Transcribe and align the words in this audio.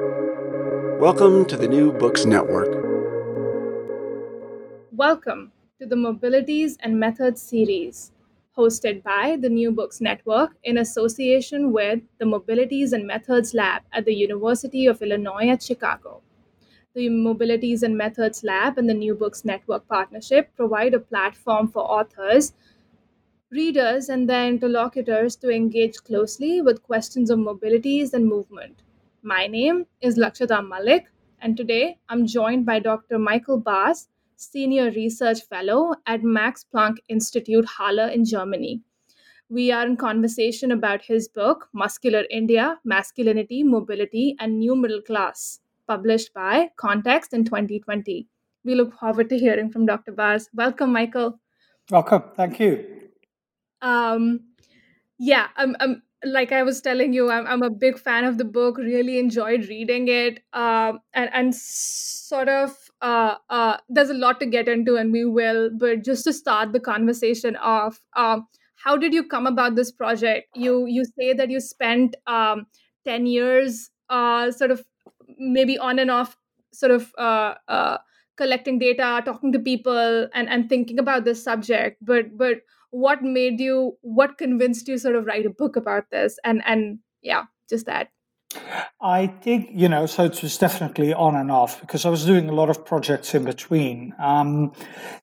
Welcome 0.00 1.44
to 1.44 1.56
the 1.56 1.68
New 1.68 1.92
Books 1.92 2.24
Network. 2.24 2.66
Welcome 4.90 5.52
to 5.78 5.86
the 5.86 5.94
Mobilities 5.94 6.76
and 6.80 6.98
Methods 6.98 7.40
series, 7.40 8.10
hosted 8.58 9.04
by 9.04 9.36
the 9.40 9.48
New 9.48 9.70
Books 9.70 10.00
Network 10.00 10.56
in 10.64 10.78
association 10.78 11.72
with 11.72 12.00
the 12.18 12.24
Mobilities 12.24 12.92
and 12.92 13.06
Methods 13.06 13.54
Lab 13.54 13.82
at 13.92 14.04
the 14.04 14.14
University 14.14 14.86
of 14.86 15.00
Illinois 15.00 15.48
at 15.48 15.62
Chicago. 15.62 16.22
The 16.94 17.08
Mobilities 17.08 17.84
and 17.84 17.96
Methods 17.96 18.42
Lab 18.42 18.78
and 18.78 18.90
the 18.90 18.94
New 18.94 19.14
Books 19.14 19.44
Network 19.44 19.86
partnership 19.86 20.50
provide 20.56 20.94
a 20.94 20.98
platform 20.98 21.68
for 21.68 21.82
authors, 21.82 22.52
readers, 23.52 24.08
and 24.08 24.28
their 24.28 24.48
interlocutors 24.48 25.36
to 25.36 25.50
engage 25.50 25.98
closely 25.98 26.62
with 26.62 26.82
questions 26.82 27.30
of 27.30 27.38
mobilities 27.38 28.12
and 28.12 28.26
movement. 28.26 28.82
My 29.26 29.46
name 29.46 29.86
is 30.02 30.18
Lakshata 30.18 30.68
Malik, 30.68 31.06
and 31.40 31.56
today 31.56 31.96
I'm 32.10 32.26
joined 32.26 32.66
by 32.66 32.78
Dr. 32.78 33.18
Michael 33.18 33.58
Baas, 33.58 34.08
Senior 34.36 34.90
Research 34.90 35.40
Fellow 35.48 35.94
at 36.06 36.22
Max 36.22 36.66
Planck 36.70 36.98
Institute 37.08 37.64
Halle 37.78 38.12
in 38.12 38.26
Germany. 38.26 38.82
We 39.48 39.72
are 39.72 39.86
in 39.86 39.96
conversation 39.96 40.72
about 40.72 41.00
his 41.00 41.26
book, 41.26 41.70
Muscular 41.72 42.24
India 42.30 42.78
Masculinity, 42.84 43.62
Mobility, 43.62 44.36
and 44.40 44.58
New 44.58 44.76
Middle 44.76 45.00
Class, 45.00 45.60
published 45.86 46.34
by 46.34 46.68
Context 46.76 47.32
in 47.32 47.46
2020. 47.46 48.28
We 48.62 48.74
look 48.74 48.92
forward 48.92 49.30
to 49.30 49.38
hearing 49.38 49.70
from 49.70 49.86
Dr. 49.86 50.12
Baas. 50.12 50.50
Welcome, 50.52 50.92
Michael. 50.92 51.40
Welcome. 51.90 52.24
Thank 52.36 52.60
you. 52.60 53.08
Um, 53.80 54.40
yeah, 55.18 55.46
I'm, 55.56 55.76
I'm 55.80 56.02
like 56.24 56.52
I 56.52 56.62
was 56.62 56.80
telling 56.80 57.12
you, 57.12 57.30
I'm, 57.30 57.46
I'm 57.46 57.62
a 57.62 57.70
big 57.70 57.98
fan 57.98 58.24
of 58.24 58.38
the 58.38 58.44
book. 58.44 58.78
Really 58.78 59.18
enjoyed 59.18 59.68
reading 59.68 60.08
it, 60.08 60.40
um, 60.52 61.00
and 61.12 61.30
and 61.32 61.54
sort 61.54 62.48
of 62.48 62.76
uh, 63.02 63.36
uh, 63.50 63.76
there's 63.88 64.10
a 64.10 64.14
lot 64.14 64.40
to 64.40 64.46
get 64.46 64.68
into, 64.68 64.96
and 64.96 65.12
we 65.12 65.24
will. 65.24 65.70
But 65.76 66.04
just 66.04 66.24
to 66.24 66.32
start 66.32 66.72
the 66.72 66.80
conversation 66.80 67.56
off, 67.56 68.00
um, 68.16 68.46
how 68.76 68.96
did 68.96 69.12
you 69.14 69.26
come 69.26 69.46
about 69.46 69.74
this 69.76 69.90
project? 69.92 70.48
You 70.54 70.86
you 70.86 71.04
say 71.18 71.32
that 71.32 71.50
you 71.50 71.60
spent 71.60 72.16
um, 72.26 72.66
ten 73.04 73.26
years, 73.26 73.90
uh, 74.08 74.50
sort 74.50 74.70
of 74.70 74.84
maybe 75.38 75.78
on 75.78 75.98
and 75.98 76.10
off, 76.10 76.36
sort 76.72 76.92
of. 76.92 77.12
Uh, 77.18 77.54
uh, 77.68 77.98
collecting 78.36 78.80
data 78.80 79.22
talking 79.24 79.52
to 79.52 79.60
people 79.60 80.26
and 80.34 80.48
and 80.48 80.68
thinking 80.68 80.98
about 80.98 81.24
this 81.24 81.40
subject 81.40 82.04
but 82.04 82.36
but 82.36 82.62
what 82.94 83.22
made 83.22 83.58
you 83.58 83.96
what 84.02 84.38
convinced 84.38 84.86
you 84.86 84.96
sort 84.96 85.16
of 85.16 85.26
write 85.26 85.46
a 85.46 85.50
book 85.50 85.74
about 85.74 86.10
this 86.10 86.38
and 86.44 86.62
and 86.64 86.98
yeah 87.22 87.42
just 87.68 87.86
that 87.86 88.08
I 89.00 89.26
think, 89.26 89.70
you 89.72 89.88
know, 89.88 90.06
so 90.06 90.24
it 90.24 90.40
was 90.40 90.56
definitely 90.56 91.12
on 91.12 91.34
and 91.34 91.50
off 91.50 91.80
because 91.80 92.04
I 92.04 92.08
was 92.08 92.24
doing 92.24 92.48
a 92.48 92.52
lot 92.52 92.70
of 92.70 92.84
projects 92.84 93.34
in 93.34 93.44
between. 93.44 94.14
Um, 94.20 94.72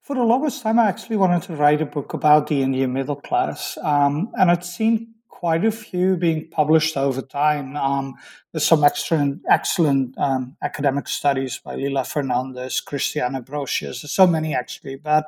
for 0.03 0.17
the 0.17 0.23
longest 0.23 0.64
time, 0.64 0.80
I 0.80 0.88
actually 0.88 1.16
wanted 1.16 1.44
to 1.44 1.55
write 1.55 1.81
a 1.81 1.86
book 1.86 2.14
about 2.14 2.47
the 2.47 2.61
Indian 2.61 2.92
middle 2.92 3.16
class. 3.16 3.77
Um, 3.81 4.31
and 4.38 4.52
I'd 4.52 4.66
seen 4.66 5.14
quite 5.30 5.64
a 5.66 5.72
few 5.72 6.17
being 6.17 6.49
published 6.52 6.97
over 6.97 7.22
time. 7.22 7.75
Um, 7.77 8.16
there's 8.52 8.66
some 8.66 8.83
excellent, 8.83 9.42
excellent 9.49 10.17
um, 10.17 10.58
academic 10.61 11.08
studies 11.08 11.58
by 11.58 11.75
Leela 11.77 12.03
Fernandes, 12.03 12.83
Brosius, 12.83 14.02
there's 14.02 14.11
so 14.11 14.27
many 14.27 14.53
actually. 14.53 14.97
But 14.97 15.25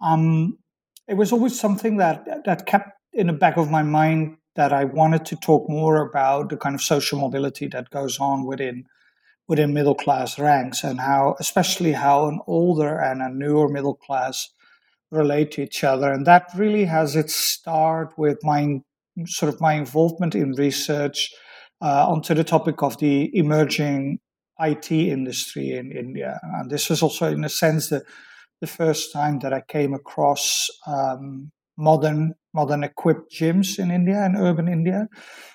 um, 0.00 0.58
it 1.08 1.16
was 1.16 1.32
always 1.32 1.58
something 1.58 1.96
that 1.96 2.44
that 2.44 2.66
kept 2.66 2.90
in 3.12 3.28
the 3.28 3.32
back 3.32 3.56
of 3.56 3.70
my 3.70 3.82
mind 3.82 4.36
that 4.54 4.72
I 4.72 4.84
wanted 4.84 5.24
to 5.26 5.36
talk 5.36 5.68
more 5.68 6.02
about 6.02 6.50
the 6.50 6.56
kind 6.56 6.74
of 6.74 6.82
social 6.82 7.18
mobility 7.18 7.68
that 7.68 7.90
goes 7.90 8.18
on 8.20 8.44
within 8.44 8.84
within 9.48 9.72
middle 9.72 9.94
class 9.94 10.38
ranks 10.38 10.84
and 10.84 11.00
how 11.00 11.34
especially 11.40 11.92
how 11.92 12.28
an 12.28 12.40
older 12.46 12.98
and 12.98 13.22
a 13.22 13.30
newer 13.30 13.68
middle 13.68 13.94
class 13.94 14.50
relate 15.10 15.52
to 15.52 15.62
each 15.62 15.82
other. 15.84 16.12
And 16.12 16.26
that 16.26 16.50
really 16.54 16.84
has 16.84 17.16
its 17.16 17.34
start 17.34 18.12
with 18.18 18.38
my 18.42 18.80
sort 19.26 19.52
of 19.52 19.60
my 19.60 19.72
involvement 19.72 20.34
in 20.34 20.52
research 20.52 21.32
uh, 21.80 22.06
onto 22.08 22.34
the 22.34 22.44
topic 22.44 22.82
of 22.82 22.98
the 22.98 23.36
emerging 23.36 24.18
IT 24.60 24.92
industry 24.92 25.72
in 25.72 25.92
India. 25.92 26.38
And 26.42 26.70
this 26.70 26.90
was 26.90 27.02
also 27.02 27.30
in 27.30 27.44
a 27.44 27.48
sense 27.48 27.88
the 27.88 28.04
the 28.60 28.66
first 28.66 29.12
time 29.12 29.38
that 29.40 29.52
I 29.52 29.62
came 29.62 29.94
across 29.94 30.68
um, 30.86 31.50
modern 31.76 32.34
modern 32.54 32.82
equipped 32.82 33.32
gyms 33.32 33.78
in 33.78 33.90
India 33.90 34.22
and 34.24 34.36
urban 34.36 34.68
India. 34.68 35.06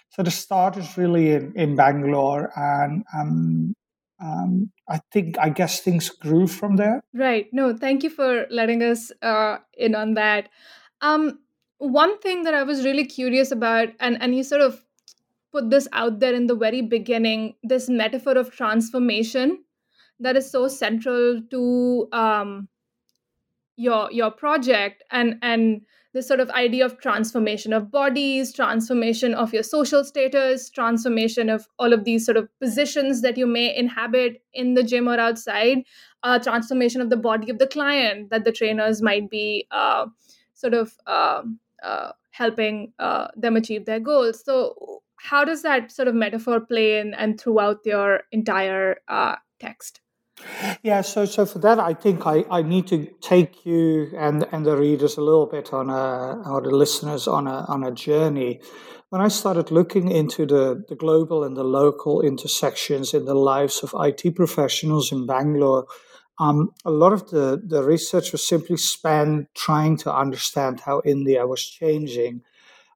So 0.09 0.23
the 0.23 0.31
start 0.31 0.77
is 0.77 0.97
really 0.97 1.31
in, 1.31 1.53
in 1.55 1.75
Bangalore, 1.75 2.51
and 2.55 3.03
um, 3.17 3.73
um, 4.23 4.71
I 4.87 4.99
think 5.11 5.37
I 5.39 5.49
guess 5.49 5.81
things 5.81 6.09
grew 6.09 6.47
from 6.47 6.75
there. 6.75 7.01
Right. 7.13 7.47
No, 7.51 7.75
thank 7.75 8.03
you 8.03 8.09
for 8.09 8.45
letting 8.49 8.83
us 8.83 9.11
uh, 9.21 9.57
in 9.77 9.95
on 9.95 10.13
that. 10.13 10.49
Um, 11.01 11.39
one 11.79 12.17
thing 12.19 12.43
that 12.43 12.53
I 12.53 12.63
was 12.63 12.85
really 12.85 13.05
curious 13.05 13.51
about, 13.51 13.89
and 13.99 14.21
and 14.21 14.35
you 14.35 14.43
sort 14.43 14.61
of 14.61 14.81
put 15.51 15.69
this 15.69 15.87
out 15.93 16.19
there 16.19 16.33
in 16.33 16.47
the 16.47 16.55
very 16.55 16.81
beginning, 16.81 17.55
this 17.63 17.89
metaphor 17.89 18.37
of 18.37 18.51
transformation 18.51 19.63
that 20.19 20.35
is 20.35 20.49
so 20.49 20.67
central 20.67 21.41
to 21.51 22.07
um, 22.11 22.67
your 23.75 24.11
your 24.11 24.31
project 24.31 25.03
and 25.11 25.35
and 25.41 25.81
this 26.13 26.27
sort 26.27 26.39
of 26.39 26.49
idea 26.51 26.85
of 26.85 26.99
transformation 26.99 27.73
of 27.73 27.89
bodies 27.89 28.53
transformation 28.53 29.33
of 29.33 29.53
your 29.53 29.63
social 29.63 30.03
status 30.03 30.69
transformation 30.69 31.49
of 31.49 31.67
all 31.79 31.91
of 31.91 32.03
these 32.03 32.25
sort 32.25 32.37
of 32.37 32.47
positions 32.59 33.21
that 33.21 33.37
you 33.37 33.47
may 33.47 33.75
inhabit 33.75 34.41
in 34.53 34.75
the 34.75 34.83
gym 34.83 35.09
or 35.09 35.19
outside 35.19 35.79
uh, 36.21 36.37
transformation 36.37 37.01
of 37.01 37.09
the 37.09 37.17
body 37.17 37.49
of 37.49 37.57
the 37.57 37.67
client 37.67 38.29
that 38.29 38.45
the 38.45 38.51
trainers 38.51 39.01
might 39.01 39.29
be 39.29 39.67
uh, 39.71 40.05
sort 40.53 40.73
of 40.73 40.93
uh, 41.07 41.41
uh 41.81 42.11
helping 42.33 42.91
uh, 42.97 43.27
them 43.35 43.55
achieve 43.55 43.85
their 43.85 43.99
goals. 43.99 44.43
So 44.43 45.01
how 45.17 45.45
does 45.45 45.61
that 45.61 45.91
sort 45.91 46.07
of 46.07 46.15
metaphor 46.15 46.59
play 46.59 46.99
in 46.99 47.13
and 47.13 47.39
throughout 47.39 47.79
your 47.85 48.21
entire 48.31 48.97
uh, 49.07 49.35
text 49.59 50.01
yeah, 50.81 51.01
so 51.01 51.25
so 51.25 51.45
for 51.45 51.59
that, 51.59 51.79
I 51.79 51.93
think 51.93 52.25
I, 52.25 52.43
I 52.49 52.61
need 52.61 52.87
to 52.87 53.07
take 53.21 53.65
you 53.65 54.11
and 54.17 54.45
and 54.51 54.65
the 54.65 54.75
readers 54.75 55.17
a 55.17 55.21
little 55.21 55.45
bit 55.45 55.73
on 55.73 55.89
a 55.89 56.41
or 56.49 56.61
the 56.61 56.71
listeners 56.71 57.27
on 57.27 57.47
a 57.47 57.65
on 57.67 57.83
a 57.83 57.91
journey. 57.91 58.59
When 59.09 59.21
I 59.21 59.27
started 59.27 59.69
looking 59.71 60.09
into 60.09 60.45
the 60.45 60.83
the 60.87 60.95
global 60.95 61.43
and 61.43 61.55
the 61.55 61.63
local 61.63 62.21
intersections 62.21 63.13
in 63.13 63.25
the 63.25 63.35
lives 63.35 63.83
of 63.83 63.93
IT 63.97 64.35
professionals 64.35 65.11
in 65.11 65.27
Bangalore, 65.27 65.85
um, 66.39 66.71
a 66.83 66.91
lot 66.91 67.13
of 67.13 67.29
the 67.29 67.61
the 67.63 67.83
research 67.83 68.31
was 68.31 68.47
simply 68.47 68.77
spent 68.77 69.47
trying 69.53 69.97
to 69.97 70.13
understand 70.13 70.81
how 70.81 71.01
India 71.05 71.45
was 71.45 71.63
changing. 71.63 72.41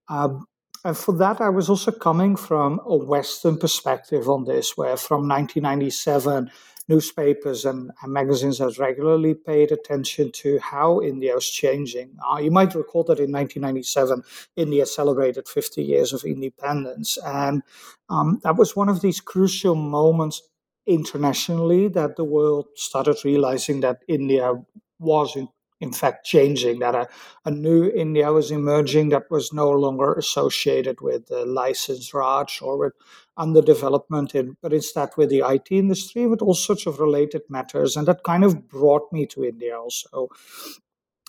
Um, 0.09 0.47
and 0.83 0.97
for 0.97 1.17
that, 1.17 1.41
I 1.41 1.49
was 1.49 1.69
also 1.69 1.91
coming 1.91 2.35
from 2.35 2.79
a 2.85 2.95
Western 2.95 3.57
perspective 3.57 4.29
on 4.29 4.45
this, 4.45 4.77
where 4.77 4.95
from 4.95 5.27
1997 5.27 6.49
newspapers 6.87 7.65
and, 7.65 7.91
and, 8.01 8.13
magazines 8.13 8.59
have 8.59 8.79
regularly 8.79 9.33
paid 9.33 9.71
attention 9.71 10.31
to 10.31 10.59
how 10.59 11.01
India 11.01 11.35
is 11.35 11.49
changing. 11.49 12.17
Uh, 12.29 12.37
you 12.37 12.51
might 12.51 12.75
recall 12.75 13.03
that 13.03 13.19
in 13.19 13.31
1997, 13.31 14.23
India 14.55 14.85
celebrated 14.85 15.47
50 15.47 15.83
years 15.83 16.13
of 16.13 16.23
independence. 16.23 17.17
And 17.25 17.61
um, 18.09 18.39
that 18.43 18.55
was 18.55 18.75
one 18.75 18.89
of 18.89 19.01
these 19.01 19.19
crucial 19.19 19.75
moments 19.75 20.41
internationally 20.85 21.89
that 21.89 22.15
the 22.15 22.23
world 22.23 22.67
started 22.75 23.17
realizing 23.25 23.81
that 23.81 24.03
India 24.07 24.53
was 24.99 25.35
in 25.35 25.49
in 25.79 25.93
fact 25.93 26.25
changing 26.25 26.79
that 26.79 26.95
a, 26.95 27.07
a 27.45 27.51
new 27.51 27.91
india 27.91 28.31
was 28.31 28.51
emerging 28.51 29.09
that 29.09 29.29
was 29.29 29.53
no 29.53 29.69
longer 29.69 30.13
associated 30.13 30.99
with 31.01 31.27
the 31.27 31.45
license 31.45 32.13
raj 32.13 32.59
or 32.61 32.77
with 32.77 32.93
underdevelopment 33.37 34.35
in, 34.35 34.55
but 34.61 34.73
instead 34.73 35.09
with 35.17 35.29
the 35.29 35.43
it 35.47 35.67
industry 35.71 36.27
with 36.27 36.41
all 36.41 36.53
sorts 36.53 36.85
of 36.85 36.99
related 36.99 37.41
matters 37.49 37.95
and 37.95 38.07
that 38.07 38.23
kind 38.23 38.43
of 38.43 38.67
brought 38.67 39.11
me 39.11 39.25
to 39.25 39.43
india 39.43 39.77
also 39.77 40.27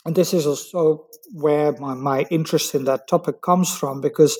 and 0.04 0.14
this 0.14 0.32
is 0.32 0.46
also 0.46 1.06
where 1.32 1.72
my, 1.72 1.94
my 1.94 2.22
interest 2.30 2.74
in 2.74 2.84
that 2.84 3.08
topic 3.08 3.42
comes 3.42 3.74
from 3.76 4.00
because 4.00 4.38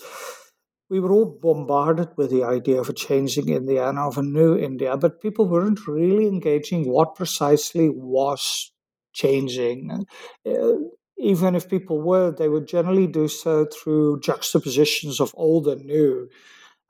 we 0.91 1.01
were 1.01 1.13
all 1.13 1.39
bombarded 1.43 2.09
with 2.17 2.31
the 2.31 2.45
idea 2.45 2.81
of 2.81 2.89
a 2.89 2.95
changing 2.95 3.51
India 3.51 3.87
and 3.87 3.99
of 3.99 4.17
a 4.17 4.23
new 4.23 4.57
India, 4.57 4.97
but 4.97 5.21
people 5.21 5.47
weren't 5.47 5.87
really 5.87 6.27
engaging 6.27 6.89
what 6.89 7.15
precisely 7.15 7.91
was 7.91 8.73
changing. 9.13 10.07
Uh, 10.47 10.73
even 11.19 11.55
if 11.55 11.69
people 11.69 12.01
were, 12.01 12.31
they 12.31 12.49
would 12.49 12.67
generally 12.67 13.07
do 13.07 13.29
so 13.29 13.67
through 13.67 14.21
juxtapositions 14.21 15.21
of 15.21 15.35
old 15.37 15.67
and 15.67 15.85
new. 15.85 16.29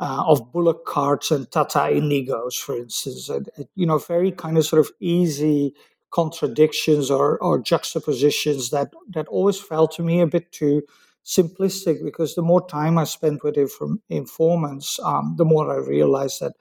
Uh, 0.01 0.23
of 0.29 0.53
bullock 0.53 0.85
carts 0.85 1.33
and 1.33 1.51
Tata 1.51 1.91
Indigos, 1.91 2.57
for 2.57 2.77
instance, 2.77 3.29
and, 3.29 3.49
you 3.75 3.85
know, 3.85 3.99
very 3.99 4.31
kind 4.31 4.57
of 4.57 4.65
sort 4.65 4.79
of 4.79 4.93
easy 5.01 5.75
contradictions 6.11 7.11
or, 7.11 7.37
or 7.43 7.59
juxtapositions 7.59 8.71
that 8.71 8.95
that 9.15 9.27
always 9.27 9.61
felt 9.61 9.91
to 9.97 10.05
me 10.05 10.21
a 10.21 10.27
bit 10.27 10.53
too 10.53 10.83
simplistic. 11.25 12.05
Because 12.05 12.37
the 12.37 12.43
more 12.43 12.65
time 12.65 12.97
I 12.97 13.07
spent 13.07 13.43
with 13.43 13.57
inform- 13.57 14.01
informants, 14.09 15.01
um, 15.03 15.35
the 15.37 15.45
more 15.45 15.69
I 15.69 15.79
realized 15.79 16.43
that 16.43 16.55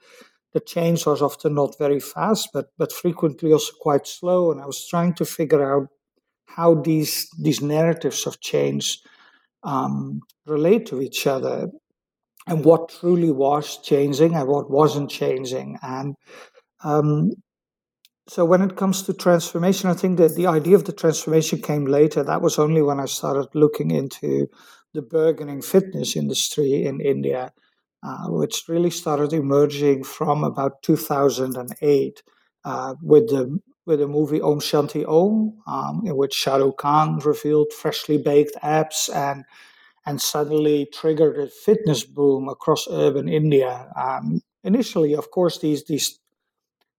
the 0.52 0.60
change 0.60 1.06
was 1.06 1.22
often 1.22 1.54
not 1.54 1.78
very 1.78 2.00
fast, 2.00 2.48
but 2.52 2.72
but 2.76 2.92
frequently 2.92 3.52
also 3.52 3.72
quite 3.80 4.08
slow. 4.08 4.50
And 4.50 4.60
I 4.60 4.66
was 4.66 4.84
trying 4.84 5.14
to 5.14 5.24
figure 5.24 5.62
out 5.62 5.88
how 6.46 6.74
these 6.74 7.30
these 7.40 7.62
narratives 7.62 8.26
of 8.26 8.40
change 8.40 9.00
um, 9.62 10.22
relate 10.44 10.86
to 10.86 11.00
each 11.00 11.26
other, 11.26 11.70
and 12.48 12.64
what 12.64 12.88
truly 12.88 13.30
was 13.30 13.78
changing 13.82 14.34
and 14.34 14.48
what 14.48 14.70
wasn't 14.70 15.10
changing. 15.10 15.78
And 15.82 16.14
um, 16.82 17.32
so 18.28 18.44
when 18.44 18.62
it 18.62 18.76
comes 18.76 19.02
to 19.02 19.14
transformation, 19.14 19.90
I 19.90 19.94
think 19.94 20.18
that 20.18 20.34
the 20.34 20.46
idea 20.46 20.76
of 20.76 20.84
the 20.84 20.92
transformation 20.92 21.62
came 21.62 21.86
later. 21.86 22.22
That 22.22 22.42
was 22.42 22.58
only 22.58 22.82
when 22.82 23.00
I 23.00 23.06
started 23.06 23.48
looking 23.54 23.90
into 23.90 24.48
the 24.94 25.02
burgeoning 25.02 25.62
fitness 25.62 26.16
industry 26.16 26.84
in 26.84 27.00
India 27.00 27.52
uh, 28.02 28.28
which 28.28 28.64
really 28.68 28.90
started 28.90 29.32
emerging 29.32 30.04
from 30.04 30.44
about 30.44 30.82
2008 30.82 32.22
uh, 32.64 32.94
with 33.02 33.28
the 33.28 33.58
with 33.86 34.00
the 34.00 34.06
movie 34.06 34.40
Om 34.40 34.60
Shanti 34.60 35.04
Om, 35.08 35.54
um, 35.66 36.02
in 36.04 36.14
which 36.14 36.34
Shah 36.34 36.56
Rukh 36.56 36.76
Khan 36.76 37.18
revealed 37.20 37.72
freshly 37.72 38.18
baked 38.18 38.54
abs 38.62 39.08
and 39.08 39.44
and 40.08 40.22
suddenly 40.22 40.88
triggered 41.00 41.38
a 41.38 41.46
fitness 41.46 42.02
boom 42.02 42.48
across 42.48 42.88
urban 42.90 43.28
India. 43.28 43.92
Um, 43.94 44.40
initially, 44.64 45.14
of 45.14 45.30
course, 45.30 45.58
these 45.58 45.84
these 45.84 46.18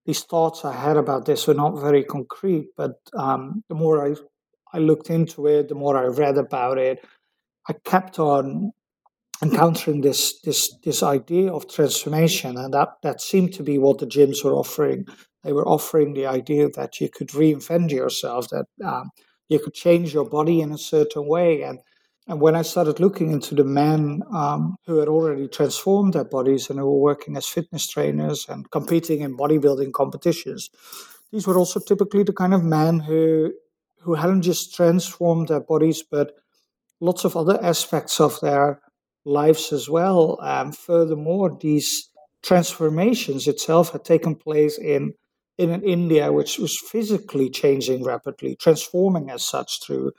these 0.06 0.24
thoughts 0.24 0.64
I 0.64 0.74
had 0.74 0.96
about 0.96 1.26
this 1.26 1.48
were 1.48 1.56
not 1.64 1.82
very 1.82 2.04
concrete, 2.04 2.68
but 2.78 2.94
um, 3.16 3.64
the 3.68 3.76
more 3.76 3.98
I 4.08 4.16
I 4.74 4.78
looked 4.78 5.10
into 5.10 5.48
it, 5.48 5.70
the 5.70 5.82
more 5.84 5.98
I 5.98 6.06
read 6.06 6.38
about 6.38 6.78
it, 6.78 7.04
I 7.68 7.74
kept 7.74 8.20
on 8.20 8.74
encountering 9.42 10.02
this 10.02 10.40
this 10.42 10.60
this 10.84 11.02
idea 11.02 11.52
of 11.52 11.68
transformation, 11.68 12.58
and 12.58 12.74
that 12.76 12.90
that 13.02 13.22
seemed 13.22 13.54
to 13.54 13.64
be 13.64 13.80
what 13.80 13.98
the 13.98 14.06
gyms 14.16 14.44
were 14.44 14.54
offering. 14.54 15.08
They 15.44 15.54
were 15.54 15.68
offering 15.68 16.14
the 16.14 16.28
idea 16.28 16.70
that 16.76 17.02
you 17.02 17.10
could 17.10 17.30
reinvent 17.30 17.90
yourself, 17.92 18.50
that 18.50 18.68
um, 18.86 19.10
you 19.48 19.58
could 19.58 19.74
change 19.74 20.14
your 20.14 20.30
body 20.30 20.62
in 20.62 20.72
a 20.72 20.78
certain 20.78 21.26
way, 21.28 21.64
and 21.64 21.80
and 22.30 22.40
when 22.40 22.56
I 22.56 22.62
started 22.62 23.00
looking 23.00 23.32
into 23.32 23.56
the 23.56 23.64
men 23.64 24.22
um, 24.32 24.76
who 24.86 25.00
had 25.00 25.08
already 25.08 25.48
transformed 25.48 26.14
their 26.14 26.24
bodies 26.24 26.70
and 26.70 26.78
who 26.78 26.86
were 26.86 27.00
working 27.00 27.36
as 27.36 27.48
fitness 27.48 27.88
trainers 27.88 28.46
and 28.48 28.70
competing 28.70 29.22
in 29.22 29.36
bodybuilding 29.36 29.94
competitions, 29.94 30.70
these 31.32 31.48
were 31.48 31.58
also 31.58 31.80
typically 31.80 32.22
the 32.22 32.32
kind 32.32 32.54
of 32.54 32.64
men 32.64 33.00
who 33.00 33.52
who 34.02 34.14
hadn't 34.14 34.44
just 34.44 34.76
transformed 34.76 35.48
their 35.48 35.60
bodies, 35.60 36.04
but 36.04 36.34
lots 37.02 37.26
of 37.26 37.36
other 37.36 37.60
aspects 37.64 38.22
of 38.22 38.40
their 38.42 38.80
lives 39.26 39.74
as 39.74 39.90
well. 39.90 40.38
Um, 40.40 40.72
furthermore, 40.72 41.58
these 41.60 42.10
transformations 42.44 43.48
itself 43.48 43.92
had 43.92 44.06
taken 44.06 44.36
place 44.36 44.78
in 44.78 45.14
in 45.58 45.72
an 45.72 45.82
India 45.82 46.32
which 46.32 46.60
was 46.60 46.78
physically 46.78 47.50
changing 47.50 48.04
rapidly, 48.04 48.56
transforming 48.56 49.32
as 49.32 49.44
such 49.44 49.84
through 49.84 50.12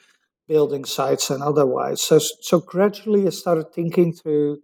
building 0.50 0.84
sites 0.84 1.30
and 1.30 1.42
otherwise. 1.42 2.02
So 2.02 2.18
so 2.18 2.58
gradually 2.74 3.26
I 3.26 3.30
started 3.30 3.72
thinking 3.72 4.12
through 4.12 4.58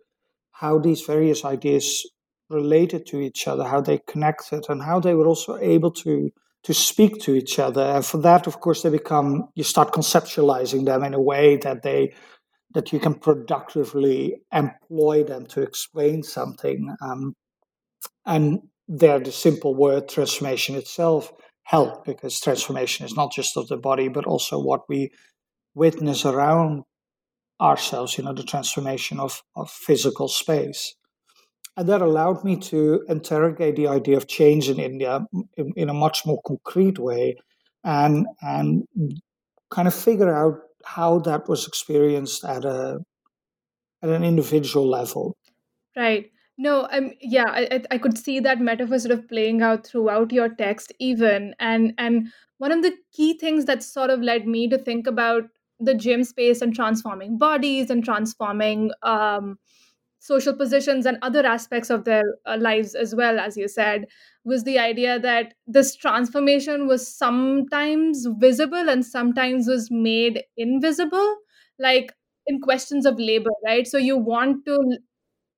how 0.50 0.78
these 0.78 1.02
various 1.02 1.44
ideas 1.44 1.86
related 2.50 3.06
to 3.06 3.20
each 3.20 3.46
other, 3.46 3.64
how 3.64 3.80
they 3.80 4.00
connected, 4.12 4.62
and 4.68 4.82
how 4.82 4.98
they 5.00 5.14
were 5.14 5.28
also 5.28 5.56
able 5.74 5.92
to 6.04 6.30
to 6.64 6.74
speak 6.74 7.20
to 7.20 7.34
each 7.40 7.60
other. 7.60 7.82
And 7.94 8.04
for 8.04 8.18
that, 8.28 8.48
of 8.48 8.58
course, 8.60 8.82
they 8.82 8.90
become 8.90 9.48
you 9.54 9.64
start 9.64 9.92
conceptualizing 9.92 10.84
them 10.86 11.04
in 11.04 11.14
a 11.14 11.26
way 11.32 11.56
that 11.58 11.82
they 11.82 12.12
that 12.74 12.92
you 12.92 12.98
can 12.98 13.14
productively 13.14 14.34
employ 14.52 15.22
them 15.24 15.46
to 15.46 15.62
explain 15.62 16.22
something. 16.22 16.80
Um, 17.00 17.34
and 18.26 18.58
there, 18.88 19.20
the 19.20 19.32
simple 19.32 19.74
word 19.74 20.08
transformation 20.08 20.74
itself 20.74 21.32
help 21.62 22.04
because 22.04 22.40
transformation 22.40 23.06
is 23.06 23.16
not 23.16 23.32
just 23.32 23.56
of 23.56 23.68
the 23.68 23.76
body, 23.76 24.08
but 24.08 24.26
also 24.26 24.58
what 24.58 24.82
we 24.88 25.10
witness 25.76 26.24
around 26.24 26.82
ourselves, 27.60 28.18
you 28.18 28.24
know, 28.24 28.32
the 28.32 28.42
transformation 28.42 29.20
of, 29.20 29.42
of 29.54 29.70
physical 29.70 30.26
space. 30.26 30.94
And 31.76 31.88
that 31.88 32.00
allowed 32.00 32.42
me 32.42 32.56
to 32.56 33.04
interrogate 33.08 33.76
the 33.76 33.86
idea 33.86 34.16
of 34.16 34.26
change 34.26 34.68
in 34.68 34.80
India 34.80 35.26
in, 35.56 35.72
in 35.76 35.90
a 35.90 35.94
much 35.94 36.24
more 36.24 36.40
concrete 36.46 36.98
way 36.98 37.36
and, 37.84 38.26
and 38.40 38.84
kind 39.70 39.86
of 39.86 39.94
figure 39.94 40.34
out 40.34 40.54
how 40.84 41.18
that 41.20 41.48
was 41.48 41.66
experienced 41.66 42.44
at 42.44 42.64
a 42.64 42.98
at 44.02 44.08
an 44.08 44.24
individual 44.24 44.88
level. 44.88 45.36
Right. 45.96 46.30
No, 46.58 46.86
I'm 46.90 47.12
yeah, 47.20 47.48
I 47.48 47.82
I 47.90 47.98
could 47.98 48.16
see 48.16 48.40
that 48.40 48.60
metaphor 48.60 48.98
sort 48.98 49.18
of 49.18 49.28
playing 49.28 49.62
out 49.62 49.86
throughout 49.86 50.32
your 50.32 50.48
text 50.48 50.92
even 50.98 51.54
and 51.58 51.92
and 51.98 52.28
one 52.58 52.72
of 52.72 52.82
the 52.82 52.94
key 53.12 53.36
things 53.38 53.66
that 53.66 53.82
sort 53.82 54.10
of 54.10 54.20
led 54.20 54.46
me 54.46 54.68
to 54.68 54.78
think 54.78 55.06
about 55.06 55.44
the 55.80 55.94
gym 55.94 56.24
space 56.24 56.60
and 56.62 56.74
transforming 56.74 57.38
bodies 57.38 57.90
and 57.90 58.04
transforming 58.04 58.90
um, 59.02 59.58
social 60.18 60.54
positions 60.54 61.06
and 61.06 61.18
other 61.22 61.46
aspects 61.46 61.90
of 61.90 62.04
their 62.04 62.22
uh, 62.46 62.56
lives 62.60 62.94
as 62.94 63.14
well 63.14 63.38
as 63.38 63.56
you 63.56 63.68
said 63.68 64.06
was 64.44 64.64
the 64.64 64.78
idea 64.78 65.18
that 65.20 65.54
this 65.66 65.94
transformation 65.94 66.86
was 66.86 67.06
sometimes 67.06 68.26
visible 68.38 68.88
and 68.88 69.04
sometimes 69.04 69.68
was 69.68 69.88
made 69.90 70.42
invisible 70.56 71.36
like 71.78 72.12
in 72.46 72.60
questions 72.60 73.06
of 73.06 73.18
labor 73.18 73.50
right? 73.64 73.86
So 73.86 73.98
you 73.98 74.16
want 74.16 74.64
to 74.66 74.98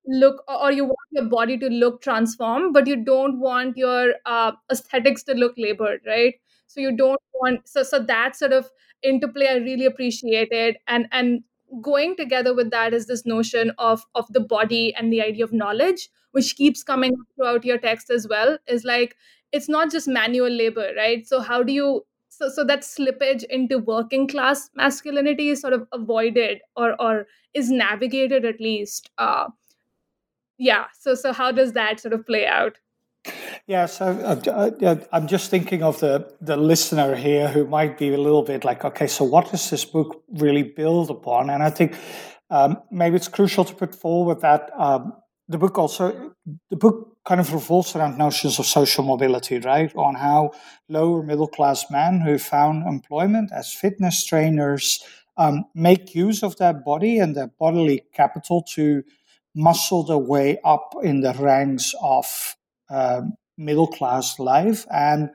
look 0.07 0.43
or 0.47 0.71
you 0.71 0.85
want 0.85 0.97
your 1.11 1.25
body 1.25 1.57
to 1.57 1.67
look 1.67 2.01
transformed 2.01 2.73
but 2.73 2.87
you 2.87 2.95
don't 3.03 3.39
want 3.39 3.77
your 3.77 4.13
uh, 4.25 4.51
aesthetics 4.71 5.23
to 5.23 5.33
look 5.33 5.53
labored 5.57 6.01
right? 6.07 6.35
So 6.67 6.79
you 6.81 6.95
don't 6.95 7.21
want 7.33 7.67
so 7.67 7.83
so 7.83 7.99
that 7.99 8.35
sort 8.35 8.53
of 8.53 8.69
interplay 9.03 9.47
i 9.47 9.55
really 9.55 9.85
appreciate 9.85 10.51
it. 10.51 10.77
And 10.87 11.07
and 11.11 11.43
going 11.81 12.15
together 12.17 12.53
with 12.55 12.71
that 12.71 12.93
is 12.93 13.05
this 13.07 13.25
notion 13.25 13.71
of 13.77 14.03
of 14.15 14.25
the 14.33 14.39
body 14.39 14.93
and 14.95 15.13
the 15.13 15.21
idea 15.21 15.43
of 15.43 15.53
knowledge 15.53 16.09
which 16.31 16.55
keeps 16.55 16.83
coming 16.83 17.15
throughout 17.35 17.63
your 17.65 17.77
text 17.77 18.09
as 18.09 18.27
well 18.27 18.57
is 18.67 18.83
like 18.83 19.15
it's 19.51 19.69
not 19.69 19.91
just 19.91 20.07
manual 20.07 20.49
labor 20.49 20.91
right? 20.97 21.27
So 21.27 21.39
how 21.41 21.63
do 21.63 21.73
you 21.73 22.05
so 22.29 22.49
so 22.49 22.63
that 22.63 22.81
slippage 22.81 23.43
into 23.45 23.77
working 23.79 24.27
class 24.27 24.69
masculinity 24.75 25.49
is 25.49 25.61
sort 25.61 25.73
of 25.73 25.87
avoided 25.93 26.61
or 26.75 26.95
or 27.01 27.27
is 27.53 27.69
navigated 27.71 28.45
at 28.45 28.59
least 28.59 29.09
uh 29.17 29.47
yeah. 30.57 30.85
So 30.99 31.15
so 31.15 31.33
how 31.33 31.51
does 31.51 31.73
that 31.73 31.99
sort 31.99 32.13
of 32.13 32.25
play 32.25 32.45
out 32.45 32.77
yeah, 33.67 33.85
so 33.85 34.05
uh, 34.05 34.95
I'm 35.11 35.27
just 35.27 35.49
thinking 35.49 35.83
of 35.83 35.99
the, 35.99 36.31
the 36.41 36.57
listener 36.57 37.15
here 37.15 37.47
who 37.47 37.67
might 37.67 37.97
be 37.97 38.13
a 38.13 38.17
little 38.17 38.43
bit 38.43 38.63
like, 38.63 38.83
okay, 38.85 39.07
so 39.07 39.23
what 39.25 39.51
does 39.51 39.69
this 39.69 39.85
book 39.85 40.23
really 40.29 40.63
build 40.63 41.09
upon? 41.09 41.49
And 41.49 41.61
I 41.61 41.69
think 41.69 41.95
um, 42.49 42.77
maybe 42.89 43.15
it's 43.15 43.27
crucial 43.27 43.65
to 43.65 43.75
put 43.75 43.93
forward 43.93 44.41
that 44.41 44.69
um, 44.77 45.13
the 45.47 45.57
book 45.57 45.77
also 45.77 46.35
the 46.69 46.75
book 46.75 47.17
kind 47.25 47.41
of 47.41 47.53
revolves 47.53 47.95
around 47.95 48.17
notions 48.17 48.59
of 48.59 48.65
social 48.65 49.03
mobility, 49.03 49.59
right? 49.59 49.93
On 49.95 50.15
how 50.15 50.51
lower 50.87 51.21
middle 51.23 51.47
class 51.47 51.89
men 51.91 52.21
who 52.21 52.37
found 52.37 52.87
employment 52.87 53.51
as 53.51 53.73
fitness 53.73 54.23
trainers 54.25 55.03
um, 55.37 55.65
make 55.73 56.15
use 56.15 56.43
of 56.43 56.57
their 56.57 56.73
body 56.73 57.17
and 57.17 57.35
their 57.35 57.51
bodily 57.59 58.03
capital 58.13 58.63
to 58.73 59.03
muscle 59.55 60.03
their 60.03 60.17
way 60.17 60.57
up 60.63 60.93
in 61.03 61.21
the 61.21 61.33
ranks 61.33 61.93
of 62.01 62.55
middle 63.57 63.87
class 63.87 64.39
life. 64.39 64.85
And 64.91 65.29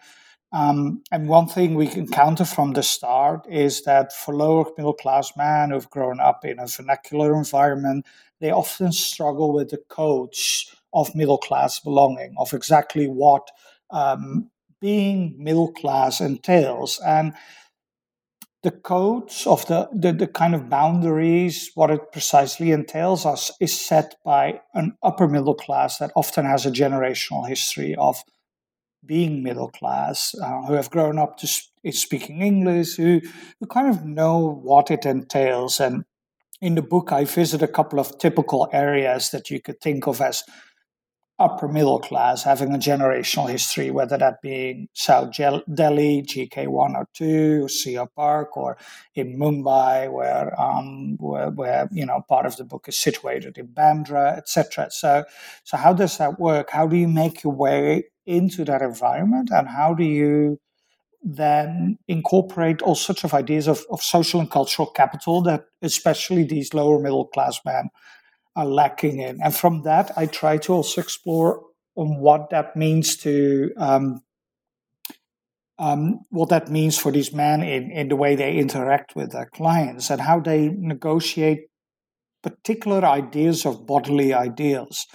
um, 0.53 1.03
and 1.11 1.29
one 1.29 1.49
thing 1.49 1.75
we 1.75 1.91
encounter 1.91 2.45
from 2.45 2.75
the 2.75 2.83
start 2.85 3.45
is 3.51 3.83
that 3.83 4.13
for 4.13 4.37
lower 4.37 4.65
middle 4.79 4.95
class 4.95 5.33
men 5.37 5.71
who've 5.71 5.91
grown 5.91 6.21
up 6.21 6.45
in 6.45 6.61
a 6.61 6.69
vernacular 6.69 7.35
environment, 7.35 8.07
they 8.41 8.53
often 8.53 8.93
struggle 8.93 9.53
with 9.53 9.71
the 9.71 9.83
codes 9.89 10.73
of 10.93 11.13
middle 11.17 11.39
class 11.39 11.81
belonging, 11.81 12.35
of 12.39 12.55
exactly 12.55 13.09
what 13.09 13.51
um, 13.91 14.49
being 14.81 15.35
middle 15.39 15.73
class 15.73 16.21
entails. 16.21 17.01
And 17.05 17.35
the 18.65 18.71
codes 18.71 19.47
of 19.47 19.65
the, 19.67 19.89
the, 19.93 20.13
the, 20.13 20.27
kind 20.27 20.55
of 20.55 20.71
boundaries, 20.71 21.71
what 21.75 21.91
it 21.91 22.11
precisely 22.13 22.73
entails, 22.73 23.27
us, 23.27 23.53
is 23.61 23.79
set 23.79 24.17
by 24.25 24.61
an 24.73 24.97
upper 25.03 25.29
middle 25.29 25.55
class 25.55 25.99
that 25.99 26.11
often 26.17 26.47
has 26.47 26.65
a 26.65 26.71
generational 26.71 27.47
history 27.47 27.95
of 27.97 28.17
being 29.05 29.43
middle 29.43 29.69
class, 29.69 30.35
uh, 30.43 30.63
who 30.63 30.73
have 30.73 30.91
grown 30.91 31.19
up 31.19 31.37
to 31.37 31.47
sp- 31.47 31.69
speaking 31.91 32.41
English, 32.41 32.97
who, 32.97 33.21
who 33.61 33.67
kind 33.67 33.89
of 33.89 34.07
know 34.07 34.39
what 34.39 34.91
it 34.91 35.05
entails. 35.05 35.79
And 35.79 36.07
in 36.63 36.75
the 36.75 36.83
book, 36.83 37.13
I 37.13 37.25
visit 37.25 37.63
a 37.63 37.69
couple 37.69 38.01
of 38.01 38.17
typical 38.17 38.71
areas 38.73 39.31
that 39.31 39.51
you 39.51 39.61
could 39.61 39.83
think 39.83 40.07
of 40.07 40.23
as 40.23 40.43
upper 41.39 41.67
middle 41.67 41.99
class 41.99 42.45
having 42.45 42.73
a 42.73 42.79
generational 42.79 43.51
history, 43.51 43.91
whether 43.91 44.17
that 44.17 44.41
being 44.41 44.89
South 44.93 45.35
Delhi, 45.35 46.23
GK102, 46.23 47.69
Zia 47.69 48.07
Park, 48.07 48.57
or 48.57 48.77
in 49.15 49.37
Mumbai, 49.37 50.13
where, 50.13 50.59
um, 50.61 51.17
where, 51.19 51.51
where, 51.51 51.89
you 51.93 52.07
know, 52.07 52.25
part 52.29 52.47
of 52.47 52.57
the 52.57 52.65
book 52.65 52.87
is 52.89 52.97
situated 52.97 53.59
in 53.59 53.67
Bandra, 53.69 54.39
etc. 54.39 54.91
So, 54.91 55.25
so 55.65 55.77
how 55.77 55.93
does 55.93 56.19
that 56.19 56.39
work? 56.39 56.71
How 56.71 56.87
do 56.87 56.97
you 56.97 57.09
make 57.09 57.43
your 57.43 57.53
way 57.53 58.05
into 58.27 58.65
that 58.65 58.83
environment, 58.83 59.51
and 59.53 59.69
how 59.69 59.93
do 59.93 60.05
you 60.05 60.59
then 61.25 61.99
incorporate 62.07 62.83
all 62.83 62.95
sorts 62.95 63.25
of 63.25 63.33
ideas 63.33 63.67
of, 63.67 63.85
of 63.91 64.03
social 64.03 64.41
and 64.41 64.51
cultural 64.51 64.87
capital 64.87 65.41
that 65.41 65.65
especially 65.81 66.45
these 66.45 66.75
lower 66.75 67.01
middle 67.01 67.27
class 67.27 67.59
men 67.65 67.89
are 68.57 68.67
lacking 68.67 69.21
in. 69.21 69.41
And 69.43 69.55
from 69.55 69.83
that, 69.83 70.13
I 70.17 70.27
try 70.27 70.59
to 70.59 70.73
also 70.73 71.01
explore 71.01 71.63
what 71.95 72.51
that 72.51 72.77
means 72.77 73.17
to 73.19 73.73
um, 73.77 74.23
um, 75.79 76.21
what 76.31 76.51
that 76.51 76.71
means 76.71 76.97
for 76.97 77.11
these 77.11 77.33
men 77.33 77.63
in, 77.63 77.91
in 77.91 78.09
the 78.09 78.17
way 78.17 78.37
they 78.37 78.57
interact 78.57 79.17
with 79.17 79.33
their 79.33 79.47
clients 79.47 80.11
and 80.11 80.21
how 80.21 80.41
they 80.41 80.69
negotiate 80.69 81.67
particular 82.43 83.05
ideas 83.05 83.65
of 83.65 83.87
bodily 83.87 84.33
ideals. 84.33 85.07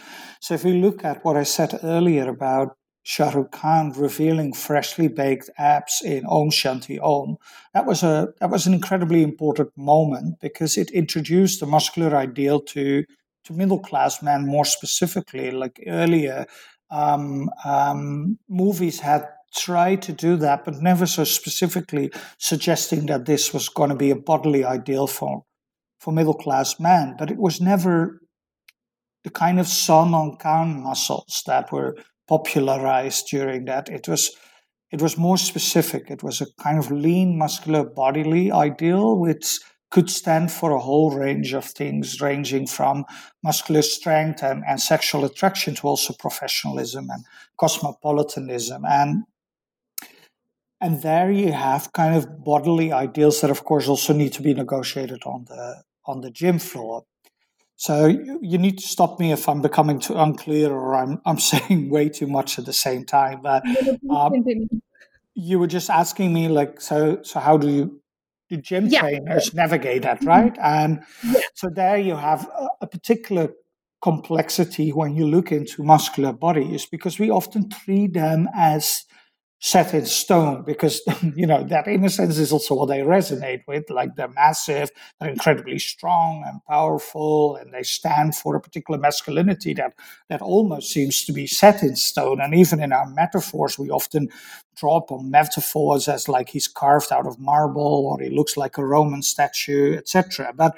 So 0.41 0.55
if 0.55 0.63
we 0.63 0.73
look 0.73 1.05
at 1.05 1.23
what 1.23 1.37
I 1.37 1.43
said 1.43 1.79
earlier 1.83 2.27
about 2.27 2.75
Shah 3.03 3.29
Rukh 3.29 3.51
Khan 3.51 3.93
revealing 3.93 4.53
freshly 4.53 5.07
baked 5.07 5.49
abs 5.57 6.01
in 6.03 6.25
Om 6.25 6.49
Shanti 6.49 6.99
Om, 7.01 7.37
that 7.73 7.85
was 7.85 8.03
a 8.03 8.29
that 8.39 8.49
was 8.49 8.67
an 8.67 8.73
incredibly 8.73 9.23
important 9.23 9.71
moment 9.77 10.39
because 10.41 10.77
it 10.77 10.91
introduced 10.91 11.59
the 11.59 11.65
muscular 11.65 12.15
ideal 12.15 12.59
to 12.61 13.05
to 13.49 13.57
middle 13.57 13.79
class 13.79 14.21
men 14.21 14.45
more 14.45 14.65
specifically. 14.65 15.51
Like 15.51 15.83
earlier, 15.87 16.45
um, 16.91 17.49
um, 17.65 18.37
movies 18.47 18.99
had 18.99 19.25
tried 19.55 20.01
to 20.03 20.13
do 20.13 20.35
that, 20.37 20.63
but 20.63 20.75
never 20.75 21.07
so 21.07 21.23
specifically 21.23 22.11
suggesting 22.37 23.07
that 23.07 23.25
this 23.25 23.53
was 23.53 23.67
going 23.67 23.89
to 23.89 23.95
be 23.95 24.11
a 24.11 24.15
bodily 24.15 24.63
ideal 24.63 25.07
for 25.07 25.43
for 25.99 26.13
middle 26.13 26.35
class 26.35 26.79
men. 26.79 27.15
But 27.17 27.31
it 27.31 27.37
was 27.37 27.59
never 27.59 28.21
the 29.23 29.31
kind 29.31 29.59
of 29.59 29.67
Salman 29.67 30.37
Khan 30.37 30.81
muscles 30.83 31.43
that 31.45 31.71
were 31.71 31.97
popularized 32.27 33.27
during 33.31 33.65
that. 33.65 33.89
It 33.89 34.07
was 34.07 34.31
it 34.91 35.01
was 35.01 35.17
more 35.17 35.37
specific. 35.37 36.09
It 36.09 36.23
was 36.23 36.41
a 36.41 36.47
kind 36.61 36.79
of 36.79 36.91
lean, 36.91 37.37
muscular, 37.37 37.83
bodily 37.83 38.51
ideal, 38.51 39.17
which 39.17 39.59
could 39.91 40.09
stand 40.09 40.51
for 40.51 40.71
a 40.71 40.79
whole 40.79 41.11
range 41.11 41.53
of 41.53 41.65
things, 41.65 42.21
ranging 42.21 42.67
from 42.67 43.05
muscular 43.43 43.81
strength 43.81 44.43
and, 44.43 44.63
and 44.67 44.79
sexual 44.79 45.25
attraction 45.25 45.75
to 45.75 45.87
also 45.87 46.13
professionalism 46.13 47.09
and 47.09 47.25
cosmopolitanism. 47.57 48.85
And 48.85 49.23
and 50.81 51.01
there 51.01 51.29
you 51.29 51.51
have 51.51 51.91
kind 51.91 52.15
of 52.15 52.43
bodily 52.43 52.93
ideals 52.93 53.41
that, 53.41 53.49
of 53.49 53.65
course, 53.65 53.87
also 53.87 54.13
need 54.13 54.31
to 54.33 54.41
be 54.41 54.53
negotiated 54.53 55.23
on 55.25 55.45
the 55.45 55.83
on 56.05 56.21
the 56.21 56.31
gym 56.31 56.59
floor. 56.59 57.03
So 57.75 58.07
you, 58.07 58.39
you 58.41 58.57
need 58.57 58.77
to 58.79 58.87
stop 58.87 59.19
me 59.19 59.31
if 59.31 59.47
I'm 59.47 59.61
becoming 59.61 59.99
too 59.99 60.15
unclear 60.15 60.71
or 60.71 60.95
I'm 60.95 61.21
I'm 61.25 61.39
saying 61.39 61.89
way 61.89 62.09
too 62.09 62.27
much 62.27 62.59
at 62.59 62.65
the 62.65 62.73
same 62.73 63.05
time. 63.05 63.41
But 63.41 63.63
um, 64.09 64.45
you 65.33 65.59
were 65.59 65.67
just 65.67 65.89
asking 65.89 66.33
me 66.33 66.47
like, 66.47 66.79
so 66.79 67.19
so 67.23 67.39
how 67.39 67.57
do 67.57 67.69
you 67.69 68.01
the 68.49 68.57
gym 68.57 68.87
yeah. 68.87 69.01
trainers 69.01 69.53
navigate 69.53 70.01
that, 70.03 70.19
mm-hmm. 70.19 70.27
right? 70.27 70.57
And 70.61 71.03
yeah. 71.23 71.41
so 71.53 71.69
there 71.73 71.97
you 71.97 72.15
have 72.15 72.47
a, 72.47 72.67
a, 72.81 72.87
particular 72.87 73.49
complexity 74.01 74.91
when 74.91 75.15
you 75.15 75.27
look 75.27 75.51
into 75.51 75.83
muscular 75.83 76.33
bodies 76.33 76.85
because 76.85 77.19
we 77.19 77.29
often 77.29 77.69
treat 77.69 78.13
them 78.13 78.47
as 78.55 79.05
set 79.61 79.93
in 79.93 80.05
stone 80.05 80.63
because 80.63 81.01
you 81.35 81.45
know 81.45 81.63
that 81.63 81.87
innocence 81.87 82.37
is 82.37 82.51
also 82.51 82.73
what 82.75 82.87
they 82.87 82.99
resonate 82.99 83.61
with 83.67 83.89
like 83.89 84.15
they're 84.15 84.29
massive 84.29 84.89
they're 85.19 85.29
incredibly 85.29 85.77
strong 85.77 86.43
and 86.47 86.63
powerful 86.65 87.57
and 87.57 87.73
they 87.73 87.83
stand 87.83 88.33
for 88.33 88.55
a 88.55 88.61
particular 88.61 88.97
masculinity 88.97 89.73
that 89.73 89.93
that 90.29 90.41
almost 90.41 90.89
seems 90.91 91.25
to 91.25 91.33
be 91.33 91.45
set 91.45 91.83
in 91.83 91.95
stone 91.97 92.39
and 92.39 92.55
even 92.55 92.81
in 92.81 92.93
our 92.93 93.09
metaphors 93.09 93.77
we 93.77 93.89
often 93.89 94.29
draw 94.77 94.95
upon 94.95 95.29
metaphors 95.29 96.07
as 96.07 96.29
like 96.29 96.47
he's 96.47 96.67
carved 96.69 97.11
out 97.11 97.27
of 97.27 97.37
marble 97.37 98.07
or 98.07 98.17
he 98.21 98.29
looks 98.29 98.55
like 98.55 98.77
a 98.77 98.85
roman 98.85 99.21
statue 99.21 99.93
etc 99.97 100.53
but 100.55 100.73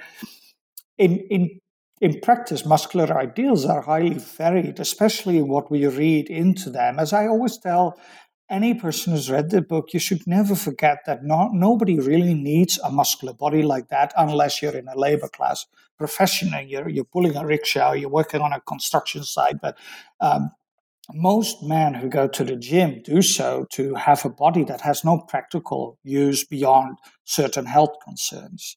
in 0.98 1.20
in 1.30 1.60
in 2.02 2.20
practice, 2.20 2.66
muscular 2.66 3.16
ideals 3.16 3.64
are 3.64 3.82
highly 3.82 4.16
varied, 4.16 4.80
especially 4.80 5.38
in 5.38 5.48
what 5.48 5.70
we 5.70 5.86
read 5.86 6.32
into 6.32 6.72
them. 6.72 6.98
As 6.98 7.14
I 7.14 7.28
always 7.28 7.60
tell 7.60 8.00
any 8.52 8.74
person 8.74 9.14
who's 9.14 9.32
read 9.32 9.50
the 9.50 9.62
book, 9.62 9.94
you 9.94 10.00
should 10.00 10.28
never 10.28 10.56
forget 10.56 11.00
that 11.06 11.24
not, 11.24 11.54
nobody 11.54 12.00
really 12.00 12.34
needs 12.34 12.78
a 12.84 12.92
muscular 12.92 13.34
body 13.34 13.64
like 13.64 13.88
that 13.88 14.14
unless 14.18 14.62
you're 14.62 14.76
in 14.76 14.88
a 14.88 14.98
labor 14.98 15.30
class 15.30 15.66
profession 15.98 16.54
and 16.54 16.70
you're, 16.70 16.90
you're 16.90 17.06
pulling 17.06 17.36
a 17.38 17.46
rickshaw, 17.46 17.94
you're 17.94 18.10
working 18.10 18.42
on 18.42 18.52
a 18.52 18.60
construction 18.62 19.24
site. 19.24 19.62
But 19.62 19.78
um, 20.20 20.52
most 21.14 21.64
men 21.64 21.94
who 21.94 22.10
go 22.10 22.28
to 22.28 22.44
the 22.44 22.56
gym 22.56 23.02
do 23.04 23.22
so 23.22 23.66
to 23.72 23.96
have 23.96 24.26
a 24.26 24.30
body 24.30 24.64
that 24.66 24.82
has 24.82 25.04
no 25.04 25.20
practical 25.20 25.98
use 26.04 26.44
beyond 26.44 26.98
certain 27.24 27.66
health 27.66 27.96
concerns. 28.04 28.76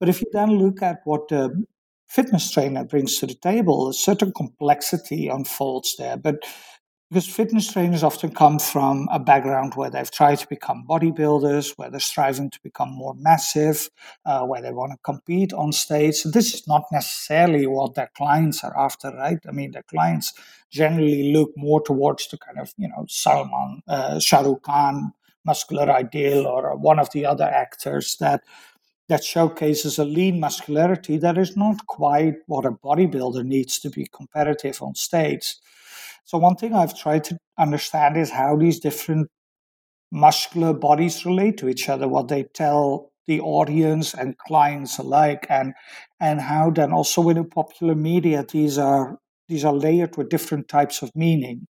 But 0.00 0.08
if 0.08 0.20
you 0.20 0.26
then 0.32 0.50
look 0.50 0.82
at 0.82 1.00
what 1.04 1.28
the 1.28 1.64
fitness 2.06 2.50
trainer 2.50 2.84
brings 2.84 3.18
to 3.18 3.26
the 3.26 3.34
table, 3.34 3.88
a 3.88 3.94
certain 3.94 4.32
complexity 4.32 5.28
unfolds 5.28 5.96
there. 5.96 6.16
But 6.16 6.44
because 7.10 7.26
fitness 7.26 7.72
trainers 7.72 8.02
often 8.02 8.32
come 8.32 8.58
from 8.58 9.08
a 9.12 9.18
background 9.18 9.74
where 9.74 9.90
they've 9.90 10.10
tried 10.10 10.38
to 10.38 10.48
become 10.48 10.84
bodybuilders, 10.88 11.74
where 11.76 11.90
they're 11.90 12.00
striving 12.00 12.50
to 12.50 12.58
become 12.62 12.90
more 12.90 13.14
massive, 13.14 13.88
uh, 14.26 14.44
where 14.44 14.62
they 14.62 14.72
want 14.72 14.92
to 14.92 14.98
compete 15.04 15.52
on 15.52 15.70
stage. 15.70 16.16
So 16.16 16.30
this 16.30 16.54
is 16.54 16.66
not 16.66 16.84
necessarily 16.90 17.66
what 17.66 17.94
their 17.94 18.10
clients 18.16 18.64
are 18.64 18.76
after, 18.76 19.12
right? 19.12 19.38
I 19.46 19.52
mean, 19.52 19.72
their 19.72 19.84
clients 19.84 20.32
generally 20.70 21.32
look 21.32 21.52
more 21.56 21.80
towards 21.82 22.26
the 22.28 22.38
kind 22.38 22.58
of, 22.58 22.72
you 22.78 22.88
know, 22.88 23.04
Salman, 23.08 23.82
uh, 23.86 24.18
Shah 24.18 24.40
Rukh 24.40 24.62
Khan 24.62 25.12
muscular 25.44 25.90
ideal 25.90 26.46
or 26.46 26.76
one 26.76 26.98
of 26.98 27.10
the 27.12 27.26
other 27.26 27.44
actors 27.44 28.16
that 28.18 28.42
that 29.08 29.22
showcases 29.22 29.98
a 29.98 30.04
lean 30.04 30.40
muscularity 30.40 31.18
that 31.18 31.36
is 31.36 31.56
not 31.56 31.86
quite 31.86 32.36
what 32.46 32.64
a 32.64 32.70
bodybuilder 32.70 33.44
needs 33.44 33.78
to 33.78 33.90
be 33.90 34.06
competitive 34.06 34.80
on 34.80 34.94
stage. 34.94 35.56
So, 36.24 36.38
one 36.38 36.56
thing 36.56 36.74
I've 36.74 36.98
tried 36.98 37.24
to 37.24 37.38
understand 37.58 38.16
is 38.16 38.30
how 38.30 38.56
these 38.56 38.80
different 38.80 39.28
muscular 40.10 40.72
bodies 40.72 41.26
relate 41.26 41.58
to 41.58 41.68
each 41.68 41.88
other, 41.88 42.08
what 42.08 42.28
they 42.28 42.44
tell 42.54 43.10
the 43.26 43.40
audience 43.40 44.14
and 44.14 44.36
clients 44.38 44.98
alike, 44.98 45.46
and 45.48 45.74
and 46.20 46.40
how 46.40 46.70
then 46.70 46.92
also 46.92 47.28
in 47.28 47.36
the 47.36 47.44
popular 47.44 47.94
media 47.94 48.44
these 48.50 48.78
are 48.78 49.18
these 49.48 49.64
are 49.64 49.74
layered 49.74 50.16
with 50.16 50.30
different 50.30 50.68
types 50.68 51.02
of 51.02 51.10
meaning. 51.14 51.66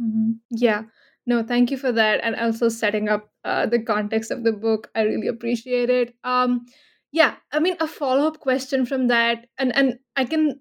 Mm-hmm. 0.00 0.32
Yeah. 0.50 0.82
No, 1.26 1.42
thank 1.42 1.70
you 1.70 1.76
for 1.76 1.92
that, 1.92 2.20
and 2.22 2.34
also 2.34 2.68
setting 2.68 3.08
up 3.08 3.30
uh, 3.44 3.66
the 3.66 3.82
context 3.82 4.30
of 4.30 4.42
the 4.42 4.52
book. 4.52 4.90
I 4.94 5.02
really 5.02 5.28
appreciate 5.28 5.90
it. 5.90 6.14
Um, 6.24 6.66
yeah, 7.12 7.36
I 7.52 7.60
mean, 7.60 7.76
a 7.78 7.86
follow 7.86 8.26
up 8.26 8.40
question 8.40 8.86
from 8.86 9.08
that, 9.08 9.46
and 9.58 9.74
and 9.76 9.98
I 10.16 10.24
can 10.24 10.60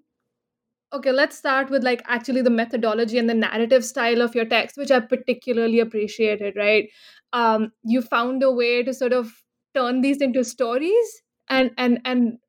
okay 0.93 1.11
let's 1.11 1.37
start 1.37 1.69
with 1.69 1.83
like 1.83 2.01
actually 2.07 2.41
the 2.41 2.49
methodology 2.49 3.17
and 3.17 3.29
the 3.29 3.33
narrative 3.33 3.85
style 3.85 4.21
of 4.21 4.33
your 4.35 4.45
text 4.45 4.77
which 4.77 4.91
i 4.91 4.99
particularly 4.99 5.79
appreciated 5.79 6.55
right? 6.55 6.89
Um, 7.31 7.71
you 7.83 8.01
found 8.01 8.41
a 8.41 8.51
way 8.51 8.81
to 8.81 8.91
sort 8.93 9.13
of 9.13 9.31
turn 9.75 10.01
these 10.01 10.19
into 10.19 10.43
stories 10.43 11.21
and 11.47 11.71
and 11.77 11.99
and 12.05 12.39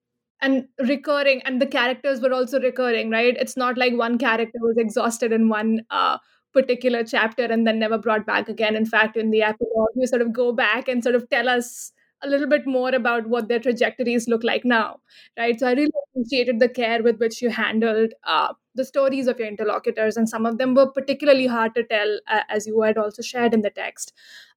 and 0.40 0.68
recurring 0.88 1.42
and 1.44 1.60
the 1.60 1.66
characters 1.66 2.22
were 2.22 2.32
also 2.32 2.58
recurring 2.60 3.10
right? 3.10 3.36
It's 3.38 3.56
not 3.58 3.76
like 3.76 3.92
one 3.94 4.16
character 4.16 4.58
was 4.62 4.78
exhausted 4.78 5.32
in 5.32 5.50
one 5.50 5.82
uh, 5.90 6.16
particular 6.54 7.04
chapter 7.04 7.44
and 7.44 7.66
then 7.66 7.78
never 7.78 7.98
brought 7.98 8.24
back 8.26 8.48
again. 8.48 8.74
In 8.74 8.86
fact 8.86 9.18
in 9.18 9.30
the 9.30 9.42
epilogue 9.42 9.90
you 9.96 10.06
sort 10.06 10.22
of 10.22 10.32
go 10.32 10.52
back 10.52 10.88
and 10.88 11.02
sort 11.02 11.14
of 11.14 11.28
tell 11.28 11.46
us 11.48 11.92
a 12.22 12.28
little 12.28 12.48
bit 12.48 12.66
more 12.66 12.90
about 12.90 13.26
what 13.28 13.48
their 13.48 13.58
trajectories 13.58 14.28
look 14.28 14.44
like 14.44 14.64
now, 14.64 15.00
right? 15.38 15.58
So 15.58 15.66
I 15.66 15.72
really 15.72 15.92
appreciated 16.10 16.60
the 16.60 16.68
care 16.68 17.02
with 17.02 17.18
which 17.18 17.40
you 17.40 17.50
handled 17.50 18.12
uh, 18.24 18.52
the 18.74 18.84
stories 18.84 19.26
of 19.26 19.38
your 19.38 19.48
interlocutors, 19.48 20.16
and 20.16 20.28
some 20.28 20.46
of 20.46 20.58
them 20.58 20.74
were 20.74 20.90
particularly 20.90 21.46
hard 21.46 21.74
to 21.74 21.84
tell, 21.84 22.18
uh, 22.28 22.42
as 22.48 22.66
you 22.66 22.80
had 22.82 22.98
also 22.98 23.22
shared 23.22 23.54
in 23.54 23.62
the 23.62 23.70
text. 23.70 24.12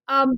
Um, 0.08 0.38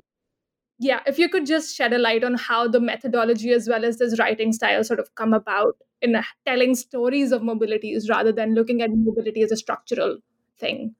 yeah, 0.78 1.00
if 1.06 1.18
you 1.18 1.28
could 1.28 1.46
just 1.46 1.74
shed 1.74 1.92
a 1.92 1.98
light 1.98 2.22
on 2.22 2.34
how 2.34 2.68
the 2.68 2.80
methodology 2.80 3.50
as 3.50 3.68
well 3.68 3.84
as 3.84 3.98
this 3.98 4.18
writing 4.18 4.52
style 4.52 4.84
sort 4.84 5.00
of 5.00 5.14
come 5.14 5.32
about 5.32 5.76
in 6.02 6.22
telling 6.46 6.74
stories 6.74 7.32
of 7.32 7.42
mobilities 7.42 8.10
rather 8.10 8.30
than 8.30 8.54
looking 8.54 8.82
at 8.82 8.90
mobility 8.92 9.42
as 9.42 9.50
a 9.50 9.56
structural 9.56 10.18
thing. 10.58 10.94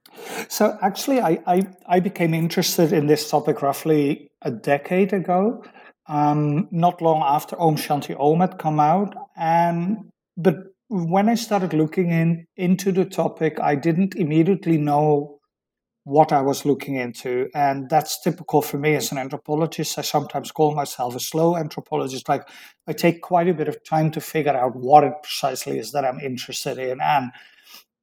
So 0.48 0.78
actually, 0.80 1.20
I, 1.20 1.38
I, 1.46 1.62
I 1.86 2.00
became 2.00 2.32
interested 2.32 2.92
in 2.92 3.06
this 3.06 3.30
topic 3.30 3.62
roughly 3.62 4.30
a 4.42 4.50
decade 4.50 5.12
ago 5.12 5.62
um, 6.08 6.68
not 6.70 7.02
long 7.02 7.22
after 7.22 7.60
Om 7.60 7.76
Shanti 7.76 8.14
Om 8.18 8.40
had 8.40 8.58
come 8.58 8.80
out. 8.80 9.14
And 9.36 10.10
but 10.36 10.56
when 10.88 11.28
I 11.28 11.34
started 11.34 11.72
looking 11.72 12.10
in 12.10 12.46
into 12.56 12.92
the 12.92 13.04
topic, 13.04 13.58
I 13.60 13.74
didn't 13.74 14.14
immediately 14.14 14.78
know 14.78 15.36
what 16.04 16.30
I 16.30 16.40
was 16.40 16.64
looking 16.64 16.94
into. 16.94 17.48
And 17.52 17.90
that's 17.90 18.22
typical 18.22 18.62
for 18.62 18.78
me 18.78 18.94
as 18.94 19.10
an 19.10 19.18
anthropologist. 19.18 19.98
I 19.98 20.02
sometimes 20.02 20.52
call 20.52 20.72
myself 20.72 21.16
a 21.16 21.20
slow 21.20 21.56
anthropologist. 21.56 22.28
Like 22.28 22.48
I 22.86 22.92
take 22.92 23.22
quite 23.22 23.48
a 23.48 23.54
bit 23.54 23.66
of 23.66 23.82
time 23.82 24.12
to 24.12 24.20
figure 24.20 24.56
out 24.56 24.76
what 24.76 25.02
it 25.02 25.14
precisely 25.24 25.80
is 25.80 25.90
that 25.90 26.04
I'm 26.04 26.20
interested 26.20 26.78
in. 26.78 27.00
And 27.00 27.32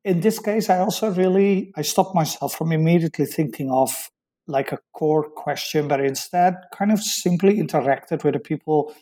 in 0.04 0.20
this 0.20 0.38
case, 0.38 0.70
I 0.70 0.80
also 0.80 1.12
really 1.12 1.72
I 1.78 1.82
stopped 1.82 2.14
myself 2.14 2.56
from 2.56 2.74
immediately 2.74 3.26
thinking 3.26 3.72
of 3.72 4.10
like 4.48 4.72
a 4.72 4.80
core 4.94 5.30
question, 5.30 5.88
but 5.88 6.00
instead 6.02 6.56
kind 6.74 6.92
of 6.92 7.02
simply 7.02 7.60
interacted 7.60 8.24
with 8.24 8.34
the 8.34 8.40
people 8.40 8.94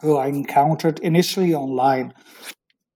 who 0.00 0.16
I 0.16 0.28
encountered 0.28 1.00
initially 1.00 1.54
online. 1.54 2.14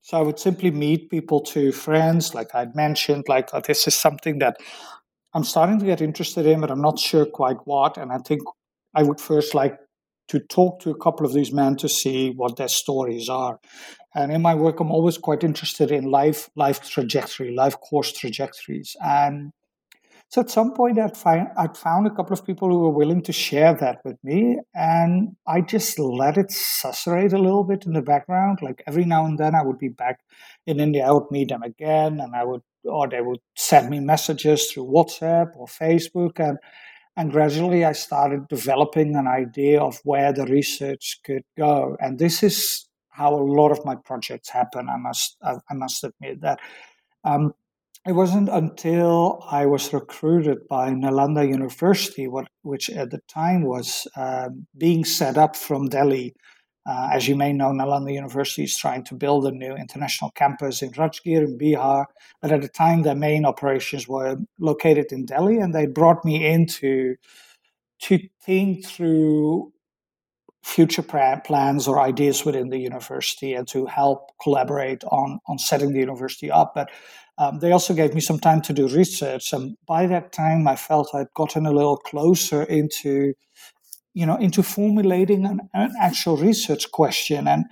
So 0.03 0.19
I 0.19 0.23
would 0.23 0.39
simply 0.39 0.71
meet 0.71 1.11
people 1.11 1.41
to 1.41 1.73
friends, 1.73 2.35
like 2.35 2.55
I'd 2.55 2.75
mentioned, 2.75 3.25
like 3.29 3.51
oh, 3.53 3.61
this 3.61 3.87
is 3.87 3.95
something 3.95 4.39
that 4.39 4.57
I'm 5.35 5.45
starting 5.45 5.79
to 5.79 5.87
get 5.87 6.01
interested 6.01 6.47
in, 6.47 6.61
but 6.61 6.71
I'm 6.71 6.83
not 6.83 6.99
sure 6.99 7.25
quite 7.25 7.59
what. 7.65 7.97
And 7.97 8.13
I 8.13 8.19
think 8.19 8.43
I 8.95 9.03
would 9.03 9.21
first 9.21 9.55
like 9.55 9.79
to 10.29 10.41
talk 10.41 10.81
to 10.81 10.91
a 10.91 10.99
couple 10.99 11.27
of 11.27 11.33
these 11.33 11.53
men 11.53 11.77
to 11.77 11.89
see 11.89 12.31
what 12.31 12.57
their 12.57 12.69
stories 12.69 13.29
are. 13.29 13.59
And 14.15 14.31
in 14.31 14.43
my 14.43 14.55
work, 14.55 14.81
I'm 14.81 14.91
always 14.91 15.19
quite 15.19 15.43
interested 15.43 15.91
in 15.91 16.05
life, 16.05 16.51
life 16.55 16.89
trajectory, 16.89 17.55
life 17.55 17.79
course 17.81 18.13
trajectories. 18.13 18.97
And 19.03 19.53
so 20.33 20.41
at 20.41 20.49
some 20.49 20.73
point, 20.73 20.99
I'd, 20.99 21.15
find, 21.15 21.49
I'd 21.59 21.77
found 21.77 22.07
a 22.07 22.11
couple 22.11 22.33
of 22.33 22.47
people 22.47 22.71
who 22.71 22.79
were 22.79 22.89
willing 22.89 23.21
to 23.25 23.35
share 23.35 23.75
that 23.75 24.01
with 24.03 24.17
me, 24.25 24.61
and 24.75 25.37
I 25.47 25.61
just 25.61 25.99
let 25.99 26.39
it 26.39 26.51
susurrate 26.51 27.35
a 27.35 27.39
little 27.39 27.65
bit 27.65 27.85
in 27.85 27.93
the 27.93 28.01
background. 28.01 28.61
Like 28.63 28.83
every 28.87 29.05
now 29.05 29.27
and 29.27 29.37
then, 29.37 29.55
I 29.55 29.63
would 29.63 29.79
be 29.79 29.91
back 29.91 30.21
in 30.67 30.81
India. 30.81 31.07
I 31.07 31.11
would 31.11 31.31
meet 31.31 31.51
them 31.51 31.63
again, 31.63 32.19
and 32.19 32.35
I 32.35 32.45
would, 32.45 32.63
or 32.83 33.11
they 33.11 33.21
would 33.21 33.41
send 33.57 33.91
me 33.91 34.01
messages 34.01 34.73
through 34.73 34.87
WhatsApp 34.87 35.51
or 35.55 35.67
Facebook, 35.67 36.41
and 36.41 36.57
and 37.15 37.31
gradually, 37.31 37.85
I 37.85 37.93
started 37.93 38.49
developing 38.49 39.17
an 39.17 39.27
idea 39.27 39.83
of 39.83 40.01
where 40.03 40.33
the 40.33 40.47
research 40.47 41.21
could 41.27 41.45
go. 41.59 41.99
And 42.01 42.19
this 42.19 42.43
is 42.43 42.89
how 43.11 43.35
a 43.35 43.45
lot 43.45 43.71
of 43.71 43.85
my 43.85 43.97
projects 43.97 44.49
happen. 44.49 44.89
I 44.89 44.97
must, 44.97 45.37
I, 45.43 45.57
I 45.69 45.75
must 45.75 46.03
admit 46.03 46.41
that. 46.41 46.59
Um, 47.23 47.53
it 48.07 48.13
wasn't 48.13 48.49
until 48.49 49.45
I 49.49 49.67
was 49.67 49.93
recruited 49.93 50.67
by 50.69 50.91
Nalanda 50.91 51.49
University, 51.49 52.27
what, 52.27 52.49
which 52.63 52.91
at 52.91 53.11
the 53.11 53.21
time 53.29 53.63
was 53.63 54.09
uh, 54.17 54.49
being 54.77 55.05
set 55.05 55.39
up 55.39 55.55
from 55.55 55.89
Delhi. 55.89 56.35
Uh, 56.85 57.11
as 57.13 57.29
you 57.29 57.37
may 57.37 57.53
know, 57.53 57.71
Nalanda 57.71 58.13
University 58.13 58.65
is 58.65 58.77
trying 58.77 59.05
to 59.05 59.15
build 59.15 59.47
a 59.47 59.53
new 59.53 59.77
international 59.77 60.33
campus 60.33 60.83
in 60.83 60.91
Rajgir 60.91 61.45
in 61.45 61.57
Bihar. 61.57 62.07
But 62.41 62.51
at 62.51 62.63
the 62.63 62.69
time, 62.69 63.03
their 63.03 63.15
main 63.15 63.45
operations 63.45 64.09
were 64.09 64.37
located 64.59 65.13
in 65.13 65.25
Delhi, 65.25 65.59
and 65.59 65.73
they 65.73 65.87
brought 65.87 66.25
me 66.25 66.45
in 66.45 66.67
to, 66.67 67.15
to 68.01 68.19
think 68.45 68.85
through 68.85 69.73
future 70.65 71.03
plans 71.03 71.89
or 71.89 72.01
ideas 72.01 72.45
within 72.45 72.69
the 72.69 72.79
university 72.79 73.55
and 73.55 73.67
to 73.69 73.87
help 73.87 74.31
collaborate 74.41 75.03
on, 75.05 75.39
on 75.47 75.59
setting 75.59 75.93
the 75.93 75.99
university 75.99 76.51
up. 76.51 76.73
But 76.75 76.91
um, 77.39 77.61
they 77.61 77.73
also 77.73 77.95
gave 77.95 78.15
me 78.15 78.21
some 78.21 78.39
time 78.39 78.61
to 78.63 78.73
do 78.73 78.89
research, 78.89 79.53
and 79.53 79.77
by 79.87 80.07
that 80.07 80.33
time, 80.33 80.69
I 80.69 80.77
felt 80.77 81.15
I'd 81.15 81.33
gotten 81.35 81.67
a 81.67 81.73
little 81.73 81.97
closer 81.97 82.63
into, 82.63 83.35
you 84.15 84.27
know, 84.27 84.37
into 84.37 84.63
formulating 84.63 85.47
an, 85.47 85.61
an 85.73 85.93
actual 86.01 86.37
research 86.37 86.91
question. 86.93 87.49
And 87.49 87.65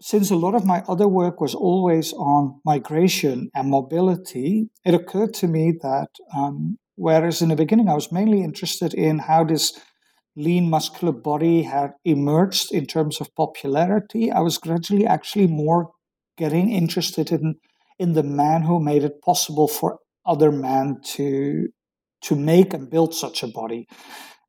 since 0.00 0.30
a 0.30 0.36
lot 0.36 0.54
of 0.54 0.64
my 0.64 0.82
other 0.88 1.08
work 1.08 1.40
was 1.40 1.54
always 1.54 2.12
on 2.14 2.60
migration 2.64 3.50
and 3.54 3.70
mobility, 3.70 4.68
it 4.84 4.94
occurred 4.94 5.34
to 5.34 5.48
me 5.48 5.74
that 5.82 6.08
um, 6.36 6.78
whereas 6.96 7.40
in 7.40 7.48
the 7.48 7.56
beginning 7.56 7.88
I 7.88 7.94
was 7.94 8.12
mainly 8.12 8.42
interested 8.42 8.92
in 8.92 9.20
how 9.20 9.44
this 9.44 9.78
lean 10.36 10.70
muscular 10.70 11.12
body 11.12 11.62
had 11.62 11.92
emerged 12.04 12.72
in 12.72 12.86
terms 12.86 13.20
of 13.20 13.34
popularity, 13.34 14.30
I 14.30 14.40
was 14.40 14.58
gradually 14.58 15.06
actually 15.06 15.48
more 15.48 15.90
getting 16.36 16.70
interested 16.70 17.32
in 17.32 17.56
in 17.98 18.12
the 18.12 18.22
man 18.22 18.62
who 18.62 18.80
made 18.80 19.04
it 19.04 19.22
possible 19.22 19.68
for 19.68 19.98
other 20.26 20.52
men 20.52 21.00
to 21.02 21.68
to 22.20 22.34
make 22.34 22.74
and 22.74 22.90
build 22.90 23.14
such 23.14 23.42
a 23.42 23.46
body. 23.46 23.86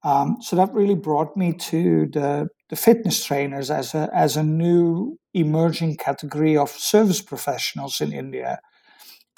Um, 0.04 0.38
so 0.42 0.56
that 0.56 0.74
really 0.74 0.96
brought 0.96 1.36
me 1.38 1.54
to 1.54 2.08
the, 2.08 2.48
the 2.70 2.76
fitness 2.76 3.24
trainers 3.24 3.70
as 3.70 3.94
a 3.94 4.10
as 4.14 4.38
a 4.38 4.44
new 4.44 5.18
emerging 5.34 5.98
category 5.98 6.58
of 6.58 6.70
service 6.70 7.22
professionals 7.22 8.02
in 8.02 8.14
India 8.14 8.60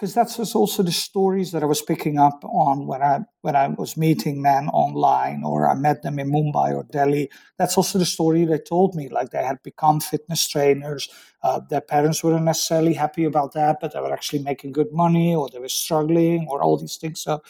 because 0.01 0.15
that's 0.15 0.55
also 0.55 0.81
the 0.81 0.91
stories 0.91 1.51
that 1.51 1.61
I 1.61 1.67
was 1.67 1.83
picking 1.83 2.17
up 2.17 2.43
on 2.43 2.87
when 2.87 3.03
I 3.03 3.19
when 3.41 3.55
I 3.55 3.67
was 3.67 3.95
meeting 3.95 4.41
men 4.41 4.67
online 4.69 5.43
or 5.43 5.69
I 5.69 5.75
met 5.75 6.01
them 6.01 6.17
in 6.17 6.31
Mumbai 6.31 6.73
or 6.73 6.83
Delhi. 6.85 7.29
That's 7.59 7.77
also 7.77 7.99
the 7.99 8.05
story 8.05 8.43
they 8.45 8.57
told 8.57 8.95
me. 8.95 9.09
Like 9.09 9.29
they 9.29 9.43
had 9.43 9.61
become 9.61 9.99
fitness 9.99 10.47
trainers. 10.47 11.07
Uh, 11.43 11.59
their 11.69 11.81
parents 11.81 12.23
weren't 12.23 12.45
necessarily 12.45 12.95
happy 12.95 13.25
about 13.25 13.53
that, 13.53 13.77
but 13.79 13.93
they 13.93 13.99
were 13.99 14.11
actually 14.11 14.41
making 14.41 14.71
good 14.71 14.91
money 14.91 15.35
or 15.35 15.49
they 15.49 15.59
were 15.59 15.69
struggling 15.69 16.47
or 16.49 16.63
all 16.63 16.77
these 16.77 16.97
things. 16.97 17.21
So 17.21 17.43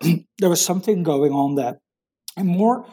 there 0.38 0.48
was 0.48 0.64
something 0.64 1.02
going 1.02 1.32
on 1.32 1.56
there. 1.56 1.80
And 2.36 2.46
more, 2.46 2.86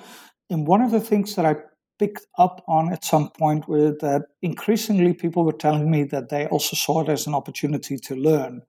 and 0.50 0.66
one 0.66 0.82
of 0.82 0.90
the 0.90 1.02
things 1.02 1.36
that 1.36 1.46
I 1.46 1.58
picked 2.00 2.26
up 2.38 2.64
on 2.68 2.92
at 2.92 3.06
some 3.06 3.30
point 3.30 3.68
with 3.68 4.00
that 4.02 4.24
increasingly 4.42 5.14
people 5.14 5.46
were 5.46 5.54
telling 5.54 5.90
me 5.90 6.04
that 6.04 6.30
they 6.30 6.48
also 6.48 6.76
saw 6.76 7.02
it 7.02 7.10
as 7.10 7.28
an 7.28 7.36
opportunity 7.36 7.98
to 7.98 8.16
learn. 8.16 8.62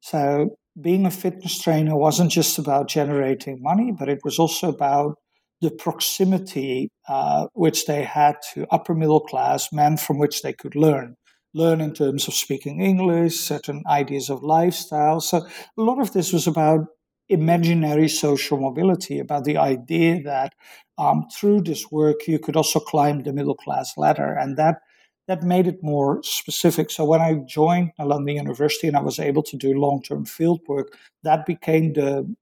So 0.00 0.56
being 0.80 1.06
a 1.06 1.10
fitness 1.10 1.58
trainer 1.60 1.96
wasn't 1.96 2.30
just 2.30 2.58
about 2.58 2.88
generating 2.88 3.62
money, 3.62 3.92
but 3.92 4.08
it 4.08 4.20
was 4.24 4.38
also 4.38 4.68
about 4.68 5.16
the 5.60 5.70
proximity 5.70 6.90
uh, 7.08 7.46
which 7.54 7.86
they 7.86 8.02
had 8.02 8.36
to 8.54 8.66
upper 8.70 8.94
middle 8.94 9.20
class 9.20 9.72
men 9.72 9.96
from 9.96 10.18
which 10.18 10.42
they 10.42 10.52
could 10.52 10.74
learn. 10.74 11.16
Learn 11.54 11.80
in 11.80 11.94
terms 11.94 12.28
of 12.28 12.34
speaking 12.34 12.82
English, 12.82 13.36
certain 13.36 13.82
ideas 13.88 14.28
of 14.28 14.42
lifestyle. 14.42 15.20
So 15.20 15.38
a 15.38 15.82
lot 15.82 16.00
of 16.00 16.12
this 16.12 16.32
was 16.32 16.46
about 16.46 16.86
imaginary 17.28 18.08
social 18.08 18.58
mobility, 18.58 19.18
about 19.18 19.44
the 19.44 19.56
idea 19.56 20.22
that 20.22 20.54
um, 20.98 21.26
through 21.32 21.62
this 21.62 21.90
work 21.90 22.26
you 22.26 22.38
could 22.38 22.56
also 22.56 22.80
climb 22.80 23.22
the 23.22 23.32
middle 23.32 23.54
class 23.54 23.96
ladder, 23.96 24.32
and 24.32 24.56
that 24.56 24.80
that 25.28 25.42
made 25.42 25.66
it 25.66 25.82
more 25.82 26.22
specific. 26.22 26.90
So 26.90 27.04
when 27.04 27.20
I 27.20 27.34
joined 27.34 27.90
Nalanda 27.98 28.34
University 28.34 28.86
and 28.86 28.96
I 28.96 29.00
was 29.00 29.18
able 29.18 29.42
to 29.42 29.56
do 29.56 29.78
long 29.78 30.02
term 30.02 30.24
field 30.24 30.60
work, 30.68 30.96
that 31.24 31.46
became 31.46 31.92
the 31.94 32.34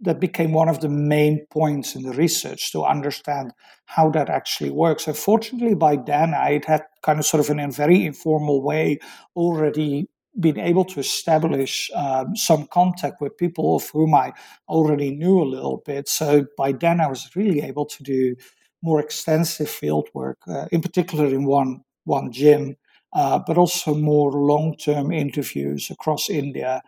that 0.00 0.20
became 0.20 0.52
one 0.52 0.68
of 0.68 0.80
the 0.80 0.88
main 0.88 1.46
points 1.50 1.94
in 1.94 2.02
the 2.02 2.12
research 2.12 2.72
to 2.72 2.84
understand 2.84 3.52
how 3.86 4.10
that 4.10 4.28
actually 4.28 4.70
works. 4.70 5.06
And 5.06 5.16
fortunately, 5.16 5.74
by 5.74 5.96
then 5.96 6.34
I 6.34 6.60
had 6.66 6.82
kind 7.02 7.18
of 7.18 7.26
sort 7.26 7.40
of 7.40 7.50
in 7.50 7.60
a 7.60 7.70
very 7.70 8.04
informal 8.04 8.62
way 8.62 8.98
already 9.36 10.08
been 10.40 10.58
able 10.58 10.84
to 10.84 11.00
establish 11.00 11.90
um, 11.94 12.34
some 12.36 12.66
contact 12.66 13.20
with 13.20 13.36
people 13.36 13.76
of 13.76 13.88
whom 13.90 14.14
I 14.14 14.32
already 14.68 15.14
knew 15.14 15.40
a 15.40 15.44
little 15.44 15.82
bit. 15.84 16.08
So 16.08 16.46
by 16.56 16.72
then, 16.72 17.00
I 17.00 17.06
was 17.06 17.30
really 17.36 17.60
able 17.62 17.86
to 17.86 18.02
do 18.02 18.36
more 18.82 19.00
extensive 19.00 19.70
field 19.70 20.08
work, 20.12 20.38
uh, 20.46 20.66
in 20.72 20.80
particular 20.82 21.26
in 21.26 21.44
one 21.44 21.82
one 22.04 22.30
gym, 22.32 22.76
uh, 23.14 23.38
but 23.46 23.56
also 23.56 23.94
more 23.94 24.32
long 24.32 24.76
term 24.76 25.10
interviews 25.12 25.90
across 25.90 26.28
India. 26.28 26.82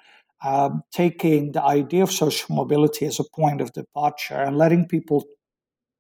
Um, 0.45 0.83
taking 0.93 1.53
the 1.53 1.63
idea 1.63 2.03
of 2.03 2.13
social 2.13 2.55
mobility 2.55 3.07
as 3.07 3.19
a 3.19 3.25
point 3.25 3.63
of 3.63 3.73
departure 3.73 4.35
and 4.35 4.59
letting 4.59 4.87
people 4.87 5.25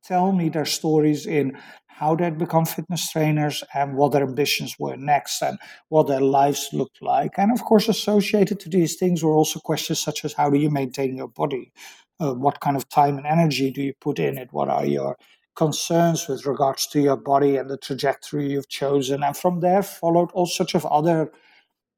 tell 0.04 0.30
me 0.32 0.50
their 0.50 0.66
stories 0.66 1.26
in 1.26 1.56
how 1.98 2.14
they'd 2.14 2.36
become 2.36 2.66
fitness 2.66 3.10
trainers 3.10 3.64
and 3.72 3.96
what 3.96 4.12
their 4.12 4.22
ambitions 4.22 4.76
were 4.78 4.96
next 4.96 5.40
and 5.40 5.58
what 5.88 6.06
their 6.06 6.20
lives 6.20 6.68
looked 6.74 7.00
like. 7.00 7.32
And 7.38 7.50
of 7.50 7.64
course, 7.64 7.88
associated 7.88 8.60
to 8.60 8.68
these 8.68 8.96
things 8.96 9.22
were 9.22 9.32
also 9.32 9.60
questions 9.60 9.98
such 9.98 10.22
as 10.22 10.34
how 10.34 10.50
do 10.50 10.58
you 10.58 10.68
maintain 10.68 11.16
your 11.16 11.28
body? 11.28 11.72
Uh, 12.20 12.34
what 12.34 12.60
kind 12.60 12.76
of 12.76 12.86
time 12.90 13.16
and 13.16 13.26
energy 13.26 13.70
do 13.70 13.80
you 13.80 13.94
put 13.98 14.18
in 14.18 14.36
it? 14.36 14.52
What 14.52 14.68
are 14.68 14.84
your 14.84 15.16
concerns 15.54 16.28
with 16.28 16.44
regards 16.44 16.86
to 16.88 17.00
your 17.00 17.16
body 17.16 17.56
and 17.56 17.70
the 17.70 17.78
trajectory 17.78 18.50
you've 18.50 18.68
chosen? 18.68 19.22
And 19.22 19.34
from 19.34 19.60
there 19.60 19.82
followed 19.82 20.30
all 20.32 20.46
sorts 20.46 20.74
of 20.74 20.84
other 20.84 21.32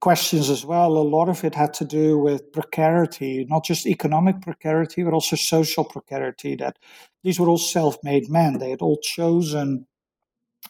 questions 0.01 0.49
as 0.51 0.65
well. 0.65 0.97
A 0.97 1.01
lot 1.01 1.29
of 1.29 1.45
it 1.45 1.55
had 1.55 1.75
to 1.75 1.85
do 1.85 2.19
with 2.19 2.53
precarity, 2.53 3.47
not 3.49 3.65
just 3.65 3.87
economic 3.87 4.41
precarity, 4.41 5.03
but 5.03 5.13
also 5.13 5.37
social 5.37 5.85
precarity. 5.85 6.57
That 6.57 6.79
these 7.25 7.39
were 7.41 7.49
all 7.49 7.59
self 7.59 7.99
made 8.03 8.31
men. 8.31 8.59
They 8.59 8.71
had 8.71 8.83
all 8.83 8.99
chosen 9.03 9.87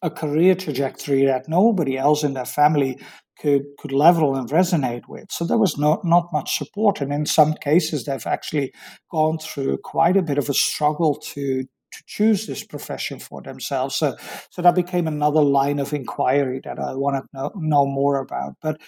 a 0.03 0.11
career 0.11 0.55
trajectory 0.55 1.25
that 1.25 1.49
nobody 1.49 1.97
else 1.97 2.23
in 2.23 2.35
their 2.35 2.45
family 2.45 2.99
could 3.41 3.65
could 3.79 3.93
level 3.93 4.35
and 4.35 4.49
resonate 4.49 5.09
with. 5.09 5.31
So 5.31 5.45
there 5.45 5.59
was 5.59 5.79
not 5.79 6.05
not 6.05 6.33
much 6.33 6.57
support, 6.57 7.01
and 7.01 7.13
in 7.13 7.27
some 7.27 7.55
cases, 7.55 8.05
they've 8.05 8.27
actually 8.27 8.73
gone 9.11 9.39
through 9.39 9.79
quite 9.79 10.17
a 10.17 10.23
bit 10.23 10.39
of 10.39 10.49
a 10.49 10.55
struggle 10.55 11.15
to 11.17 11.65
to 11.91 12.03
choose 12.07 12.47
this 12.47 12.65
profession 12.65 13.19
for 13.19 13.41
themselves. 13.43 13.97
So, 13.97 14.17
so 14.51 14.63
that 14.63 14.75
became 14.75 15.07
another 15.07 15.41
line 15.41 15.79
of 15.79 15.93
inquiry 15.93 16.61
that 16.65 16.79
I 16.79 16.95
wanted 16.95 17.23
to 17.23 17.29
know, 17.33 17.53
know 17.57 17.87
more 17.87 18.19
about. 18.21 18.57
But 18.61 18.81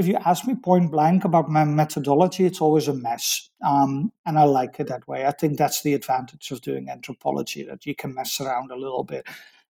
if 0.00 0.08
you 0.08 0.16
ask 0.24 0.46
me 0.46 0.54
point 0.54 0.90
blank 0.90 1.24
about 1.24 1.50
my 1.50 1.62
methodology, 1.64 2.46
it's 2.46 2.60
always 2.60 2.88
a 2.88 2.94
mess. 2.94 3.50
Um, 3.62 4.12
and 4.24 4.38
I 4.38 4.44
like 4.44 4.80
it 4.80 4.88
that 4.88 5.06
way. 5.06 5.26
I 5.26 5.32
think 5.32 5.58
that's 5.58 5.82
the 5.82 5.92
advantage 5.92 6.50
of 6.50 6.62
doing 6.62 6.88
anthropology, 6.88 7.62
that 7.64 7.84
you 7.84 7.94
can 7.94 8.14
mess 8.14 8.40
around 8.40 8.70
a 8.70 8.76
little 8.76 9.04
bit. 9.04 9.26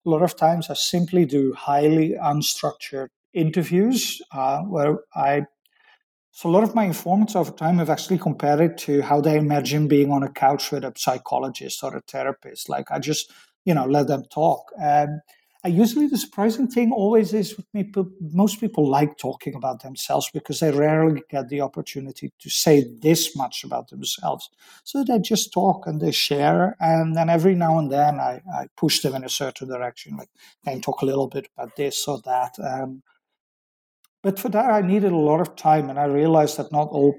A 0.05 0.09
lot 0.09 0.21
of 0.21 0.35
times 0.37 0.69
I 0.69 0.75
simply 0.75 1.25
do 1.25 1.53
highly 1.53 2.11
unstructured 2.11 3.09
interviews 3.33 4.21
uh, 4.31 4.61
where 4.61 4.99
I 5.15 5.45
so 6.31 6.47
a 6.47 6.51
lot 6.51 6.63
of 6.63 6.75
my 6.75 6.85
informants 6.85 7.35
over 7.35 7.51
time 7.51 7.79
have 7.79 7.89
actually 7.89 8.19
compared 8.19 8.61
it 8.61 8.77
to 8.85 9.01
how 9.01 9.19
they 9.19 9.35
imagine 9.35 9.89
being 9.89 10.11
on 10.11 10.23
a 10.23 10.29
couch 10.29 10.71
with 10.71 10.85
a 10.85 10.93
psychologist 10.95 11.83
or 11.83 11.97
a 11.97 12.01
therapist. 12.01 12.69
Like 12.69 12.91
I 12.91 12.99
just, 12.99 13.33
you 13.65 13.73
know, 13.73 13.85
let 13.85 14.07
them 14.07 14.23
talk. 14.31 14.71
And 14.81 15.19
I 15.61 15.67
usually 15.67 16.07
the 16.07 16.17
surprising 16.17 16.67
thing 16.67 16.93
always 16.93 17.33
is 17.33 17.57
with 17.57 17.65
me. 17.73 17.91
Most 18.21 18.61
people 18.61 18.89
like 18.89 19.17
talking 19.17 19.55
about 19.55 19.83
themselves 19.83 20.29
because 20.33 20.61
they 20.61 20.71
rarely 20.71 21.21
get 21.29 21.49
the 21.49 21.59
opportunity 21.59 22.31
to 22.39 22.49
say 22.49 22.85
this 23.01 23.35
much 23.35 23.65
about 23.65 23.89
themselves. 23.89 24.49
So 24.85 25.03
they 25.03 25.19
just 25.19 25.51
talk 25.51 25.85
and 25.85 25.99
they 25.99 26.11
share, 26.11 26.77
and 26.79 27.13
then 27.13 27.29
every 27.29 27.55
now 27.55 27.77
and 27.77 27.91
then 27.91 28.21
I, 28.21 28.41
I 28.53 28.67
push 28.77 29.01
them 29.01 29.15
in 29.15 29.25
a 29.25 29.29
certain 29.29 29.67
direction, 29.67 30.15
like 30.15 30.29
you 30.65 30.79
talk 30.79 31.01
a 31.01 31.05
little 31.05 31.27
bit 31.27 31.49
about 31.57 31.75
this 31.75 32.07
or 32.07 32.21
that. 32.23 32.57
Um, 32.59 33.03
but 34.23 34.39
for 34.39 34.47
that, 34.49 34.69
I 34.69 34.81
needed 34.81 35.11
a 35.11 35.17
lot 35.17 35.41
of 35.41 35.57
time, 35.57 35.89
and 35.89 35.99
I 35.99 36.05
realized 36.05 36.55
that 36.57 36.71
not 36.71 36.87
all 36.89 37.15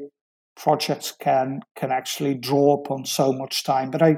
projects 0.57 1.13
can 1.13 1.61
can 1.75 1.93
actually 1.93 2.35
draw 2.35 2.75
upon 2.75 3.05
so 3.05 3.33
much 3.33 3.65
time. 3.65 3.91
But 3.91 4.03
I 4.03 4.17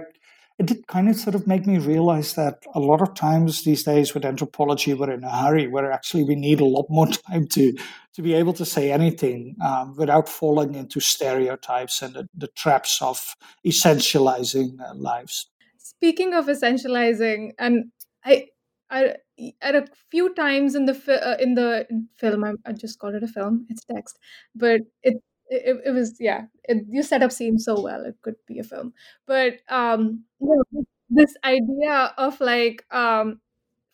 it 0.58 0.66
did 0.66 0.86
kind 0.86 1.08
of 1.08 1.16
sort 1.16 1.34
of 1.34 1.46
make 1.46 1.66
me 1.66 1.78
realize 1.78 2.34
that 2.34 2.62
a 2.74 2.80
lot 2.80 3.00
of 3.00 3.14
times 3.14 3.64
these 3.64 3.82
days 3.82 4.14
with 4.14 4.24
anthropology 4.24 4.94
we're 4.94 5.10
in 5.10 5.24
a 5.24 5.36
hurry 5.36 5.66
where 5.66 5.90
actually 5.90 6.24
we 6.24 6.34
need 6.34 6.60
a 6.60 6.64
lot 6.64 6.86
more 6.88 7.06
time 7.28 7.46
to 7.48 7.72
to 8.14 8.22
be 8.22 8.34
able 8.34 8.52
to 8.52 8.64
say 8.64 8.92
anything 8.92 9.56
um, 9.64 9.96
without 9.96 10.28
falling 10.28 10.74
into 10.74 11.00
stereotypes 11.00 12.02
and 12.02 12.14
the, 12.14 12.28
the 12.34 12.48
traps 12.48 13.00
of 13.00 13.34
essentializing 13.66 14.80
uh, 14.80 14.94
lives 14.94 15.50
speaking 15.78 16.34
of 16.34 16.46
essentializing 16.46 17.52
and 17.58 17.84
i 18.24 18.46
I, 18.92 19.14
at 19.62 19.74
a 19.74 19.86
few 20.10 20.34
times 20.34 20.74
in 20.74 20.84
the 20.84 20.92
fi- 20.92 21.14
uh, 21.14 21.38
in 21.40 21.54
the 21.54 21.86
film, 22.14 22.44
I, 22.44 22.52
I 22.66 22.72
just 22.72 22.98
called 22.98 23.14
it 23.14 23.22
a 23.22 23.26
film. 23.26 23.66
It's 23.70 23.84
text, 23.86 24.18
but 24.54 24.82
it 25.02 25.14
it, 25.52 25.76
it 25.86 25.90
was 25.90 26.16
yeah 26.20 26.42
it, 26.64 26.84
you 26.88 27.02
set 27.02 27.22
up 27.22 27.32
scenes 27.32 27.64
so 27.64 27.80
well 27.80 28.04
it 28.04 28.16
could 28.22 28.36
be 28.46 28.58
a 28.58 28.64
film. 28.64 28.92
But 29.26 29.58
um 29.68 30.24
you 30.40 30.62
know, 30.72 30.84
this 31.10 31.34
idea 31.44 32.14
of 32.16 32.40
like 32.40 32.84
um 32.90 33.40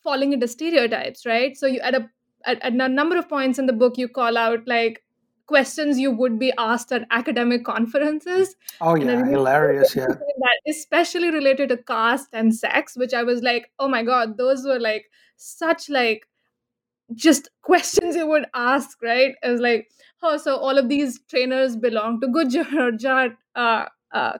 falling 0.02 0.32
into 0.32 0.48
stereotypes 0.48 1.26
right? 1.26 1.56
So 1.56 1.66
you 1.66 1.80
at 1.80 1.94
a 1.94 2.08
at, 2.44 2.62
at 2.62 2.72
a 2.72 2.88
number 2.88 3.16
of 3.16 3.28
points 3.28 3.58
in 3.58 3.66
the 3.66 3.72
book 3.72 3.98
you 3.98 4.08
call 4.08 4.36
out 4.38 4.66
like 4.66 5.02
questions 5.46 5.98
you 5.98 6.10
would 6.10 6.38
be 6.38 6.52
asked 6.58 6.92
at 6.92 7.06
academic 7.10 7.64
conferences. 7.64 8.54
Oh 8.80 8.94
yeah 8.94 9.24
hilarious 9.24 9.96
yeah. 9.96 10.06
that 10.06 10.60
especially 10.68 11.30
related 11.30 11.70
to 11.70 11.78
caste 11.78 12.28
and 12.32 12.54
sex 12.54 12.96
which 12.96 13.14
i 13.14 13.22
was 13.22 13.42
like 13.42 13.70
oh 13.78 13.88
my 13.88 14.02
god 14.02 14.36
those 14.36 14.64
were 14.64 14.78
like 14.78 15.06
such 15.36 15.88
like 15.88 16.28
just 17.14 17.48
questions 17.62 18.16
you 18.16 18.26
would 18.26 18.46
ask 18.54 18.98
right 19.02 19.34
it 19.42 19.48
was 19.50 19.60
like 19.60 19.88
oh, 20.22 20.36
so 20.36 20.56
all 20.56 20.76
of 20.78 20.88
these 20.88 21.20
trainers 21.30 21.76
belong 21.76 22.20
to 22.20 22.26
Gujar 22.26 22.72
or 22.74 22.90
uh, 23.54 23.86
uh, 24.12 24.38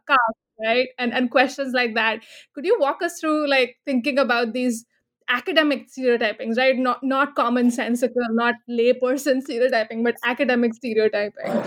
right? 0.61 0.89
And 0.99 1.13
and 1.13 1.31
questions 1.31 1.73
like 1.73 1.95
that. 1.95 2.21
Could 2.55 2.67
you 2.67 2.79
walk 2.81 3.03
us 3.03 3.21
through 3.21 3.49
like 3.49 3.77
thinking 3.85 4.19
about 4.19 4.53
these 4.53 4.85
academic 5.29 5.89
stereotypings, 5.91 6.57
right? 6.57 6.77
Not 6.77 7.03
not 7.03 7.35
commonsensical, 7.37 8.27
not 8.31 8.55
layperson 8.69 9.43
stereotyping, 9.43 10.03
but 10.03 10.17
academic 10.25 10.75
stereotyping. 10.75 11.63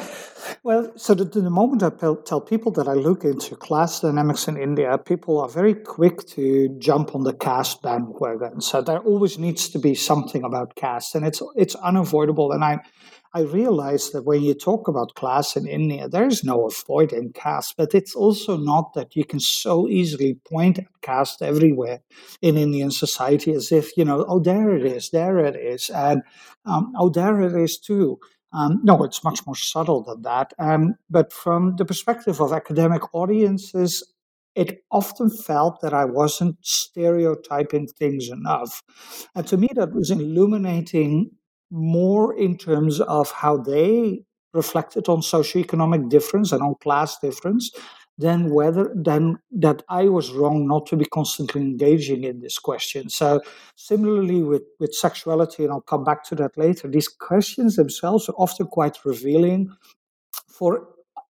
Well, 0.64 0.92
so 0.96 1.14
the, 1.14 1.26
the 1.26 1.50
moment 1.50 1.84
I 1.84 1.90
tell 1.90 2.42
people 2.42 2.72
that 2.74 2.88
I 2.88 2.94
look 2.94 3.24
into 3.24 3.56
class 3.56 4.00
dynamics 4.02 4.48
in 4.48 4.58
India, 4.58 4.98
people 4.98 5.40
are 5.40 5.50
very 5.50 5.74
quick 5.74 6.28
to 6.30 6.70
jump 6.78 7.16
on 7.16 7.24
the 7.24 7.34
caste 7.34 7.82
bandwagon. 7.82 8.62
So 8.62 8.82
there 8.82 9.00
always 9.00 9.40
needs 9.40 9.70
to 9.70 9.80
be 9.80 9.96
something 9.96 10.44
about 10.44 10.76
caste, 10.76 11.16
and 11.16 11.26
it's 11.26 11.42
it's 11.56 11.76
unavoidable. 11.76 12.52
And 12.52 12.64
I 12.64 12.80
I 13.34 13.42
realize 13.42 14.12
that 14.12 14.26
when 14.26 14.42
you 14.42 14.54
talk 14.54 14.88
about 14.90 15.16
class 15.16 15.56
in 15.56 15.66
India, 15.66 16.10
there 16.10 16.28
is 16.28 16.44
no 16.44 16.66
avoiding 16.66 17.32
caste, 17.32 17.76
but 17.78 17.96
it's 17.96 18.14
also 18.14 18.58
not 18.58 18.94
that 18.94 19.16
you 19.16 19.24
can 19.24 19.40
so 19.40 19.88
easily 19.88 20.34
point 20.50 20.80
at 20.80 20.88
caste 21.02 21.42
everywhere 21.42 22.02
in 22.42 22.58
Indian 22.58 22.92
society 22.92 23.54
as 23.54 23.72
if, 23.72 23.96
you 23.96 24.04
know, 24.04 24.26
oh, 24.28 24.40
there 24.40 24.76
it 24.76 24.86
is, 24.86 25.12
there 25.12 25.40
it 25.40 25.56
is, 25.56 25.90
and 25.90 26.24
um, 26.66 26.92
oh, 26.98 27.10
there 27.10 27.42
it 27.42 27.56
is 27.56 27.80
too. 27.80 28.20
Um, 28.54 28.82
no, 28.84 29.02
it's 29.04 29.24
much 29.24 29.46
more 29.46 29.56
subtle 29.56 30.04
than 30.04 30.24
that. 30.24 30.54
Um, 30.60 30.96
but 31.10 31.32
from 31.32 31.76
the 31.78 31.86
perspective 31.86 32.42
of 32.42 32.52
academic 32.52 33.02
audiences, 33.14 34.04
it 34.56 34.84
often 34.92 35.30
felt 35.30 35.80
that 35.82 35.94
I 35.94 36.04
wasn't 36.04 36.58
stereotyping 36.62 37.88
things 37.88 38.30
enough. 38.30 38.84
And 39.34 39.48
to 39.48 39.56
me, 39.56 39.70
that 39.76 39.94
was 39.94 40.12
illuminating 40.12 41.32
more 41.72 42.38
in 42.38 42.58
terms 42.58 43.00
of 43.02 43.32
how 43.32 43.58
they 43.58 44.24
reflected 44.54 45.08
on 45.08 45.22
socioeconomic 45.22 46.10
difference 46.10 46.52
and 46.52 46.62
on 46.62 46.76
class 46.82 47.18
difference 47.20 47.72
than 48.18 48.52
whether 48.52 48.94
than 48.96 49.38
that 49.52 49.82
I 49.90 50.10
was 50.10 50.32
wrong 50.32 50.68
not 50.68 50.86
to 50.88 50.98
be 50.98 51.06
constantly 51.06 51.62
engaging 51.62 52.24
in 52.24 52.42
this 52.42 52.60
question. 52.60 53.10
So 53.10 53.42
similarly 53.76 54.44
with, 54.44 54.64
with 54.80 54.94
sexuality, 54.94 55.64
and 55.64 55.72
I'll 55.72 55.82
come 55.82 56.04
back 56.04 56.24
to 56.26 56.36
that 56.36 56.58
later, 56.58 56.88
these 56.88 57.08
questions 57.08 57.78
themselves 57.78 58.28
are 58.30 58.36
often 58.38 58.68
quite 58.68 58.98
revealing 59.06 59.74
for 60.50 60.88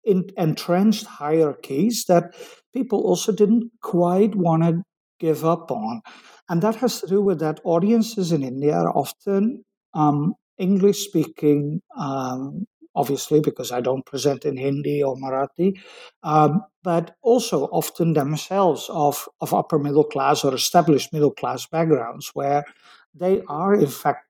in, 0.03 0.29
entrenched 0.37 1.05
hierarchies 1.05 2.05
that 2.07 2.35
people 2.73 3.01
also 3.01 3.31
didn't 3.31 3.69
quite 3.81 4.35
want 4.35 4.63
to 4.63 4.83
give 5.19 5.43
up 5.43 5.71
on. 5.71 6.01
And 6.47 6.61
that 6.61 6.75
has 6.75 7.01
to 7.01 7.07
do 7.07 7.21
with 7.21 7.39
that 7.39 7.59
audiences 7.63 8.31
in 8.31 8.43
India 8.43 8.75
are 8.75 8.95
often 8.95 9.65
um, 9.93 10.33
English 10.57 11.05
speaking, 11.05 11.81
um, 11.97 12.65
obviously, 12.95 13.39
because 13.39 13.71
I 13.71 13.81
don't 13.81 14.05
present 14.05 14.45
in 14.45 14.57
Hindi 14.57 15.03
or 15.03 15.15
Marathi, 15.15 15.79
um, 16.23 16.61
but 16.83 17.15
also 17.21 17.65
often 17.65 18.13
themselves 18.13 18.89
of, 18.89 19.27
of 19.41 19.53
upper 19.53 19.79
middle 19.79 20.03
class 20.03 20.43
or 20.43 20.53
established 20.53 21.13
middle 21.13 21.31
class 21.31 21.67
backgrounds, 21.67 22.31
where 22.33 22.65
they 23.13 23.41
are, 23.47 23.73
in 23.73 23.87
fact, 23.87 24.25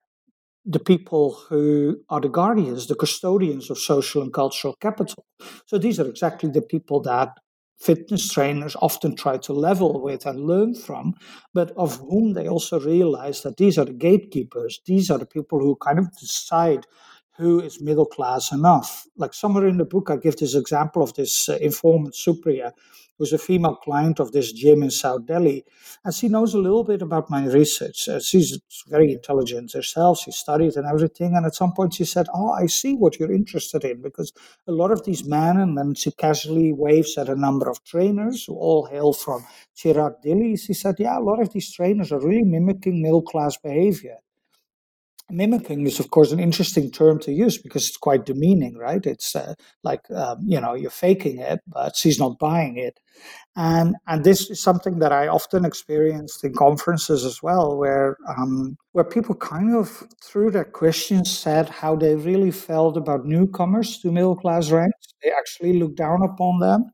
the 0.66 0.80
people 0.80 1.40
who 1.48 1.98
are 2.10 2.20
the 2.20 2.28
guardians, 2.28 2.88
the 2.88 2.96
custodians 2.96 3.70
of 3.70 3.78
social 3.78 4.22
and 4.22 4.34
cultural 4.34 4.76
capital. 4.82 5.26
So 5.66 5.78
these 5.78 5.98
are 5.98 6.08
exactly 6.08 6.50
the 6.50 6.62
people 6.62 7.02
that 7.04 7.30
fitness 7.80 8.32
trainers 8.32 8.76
often 8.82 9.16
try 9.16 9.38
to 9.38 9.54
level 9.54 10.02
with 10.02 10.26
and 10.26 10.46
learn 10.46 10.76
from, 10.76 11.14
but 11.54 11.72
of 11.78 11.98
whom 11.98 12.34
they 12.34 12.48
also 12.48 12.80
realize 12.80 13.42
that 13.42 13.58
these 13.58 13.78
are 13.78 13.86
the 13.86 13.94
gatekeepers. 13.94 14.82
These 14.86 15.12
are 15.12 15.18
the 15.18 15.26
people 15.26 15.60
who 15.60 15.76
kind 15.76 16.00
of 16.00 16.12
decide 16.18 16.86
who 17.38 17.60
is 17.60 17.80
middle 17.80 18.06
class 18.06 18.52
enough. 18.52 19.06
Like 19.16 19.34
somewhere 19.34 19.68
in 19.68 19.78
the 19.78 19.86
book, 19.86 20.10
I 20.10 20.18
give 20.18 20.38
this 20.38 20.56
example 20.56 21.04
of 21.04 21.14
this 21.14 21.48
uh, 21.48 21.58
informant, 21.62 22.16
Supriya, 22.16 22.72
who's 23.18 23.34
a 23.34 23.38
female 23.38 23.76
client 23.76 24.20
of 24.20 24.32
this 24.32 24.52
gym 24.52 24.82
in 24.82 24.90
South 24.90 25.26
Delhi. 25.26 25.64
And 26.04 26.14
she 26.14 26.30
knows 26.30 26.54
a 26.54 26.60
little 26.60 26.84
bit 26.84 27.02
about 27.02 27.30
my 27.30 27.46
research. 27.46 28.08
Uh, 28.08 28.20
she's 28.20 28.60
very 28.88 29.12
intelligent 29.12 29.74
herself. 29.74 30.20
She 30.20 30.32
studied 30.32 30.76
and 30.76 30.88
everything. 30.88 31.36
And 31.36 31.46
at 31.46 31.56
some 31.56 31.74
point 31.74 31.94
she 31.94 32.06
said, 32.06 32.28
Oh, 32.34 32.52
I 32.52 32.66
see 32.66 32.96
what 32.96 33.20
you're 33.20 33.32
interested 33.32 33.84
in 33.84 34.02
because 34.02 34.34
a 34.68 34.72
lot 34.72 34.92
of 34.92 35.06
these 35.06 35.24
men, 35.24 35.58
and 35.58 35.78
then 35.78 35.94
she 35.94 36.12
casually 36.12 36.74
waves 36.74 37.18
at 37.18 37.30
a 37.30 37.36
number 37.36 37.70
of 37.70 37.84
trainers 37.84 38.46
who 38.46 38.56
all 38.56 38.86
hail 38.86 39.14
from 39.14 39.46
Chirag 39.76 40.22
Delhi. 40.24 40.58
She 40.58 40.74
said, 40.74 40.96
Yeah, 40.98 41.20
a 41.20 41.22
lot 41.22 41.40
of 41.40 41.54
these 41.54 41.72
trainers 41.72 42.12
are 42.12 42.20
really 42.20 42.44
mimicking 42.44 43.02
middle 43.02 43.22
class 43.22 43.58
behavior 43.58 44.18
mimicking 45.30 45.86
is 45.86 46.00
of 46.00 46.12
course 46.12 46.32
an 46.32 46.40
interesting 46.40 46.92
term 46.92 47.20
to 47.20 47.32
use 47.32 47.58
because 47.58 47.88
it's 47.88 47.98
quite 47.98 48.26
demeaning 48.26 48.78
right? 48.78 49.06
It's 49.06 49.36
uh, 49.36 49.54
like 49.84 50.10
um, 50.12 50.40
you 50.46 50.60
know 50.60 50.74
you're 50.74 50.90
faking 50.90 51.40
it 51.40 51.60
but 51.68 51.96
she's 51.96 52.20
not 52.20 52.40
buying 52.40 52.78
it. 52.78 53.00
And 53.56 53.96
and 54.08 54.24
this 54.24 54.50
is 54.50 54.62
something 54.62 55.00
that 55.00 55.12
i 55.12 55.28
often 55.28 55.66
experienced 55.66 56.44
in 56.44 56.54
conferences 56.54 57.26
as 57.26 57.42
well 57.42 57.78
where 57.78 58.18
um, 58.28 58.78
where 58.92 59.04
people 59.04 59.36
kind 59.36 59.76
of 59.76 60.04
through 60.24 60.52
their 60.52 60.66
questions 60.66 61.36
said 61.36 61.70
how 61.70 61.96
they 61.96 62.16
really 62.16 62.52
felt 62.52 62.98
about 62.98 63.26
newcomers 63.26 64.00
to 64.00 64.12
middle 64.12 64.36
class 64.36 64.70
ranks 64.72 65.14
they 65.24 65.32
actually 65.32 65.80
looked 65.80 65.98
down 65.98 66.22
upon 66.22 66.60
them. 66.60 66.86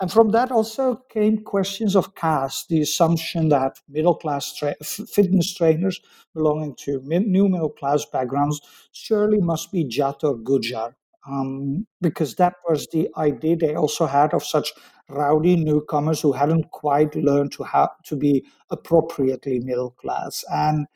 And 0.00 0.10
from 0.10 0.30
that 0.30 0.50
also 0.50 0.96
came 1.10 1.38
questions 1.38 1.94
of 1.96 2.14
caste 2.14 2.68
the 2.68 2.80
assumption 2.80 3.48
that 3.50 3.78
middle 3.88 4.14
class 4.14 4.54
tra- 4.54 4.76
fitness 4.82 5.54
trainers 5.54 6.00
belonging 6.34 6.74
to 6.80 7.00
new 7.04 7.48
middle 7.48 7.70
class 7.70 8.04
backgrounds 8.04 8.60
surely 8.92 9.40
must 9.40 9.72
be 9.72 9.84
jat 9.84 10.22
or 10.22 10.36
gujar. 10.36 10.94
Um, 11.28 11.86
because 12.00 12.34
that 12.34 12.54
was 12.68 12.88
the 12.88 13.08
idea 13.16 13.54
they 13.54 13.76
also 13.76 14.06
had 14.06 14.34
of 14.34 14.44
such 14.44 14.72
rowdy 15.08 15.54
newcomers 15.54 16.20
who 16.20 16.32
hadn't 16.32 16.70
quite 16.72 17.14
learned 17.14 17.52
to 17.52 17.62
have 17.62 17.90
to 18.06 18.16
be 18.16 18.44
appropriately 18.70 19.60
middle 19.60 19.92
class. 19.92 20.44
And 20.52 20.86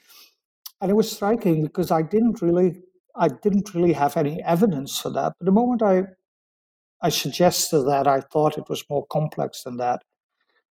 and 0.80 0.90
it 0.90 0.94
was 0.94 1.10
striking 1.10 1.62
because 1.62 1.90
I 1.90 2.02
didn't 2.02 2.42
really 2.42 2.82
I 3.14 3.28
didn't 3.28 3.74
really 3.74 3.94
have 3.94 4.16
any 4.16 4.42
evidence 4.42 4.98
for 4.98 5.10
that. 5.10 5.34
But 5.38 5.46
the 5.46 5.52
moment 5.52 5.82
I 5.82 6.04
I 7.02 7.10
suggested 7.10 7.82
that, 7.82 8.06
I 8.06 8.20
thought 8.20 8.58
it 8.58 8.68
was 8.68 8.84
more 8.88 9.06
complex 9.06 9.62
than 9.62 9.76
that, 9.78 10.02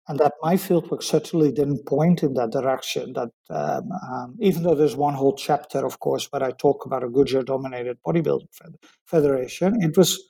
and 0.08 0.18
that 0.18 0.34
my 0.42 0.54
fieldwork 0.54 1.02
certainly 1.02 1.52
didn't 1.52 1.86
point 1.86 2.22
in 2.22 2.34
that 2.34 2.50
direction. 2.50 3.12
That 3.12 3.30
um, 3.50 3.90
um, 4.10 4.36
even 4.40 4.62
though 4.62 4.74
there's 4.74 4.96
one 4.96 5.14
whole 5.14 5.36
chapter, 5.36 5.84
of 5.84 6.00
course, 6.00 6.28
where 6.30 6.42
I 6.42 6.52
talk 6.52 6.86
about 6.86 7.04
a 7.04 7.08
Gujarat-dominated 7.08 7.98
bodybuilding 8.06 8.48
federation, 9.04 9.82
it 9.82 9.96
was 9.96 10.20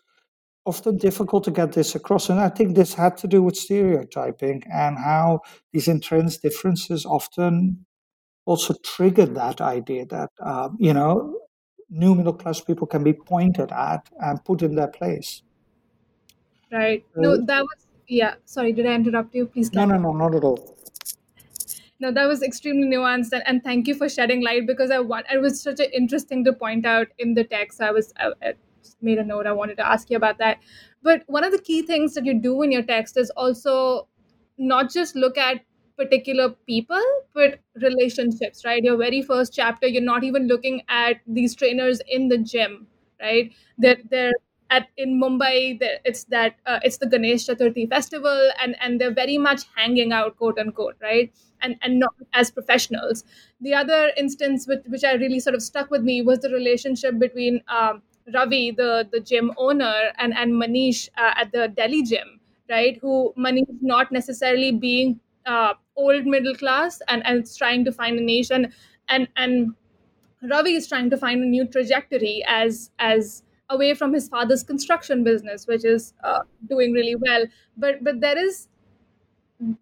often 0.65 0.97
difficult 0.97 1.45
to 1.45 1.51
get 1.51 1.73
this 1.73 1.95
across. 1.95 2.29
And 2.29 2.41
I 2.41 2.49
think 2.49 2.75
this 2.75 2.95
had 2.95 3.17
to 3.19 3.29
do 3.29 3.43
with 3.43 3.57
stereotyping 3.57 4.63
and 4.73 4.99
how 4.99 5.41
these 5.73 5.89
entrenched 5.89 6.43
differences 6.43 7.05
often 7.05 7.85
also 8.45 8.75
triggered 8.85 9.35
that 9.35 9.61
idea 9.61 10.05
that 10.07 10.31
uh, 10.41 10.69
you 10.79 10.93
know 10.93 11.39
new 11.91 12.15
middle 12.15 12.33
class 12.33 12.61
people 12.61 12.87
can 12.87 13.05
be 13.05 13.13
pointed 13.13 13.71
at 13.71 14.09
and 14.21 14.45
put 14.45 14.63
in 14.63 14.75
their 14.75 14.89
place. 14.89 15.43
Right. 16.73 17.05
No, 17.17 17.37
that 17.45 17.63
was 17.63 17.87
yeah. 18.09 18.35
Sorry, 18.45 18.73
did 18.73 18.87
I 18.87 18.95
interrupt 18.95 19.35
you? 19.35 19.47
Please. 19.47 19.73
No, 19.73 19.85
no, 19.85 19.99
no, 19.99 20.13
not 20.13 20.35
at 20.35 20.43
all. 20.43 20.77
No, 22.01 22.11
that 22.11 22.27
was 22.27 22.43
extremely 22.43 22.89
nuanced, 22.89 23.33
and, 23.33 23.43
and 23.47 23.63
thank 23.63 23.87
you 23.87 23.95
for 23.95 24.09
shedding 24.09 24.43
light 24.43 24.67
because 24.67 24.91
I 24.91 24.99
want. 24.99 25.27
It 25.31 25.41
was 25.41 25.63
such 25.63 25.81
an 25.81 25.91
interesting 25.93 26.45
to 26.47 26.53
point 26.53 26.87
out 26.87 27.09
in 27.19 27.35
the 27.35 27.45
text. 27.45 27.81
I 27.81 27.91
was 27.93 28.13
I, 28.17 28.33
I 28.43 28.55
made 29.03 29.19
a 29.19 29.25
note. 29.25 29.47
I 29.47 29.53
wanted 29.53 29.77
to 29.77 29.87
ask 29.87 30.11
you 30.11 30.17
about 30.17 30.39
that. 30.39 30.59
But 31.03 31.23
one 31.27 31.45
of 31.45 31.53
the 31.53 31.61
key 31.61 31.83
things 31.83 32.15
that 32.15 32.25
you 32.25 32.35
do 32.35 32.63
in 32.63 32.73
your 32.73 32.83
text 32.83 33.17
is 33.17 33.31
also 33.31 34.09
not 34.59 34.91
just 34.91 35.15
look 35.15 35.37
at 35.37 35.61
particular 35.97 36.49
people 36.67 37.03
but 37.35 37.61
relationships 37.83 38.65
right 38.65 38.83
your 38.83 38.97
very 38.97 39.21
first 39.21 39.53
chapter 39.55 39.87
you're 39.87 40.03
not 40.03 40.25
even 40.25 40.49
looking 40.49 40.81
at 40.89 41.21
these 41.27 41.55
trainers 41.55 42.01
in 42.09 42.29
the 42.29 42.39
gym 42.39 42.87
right 43.21 43.53
they're, 43.79 43.99
they're 44.11 44.33
at 44.77 44.89
in 44.97 45.11
mumbai 45.23 45.79
it's 46.11 46.25
that 46.35 46.55
uh, 46.67 46.79
it's 46.83 46.99
the 47.03 47.09
ganesh 47.15 47.47
chaturthi 47.49 47.85
festival 47.95 48.51
and 48.65 48.77
and 48.81 49.01
they're 49.01 49.17
very 49.19 49.39
much 49.47 49.63
hanging 49.77 50.13
out 50.13 50.37
quote 50.37 50.59
unquote 50.59 50.97
right? 51.03 51.33
And 51.61 51.77
and 51.83 51.99
not 52.01 52.15
as 52.33 52.51
professionals. 52.51 53.25
The 53.61 53.75
other 53.75 54.11
instance 54.17 54.67
which, 54.67 54.81
which 54.87 55.05
i 55.05 55.13
really 55.15 55.41
sort 55.41 55.55
of 55.55 55.63
stuck 55.63 55.91
with 55.91 56.03
me 56.03 56.23
was 56.23 56.41
the 56.41 56.51
relationship 56.51 57.19
between 57.19 57.61
um, 57.69 58.03
ravi 58.35 58.71
the 58.71 59.09
the 59.13 59.21
gym 59.21 59.53
owner 59.57 59.95
and 60.19 60.35
and 60.45 60.53
manish 60.63 61.09
uh, 61.19 61.33
at 61.37 61.53
the 61.53 61.69
delhi 61.69 62.03
gym 62.03 62.39
right? 62.71 62.99
Who 63.03 63.35
manish 63.37 63.69
not 63.81 64.13
necessarily 64.13 64.73
being 64.73 65.21
uh, 65.47 65.75
old 65.97 66.27
middle 66.27 66.55
class 66.55 67.01
and 67.09 67.25
and 67.27 67.47
trying 67.57 67.85
to 67.85 67.93
find 67.93 68.19
a 68.19 68.23
niche 68.23 68.51
and 68.51 68.73
and 69.09 69.29
and 69.37 69.75
Ravi 70.51 70.75
is 70.75 70.89
trying 70.89 71.11
to 71.11 71.17
find 71.17 71.43
a 71.43 71.47
new 71.47 71.67
trajectory 71.67 72.43
as 72.47 72.91
as 72.99 73.43
away 73.73 73.95
from 73.95 74.13
his 74.13 74.29
father's 74.29 74.63
construction 74.63 75.25
business, 75.25 75.67
which 75.67 75.85
is 75.85 76.13
uh, 76.23 76.41
doing 76.69 76.93
really 76.93 77.17
well. 77.17 77.47
But 77.77 78.05
but 78.05 78.21
there 78.21 78.39
is 78.39 78.69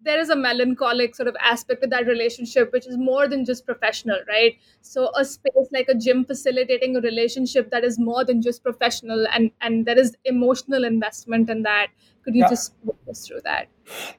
there 0.03 0.19
is 0.19 0.29
a 0.29 0.35
melancholic 0.35 1.15
sort 1.15 1.27
of 1.27 1.35
aspect 1.41 1.83
of 1.83 1.89
that 1.89 2.05
relationship 2.05 2.71
which 2.71 2.87
is 2.87 2.97
more 2.97 3.27
than 3.27 3.43
just 3.43 3.65
professional 3.65 4.19
right 4.27 4.57
so 4.81 5.09
a 5.17 5.25
space 5.25 5.69
like 5.71 5.87
a 5.89 5.95
gym 5.95 6.23
facilitating 6.23 6.95
a 6.95 7.01
relationship 7.01 7.71
that 7.71 7.83
is 7.83 7.97
more 7.97 8.23
than 8.23 8.41
just 8.41 8.63
professional 8.63 9.25
and 9.33 9.51
and 9.61 9.85
there 9.85 9.97
is 9.97 10.15
emotional 10.25 10.83
investment 10.83 11.49
in 11.49 11.63
that 11.63 11.87
could 12.23 12.35
you 12.35 12.41
yeah. 12.41 12.49
just 12.49 12.75
walk 12.83 12.97
us 13.09 13.27
through 13.27 13.41
that 13.43 13.67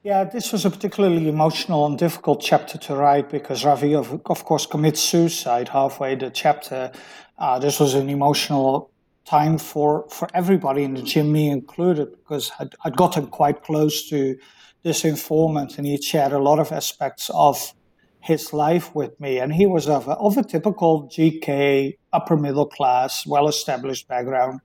yeah 0.03 0.25
this 0.25 0.53
was 0.53 0.65
a 0.65 0.71
particularly 0.71 1.29
emotional 1.29 1.87
and 1.87 1.99
difficult 1.99 2.41
chapter 2.41 2.77
to 2.77 2.95
write 2.97 3.31
because 3.31 3.65
ravi 3.65 3.95
of, 3.95 4.21
of 4.27 4.45
course 4.45 4.67
commits 4.67 5.01
suicide 5.01 5.69
halfway 5.69 6.15
the 6.15 6.31
chapter 6.31 6.91
uh, 7.39 7.59
this 7.59 7.79
was 7.81 7.95
an 7.95 8.09
emotional 8.09 8.92
time 9.25 9.59
for 9.59 10.07
for 10.11 10.29
everybody 10.35 10.83
in 10.83 10.95
the 10.95 11.03
gym 11.03 11.33
me 11.33 11.49
included 11.49 12.11
because 12.13 12.51
I'd, 12.59 12.75
I'd 12.85 12.97
gotten 12.97 13.27
quite 13.29 13.63
close 13.63 14.09
to 14.11 14.37
this 14.83 15.05
informant, 15.05 15.79
and 15.79 15.87
he 15.87 16.01
shared 16.01 16.33
a 16.33 16.39
lot 16.39 16.59
of 16.59 16.73
aspects 16.73 17.31
of 17.33 17.73
his 18.21 18.53
life 18.53 18.95
with 18.95 19.19
me. 19.21 19.39
And 19.39 19.53
he 19.53 19.67
was 19.67 19.89
of 19.89 20.09
a, 20.09 20.13
of 20.13 20.37
a 20.37 20.45
typical 20.45 21.09
GK, 21.09 21.99
upper 22.13 22.37
middle 22.37 22.67
class, 22.67 23.27
well 23.27 23.49
established 23.49 24.09
background, 24.09 24.61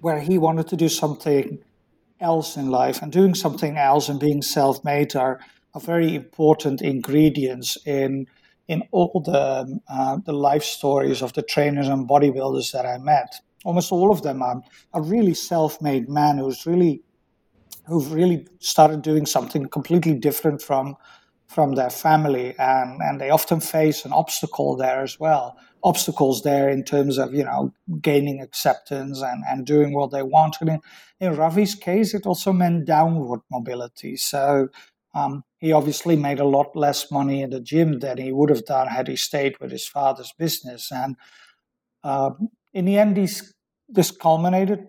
where 0.00 0.20
he 0.20 0.36
wanted 0.38 0.68
to 0.68 0.76
do 0.76 0.88
something 0.88 1.58
else 2.20 2.56
in 2.56 2.70
life. 2.70 3.02
And 3.02 3.12
doing 3.12 3.34
something 3.34 3.76
else 3.76 4.08
and 4.08 4.18
being 4.20 4.42
self 4.42 4.84
made 4.84 5.14
are, 5.16 5.40
are 5.74 5.80
very 5.80 6.14
important 6.14 6.82
ingredients 6.82 7.78
in 7.86 8.26
in 8.68 8.82
all 8.90 9.22
the 9.24 9.80
uh, 9.88 10.18
the 10.24 10.32
life 10.32 10.64
stories 10.64 11.22
of 11.22 11.32
the 11.34 11.42
trainers 11.42 11.88
and 11.88 12.08
bodybuilders 12.08 12.72
that 12.72 12.84
I 12.84 12.98
met. 12.98 13.40
Almost 13.66 13.92
all 13.92 14.10
of 14.12 14.22
them 14.22 14.42
are, 14.42 14.62
are 14.92 15.02
really 15.02 15.34
self-made 15.34 16.08
men 16.08 16.38
who's 16.38 16.66
really 16.66 17.02
who've 17.86 18.12
really 18.12 18.46
started 18.60 19.02
doing 19.02 19.26
something 19.26 19.68
completely 19.68 20.14
different 20.14 20.62
from 20.62 20.96
from 21.48 21.74
their 21.74 21.90
family. 21.90 22.54
And 22.58 23.00
and 23.02 23.20
they 23.20 23.30
often 23.30 23.60
face 23.60 24.04
an 24.04 24.12
obstacle 24.12 24.76
there 24.76 25.02
as 25.02 25.18
well. 25.18 25.56
Obstacles 25.82 26.42
there 26.42 26.68
in 26.68 26.84
terms 26.84 27.18
of 27.18 27.34
you 27.34 27.44
know 27.44 27.72
gaining 28.00 28.40
acceptance 28.40 29.20
and 29.20 29.42
and 29.48 29.66
doing 29.66 29.92
what 29.94 30.10
they 30.12 30.22
want. 30.22 30.56
And 30.60 30.70
in, 30.70 30.80
in 31.20 31.36
ravi's 31.36 31.74
case 31.74 32.14
it 32.14 32.26
also 32.26 32.52
meant 32.52 32.86
downward 32.86 33.40
mobility. 33.50 34.16
So 34.16 34.68
um, 35.14 35.42
he 35.58 35.72
obviously 35.72 36.16
made 36.16 36.40
a 36.40 36.44
lot 36.44 36.76
less 36.76 37.10
money 37.10 37.42
in 37.42 37.50
the 37.50 37.60
gym 37.60 38.00
than 38.00 38.18
he 38.18 38.32
would 38.32 38.50
have 38.50 38.64
done 38.66 38.88
had 38.88 39.08
he 39.08 39.16
stayed 39.16 39.58
with 39.60 39.72
his 39.72 39.88
father's 39.88 40.32
business. 40.38 40.92
And 40.92 41.16
uh, 42.04 42.30
in 42.72 42.84
the 42.84 42.98
end 42.98 43.16
he's 43.16 43.54
this 43.88 44.10
culminated, 44.10 44.86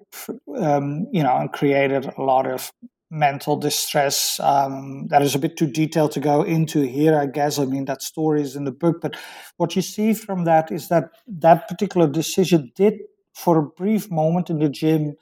um, 0.57 1.07
you 1.11 1.23
know, 1.23 1.37
and 1.37 1.51
created 1.51 2.11
a 2.17 2.21
lot 2.21 2.47
of 2.47 2.71
mental 3.09 3.55
distress. 3.55 4.39
Um, 4.39 5.07
that 5.07 5.21
is 5.21 5.35
a 5.35 5.39
bit 5.39 5.57
too 5.57 5.67
detailed 5.67 6.11
to 6.13 6.19
go 6.19 6.41
into 6.43 6.81
here, 6.81 7.17
I 7.17 7.25
guess. 7.25 7.57
I 7.59 7.65
mean, 7.65 7.85
that 7.85 8.01
story 8.01 8.41
is 8.41 8.55
in 8.55 8.65
the 8.65 8.71
book, 8.71 8.97
but 9.01 9.15
what 9.57 9.75
you 9.75 9.81
see 9.81 10.13
from 10.13 10.43
that 10.45 10.71
is 10.71 10.89
that 10.89 11.11
that 11.27 11.67
particular 11.67 12.07
decision 12.07 12.71
did, 12.75 12.95
for 13.33 13.57
a 13.57 13.63
brief 13.63 14.09
moment 14.09 14.49
in 14.49 14.59
the 14.59 14.69
gym, 14.69 15.13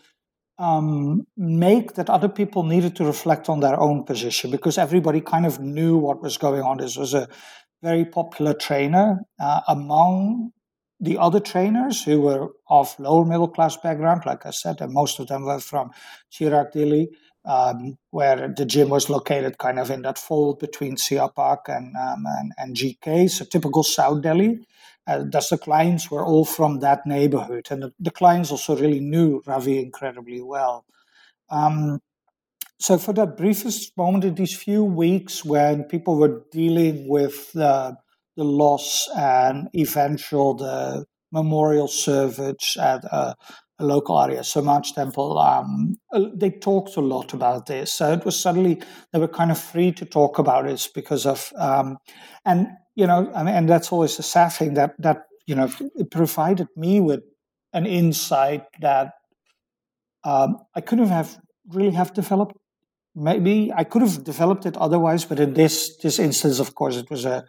um, 0.58 1.28
make 1.36 1.96
that 1.96 2.10
other 2.10 2.30
people 2.30 2.64
needed 2.64 2.96
to 2.96 3.06
reflect 3.06 3.50
on 3.50 3.60
their 3.60 3.80
own 3.80 4.04
position 4.06 4.52
because 4.52 4.78
everybody 4.78 5.20
kind 5.20 5.46
of 5.46 5.60
knew 5.60 5.98
what 5.98 6.22
was 6.22 6.38
going 6.38 6.62
on. 6.62 6.78
This 6.78 6.96
was 6.96 7.14
a 7.14 7.28
very 7.84 8.06
popular 8.06 8.54
trainer 8.54 9.20
uh, 9.40 9.62
among 9.68 10.52
the 11.00 11.18
other 11.18 11.40
trainers 11.40 12.04
who 12.04 12.22
were 12.22 12.50
of 12.70 12.98
lower 13.00 13.26
middle 13.26 13.48
class 13.48 13.78
background, 13.78 14.24
like 14.26 14.46
I 14.46 14.52
said, 14.52 14.82
and 14.82 14.94
most 14.94 15.20
of 15.20 15.28
them 15.28 15.44
were 15.44 15.60
from 15.60 15.92
Chirag 16.32 16.74
Dilli, 16.74 17.08
um, 17.46 17.98
where 18.12 18.48
the 18.56 18.66
gym 18.66 18.90
was 18.90 19.10
located 19.10 19.58
kind 19.58 19.80
of 19.80 19.92
in 19.92 20.02
that 20.04 20.18
fold 20.18 20.60
between 20.60 20.98
Zia 20.98 21.28
Park 21.28 21.66
and, 21.68 21.96
um, 21.96 22.26
and, 22.26 22.54
and, 22.58 22.76
GK, 22.76 23.30
so 23.30 23.46
typical 23.46 23.84
South 23.84 24.22
Delhi. 24.22 24.66
Uh, 25.06 25.24
thus, 25.30 25.50
the 25.50 25.58
clients 25.58 26.10
were 26.10 26.26
all 26.26 26.46
from 26.46 26.80
that 26.80 27.06
neighborhood, 27.06 27.68
and 27.70 27.84
the, 27.84 27.94
the 28.00 28.10
clients 28.10 28.50
also 28.50 28.76
really 28.76 29.00
knew 29.00 29.44
Ravi 29.46 29.80
incredibly 29.80 30.42
well. 30.42 30.86
Um, 31.52 32.00
so, 32.80 32.98
for 32.98 33.14
that 33.14 33.38
briefest 33.38 33.96
moment 33.96 34.24
in 34.24 34.34
these 34.34 34.56
few 34.56 34.84
weeks 34.84 35.46
when 35.46 35.84
people 35.84 36.18
were 36.18 36.44
dealing 36.52 37.08
with 37.08 37.56
uh, 37.56 37.94
the 38.36 38.44
loss 38.44 39.10
and 39.16 39.68
eventual 39.76 40.56
the 40.56 41.06
memorial 41.32 41.88
service 41.88 42.78
at 42.80 43.04
a, 43.06 43.36
a 43.80 43.86
local 43.86 44.18
so 44.18 44.42
Samaj 44.42 44.94
temple. 44.94 45.38
Um, 45.38 45.96
they 46.34 46.50
talked 46.50 46.96
a 46.96 47.02
lot 47.02 47.34
about 47.34 47.66
this, 47.66 47.92
so 47.92 48.14
it 48.14 48.26
was 48.26 48.40
suddenly 48.40 48.82
they 49.12 49.20
were 49.20 49.28
kind 49.28 49.52
of 49.52 49.60
free 49.60 49.92
to 49.94 50.06
talk 50.06 50.40
about 50.40 50.66
it 50.68 50.88
because 50.96 51.26
of 51.26 51.52
um, 51.58 51.98
and 52.46 52.68
you 52.96 53.06
know 53.06 53.32
I 53.36 53.44
mean, 53.44 53.54
and 53.54 53.70
that's 53.70 53.92
always 53.92 54.18
a 54.20 54.24
sad 54.24 54.50
thing 54.50 54.76
that 54.76 54.96
that 55.00 55.24
you 55.46 55.56
know 55.56 55.70
it 55.96 56.10
provided 56.10 56.68
me 56.76 57.02
with 57.02 57.22
an 57.74 57.86
insight 57.86 58.64
that 58.80 59.12
um, 60.24 60.58
I 60.76 60.82
couldn't 60.82 61.10
have 61.10 61.38
really 61.68 61.96
have 61.96 62.14
developed. 62.14 62.56
Maybe 63.14 63.72
I 63.76 63.84
could 63.84 64.02
have 64.02 64.24
developed 64.24 64.66
it 64.66 64.78
otherwise, 64.78 65.26
but 65.26 65.40
in 65.40 65.54
this 65.54 65.98
this 65.98 66.18
instance, 66.20 66.60
of 66.60 66.76
course, 66.76 66.96
it 66.96 67.10
was 67.10 67.26
a 67.26 67.44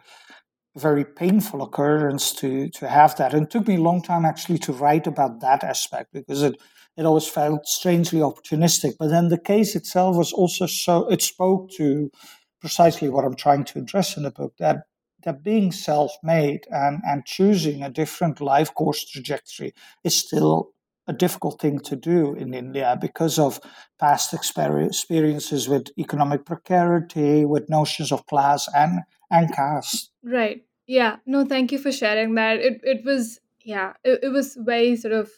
very 0.77 1.03
painful 1.05 1.61
occurrence 1.61 2.31
to 2.33 2.69
to 2.69 2.87
have 2.87 3.15
that. 3.17 3.33
And 3.33 3.43
it 3.43 3.49
took 3.49 3.67
me 3.67 3.75
a 3.75 3.81
long 3.81 4.01
time 4.01 4.25
actually 4.25 4.59
to 4.59 4.73
write 4.73 5.07
about 5.07 5.41
that 5.41 5.63
aspect 5.63 6.13
because 6.13 6.43
it 6.43 6.55
it 6.97 7.05
always 7.05 7.27
felt 7.27 7.67
strangely 7.67 8.19
opportunistic. 8.19 8.93
But 8.97 9.09
then 9.09 9.29
the 9.29 9.37
case 9.37 9.75
itself 9.75 10.15
was 10.15 10.33
also 10.33 10.65
so 10.65 11.07
it 11.09 11.21
spoke 11.21 11.71
to 11.77 12.11
precisely 12.59 13.09
what 13.09 13.25
I'm 13.25 13.35
trying 13.35 13.65
to 13.65 13.79
address 13.79 14.17
in 14.17 14.23
the 14.23 14.31
book 14.31 14.53
that 14.59 14.83
that 15.23 15.43
being 15.43 15.71
self-made 15.71 16.61
and 16.69 17.01
and 17.05 17.25
choosing 17.25 17.83
a 17.83 17.89
different 17.89 18.39
life 18.41 18.73
course 18.73 19.03
trajectory 19.05 19.73
is 20.03 20.15
still 20.15 20.73
a 21.07 21.13
difficult 21.13 21.59
thing 21.61 21.79
to 21.79 21.95
do 21.95 22.33
in 22.35 22.53
India 22.53 22.97
because 22.99 23.39
of 23.39 23.59
past 23.97 24.33
experiences 24.33 25.69
with 25.69 25.87
economic 25.97 26.45
precarity, 26.45 27.45
with 27.45 27.69
notions 27.69 28.11
of 28.11 28.25
class 28.25 28.67
and 28.75 29.01
and 29.31 29.53
caste. 29.53 30.11
Right. 30.23 30.66
Yeah. 30.87 31.17
No, 31.25 31.45
thank 31.45 31.71
you 31.71 31.77
for 31.77 31.91
sharing 31.91 32.35
that. 32.35 32.59
It 32.59 32.81
it 32.83 33.03
was 33.05 33.39
yeah, 33.63 33.93
it, 34.03 34.19
it 34.23 34.29
was 34.29 34.55
very 34.55 34.95
sort 34.95 35.13
of 35.13 35.29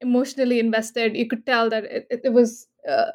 emotionally 0.00 0.58
invested. 0.58 1.16
You 1.16 1.28
could 1.28 1.44
tell 1.44 1.68
that 1.70 1.84
it, 1.84 2.06
it, 2.10 2.20
it 2.24 2.32
was 2.32 2.66
uh, 2.88 3.10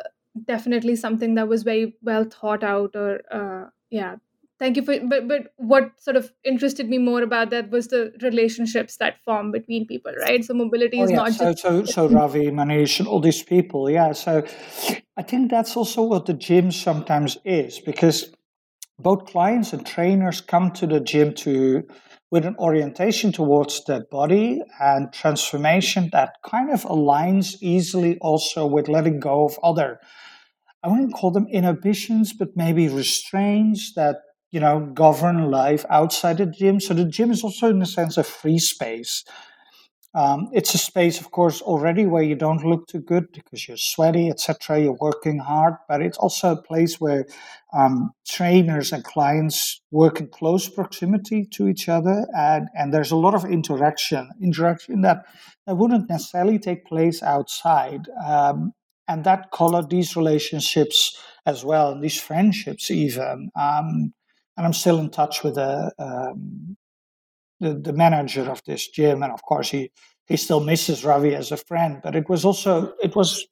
definitely 0.45 0.95
something 0.95 1.35
that 1.35 1.47
was 1.47 1.63
very 1.63 1.95
well 2.01 2.23
thought 2.25 2.63
out 2.63 2.95
or 2.95 3.21
uh, 3.31 3.69
yeah 3.91 4.15
thank 4.59 4.75
you 4.75 4.83
for 4.83 4.99
but 5.01 5.27
but 5.27 5.53
what 5.57 5.91
sort 5.99 6.15
of 6.15 6.31
interested 6.43 6.89
me 6.89 6.97
more 6.97 7.21
about 7.21 7.49
that 7.51 7.69
was 7.69 7.87
the 7.89 8.11
relationships 8.21 8.97
that 8.97 9.15
form 9.23 9.51
between 9.51 9.85
people 9.85 10.11
right 10.21 10.43
so 10.43 10.53
mobility 10.53 10.99
oh, 10.99 11.03
is 11.03 11.11
yeah. 11.11 11.17
not 11.17 11.33
so, 11.33 11.51
just 11.51 11.61
so 11.61 11.85
so 11.85 12.07
ravi 12.17 12.45
manish 12.49 12.99
and 12.99 13.07
all 13.07 13.19
these 13.19 13.43
people 13.43 13.89
yeah 13.89 14.11
so 14.11 14.43
i 15.17 15.21
think 15.21 15.51
that's 15.51 15.77
also 15.77 16.01
what 16.01 16.25
the 16.25 16.33
gym 16.33 16.71
sometimes 16.71 17.37
is 17.45 17.79
because 17.79 18.31
both 18.99 19.25
clients 19.25 19.73
and 19.73 19.85
trainers 19.85 20.41
come 20.41 20.71
to 20.71 20.87
the 20.87 20.99
gym 20.99 21.33
to 21.33 21.83
with 22.31 22.45
an 22.45 22.55
orientation 22.57 23.31
towards 23.31 23.83
their 23.85 24.05
body 24.09 24.61
and 24.79 25.13
transformation 25.13 26.09
that 26.11 26.35
kind 26.45 26.71
of 26.71 26.83
aligns 26.83 27.55
easily 27.61 28.17
also 28.21 28.65
with 28.65 28.87
letting 28.87 29.19
go 29.19 29.45
of 29.45 29.57
other 29.63 29.99
I 30.83 30.89
wouldn't 30.89 31.13
call 31.13 31.31
them 31.31 31.47
inhibitions, 31.47 32.33
but 32.33 32.49
maybe 32.55 32.87
restraints 32.87 33.93
that 33.95 34.17
you 34.51 34.59
know 34.59 34.91
govern 34.93 35.49
life 35.49 35.85
outside 35.89 36.37
the 36.37 36.45
gym. 36.45 36.79
So 36.79 36.93
the 36.93 37.05
gym 37.05 37.31
is 37.31 37.43
also, 37.43 37.69
in 37.69 37.81
a 37.81 37.85
sense, 37.85 38.17
a 38.17 38.23
free 38.23 38.59
space. 38.59 39.23
Um, 40.15 40.49
it's 40.53 40.75
a 40.75 40.77
space, 40.77 41.19
of 41.19 41.31
course, 41.31 41.61
already 41.61 42.05
where 42.05 42.21
you 42.21 42.35
don't 42.35 42.63
look 42.63 42.87
too 42.87 42.99
good 42.99 43.31
because 43.31 43.67
you're 43.67 43.77
sweaty, 43.77 44.29
etc. 44.29 44.79
You're 44.79 44.97
working 45.01 45.39
hard, 45.39 45.75
but 45.89 46.01
it's 46.01 46.17
also 46.17 46.51
a 46.51 46.61
place 46.61 47.01
where 47.01 47.25
um, 47.73 48.11
trainers 48.27 48.91
and 48.91 49.03
clients 49.03 49.81
work 49.89 50.19
in 50.19 50.27
close 50.27 50.69
proximity 50.69 51.45
to 51.53 51.67
each 51.67 51.89
other, 51.89 52.27
and, 52.37 52.67
and 52.75 52.93
there's 52.93 53.11
a 53.11 53.15
lot 53.15 53.33
of 53.33 53.45
interaction, 53.45 54.29
interaction 54.41 55.01
that, 55.01 55.25
that 55.65 55.75
wouldn't 55.75 56.09
necessarily 56.09 56.59
take 56.59 56.85
place 56.85 57.23
outside. 57.23 58.07
Um, 58.23 58.73
and 59.07 59.23
that 59.23 59.51
colored 59.51 59.89
these 59.89 60.15
relationships 60.15 61.17
as 61.45 61.65
well, 61.65 61.91
and 61.91 62.03
these 62.03 62.21
friendships 62.21 62.91
even. 62.91 63.49
Um, 63.59 64.13
and 64.55 64.67
I'm 64.67 64.73
still 64.73 64.99
in 64.99 65.09
touch 65.09 65.43
with 65.43 65.55
the, 65.55 65.91
um, 65.97 66.77
the, 67.59 67.75
the 67.75 67.93
manager 67.93 68.49
of 68.49 68.61
this 68.65 68.87
gym, 68.89 69.23
and 69.23 69.31
of 69.31 69.41
course 69.43 69.69
he 69.69 69.91
he 70.25 70.37
still 70.37 70.61
misses 70.61 71.03
Ravi 71.03 71.35
as 71.35 71.51
a 71.51 71.57
friend. 71.57 71.99
But 72.03 72.15
it 72.15 72.29
was 72.29 72.45
also 72.45 72.93
it 73.01 73.15
was 73.15 73.45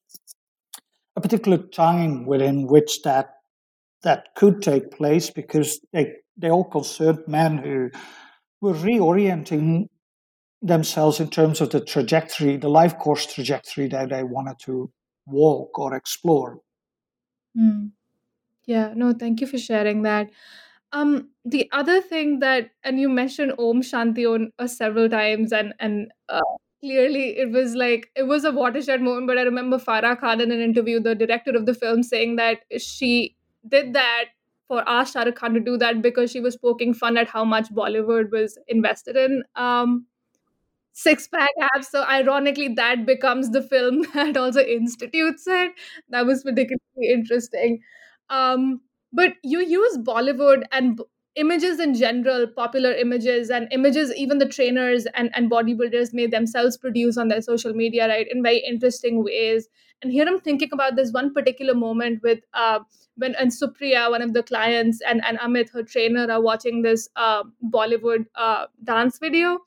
a 1.16 1.22
particular 1.22 1.58
time 1.58 2.26
within 2.26 2.68
which 2.68 3.02
that 3.04 3.30
that 4.04 4.30
could 4.36 4.62
take 4.62 4.92
place 4.92 5.30
because 5.30 5.80
they 5.94 6.14
they 6.38 6.50
all 6.50 6.66
concerned 6.66 7.20
men 7.28 7.58
who 7.58 7.90
were 8.62 8.74
reorienting 8.74 9.88
themselves 10.62 11.20
in 11.20 11.30
terms 11.30 11.60
of 11.60 11.72
the 11.72 11.82
trajectory, 11.82 12.58
the 12.58 12.70
life 12.70 12.98
course 13.00 13.26
trajectory 13.26 13.88
that 13.88 14.10
they 14.10 14.24
wanted 14.24 14.58
to 14.60 14.92
walk 15.26 15.78
or 15.80 15.96
explore. 15.96 16.60
Mm. 17.58 17.92
Yeah, 18.66 18.94
no, 18.96 19.14
thank 19.14 19.42
you 19.42 19.48
for 19.48 19.58
sharing 19.58 20.04
that. 20.04 20.30
Um, 20.94 21.30
the 21.46 21.70
other 21.72 22.02
thing 22.02 22.40
that, 22.40 22.72
and 22.84 23.00
you 23.00 23.08
mentioned 23.10 23.54
Om 23.58 23.82
Shanti 23.82 24.26
Om 24.34 24.52
uh, 24.60 24.68
several 24.68 25.10
times, 25.10 25.54
and 25.54 25.74
and 25.80 26.12
uh, 26.28 26.42
clearly 26.82 27.38
it 27.38 27.52
was 27.52 27.76
like 27.76 28.10
it 28.16 28.24
was 28.24 28.44
a 28.44 28.52
watershed 28.52 29.02
moment. 29.02 29.28
But 29.28 29.38
I 29.38 29.44
remember 29.44 29.78
Farah 29.78 30.20
Khan 30.20 30.42
in 30.42 30.52
an 30.52 30.60
interview, 30.62 31.00
the 31.00 31.16
director 31.16 31.52
of 31.52 31.66
the 31.66 31.74
film, 31.74 32.04
saying 32.04 32.36
that 32.38 32.60
she 32.78 33.36
did 33.68 33.94
that 33.94 34.26
for 34.68 34.84
asked 34.88 35.14
Shah 35.14 35.24
Rukh 35.24 35.36
Khan 35.36 35.54
to 35.54 35.60
do 35.62 35.78
that 35.78 36.02
because 36.02 36.32
she 36.32 36.40
was 36.42 36.58
poking 36.58 36.94
fun 36.94 37.18
at 37.18 37.30
how 37.30 37.46
much 37.46 37.70
Bollywood 37.70 38.32
was 38.32 38.58
invested 38.68 39.16
in 39.16 39.44
um, 39.56 40.06
six 40.94 41.28
pack 41.28 41.50
abs. 41.76 41.90
So 41.90 42.04
ironically, 42.04 42.70
that 42.76 43.06
becomes 43.06 43.52
the 43.52 43.62
film 43.62 44.04
that 44.14 44.38
also 44.38 44.62
institutes 44.62 45.46
it. 45.48 45.74
That 46.10 46.26
was 46.26 46.44
particularly 46.44 47.12
interesting. 47.14 47.82
Um, 48.30 48.82
but 49.14 49.34
you 49.44 49.60
use 49.60 49.98
Bollywood 49.98 50.64
and 50.72 51.02
images 51.36 51.80
in 51.80 51.94
general, 51.94 52.46
popular 52.48 52.92
images 52.94 53.50
and 53.50 53.68
images 53.72 54.14
even 54.16 54.38
the 54.38 54.46
trainers 54.46 55.06
and, 55.16 55.30
and 55.34 55.50
bodybuilders 55.50 56.14
may 56.14 56.28
themselves 56.28 56.78
produce 56.78 57.18
on 57.18 57.30
their 57.30 57.42
social 57.42 57.74
media, 57.74 58.08
right, 58.08 58.28
in 58.30 58.44
very 58.44 58.58
interesting 58.60 59.24
ways. 59.24 59.68
And 60.02 60.12
here 60.12 60.26
I'm 60.28 60.40
thinking 60.42 60.70
about 60.74 60.96
this 60.96 61.12
one 61.12 61.34
particular 61.34 61.74
moment 61.74 62.22
with 62.24 62.40
uh, 62.54 62.80
when 63.16 63.36
and 63.36 63.52
Supriya, 63.52 64.10
one 64.10 64.22
of 64.22 64.34
the 64.34 64.44
clients, 64.44 65.00
and, 65.08 65.24
and 65.24 65.38
Amit, 65.40 65.70
her 65.72 65.84
trainer, 65.84 66.30
are 66.30 66.42
watching 66.42 66.82
this 66.82 67.08
uh, 67.16 67.44
Bollywood 67.64 68.26
uh, 68.36 68.66
dance 68.84 69.20
video 69.20 69.60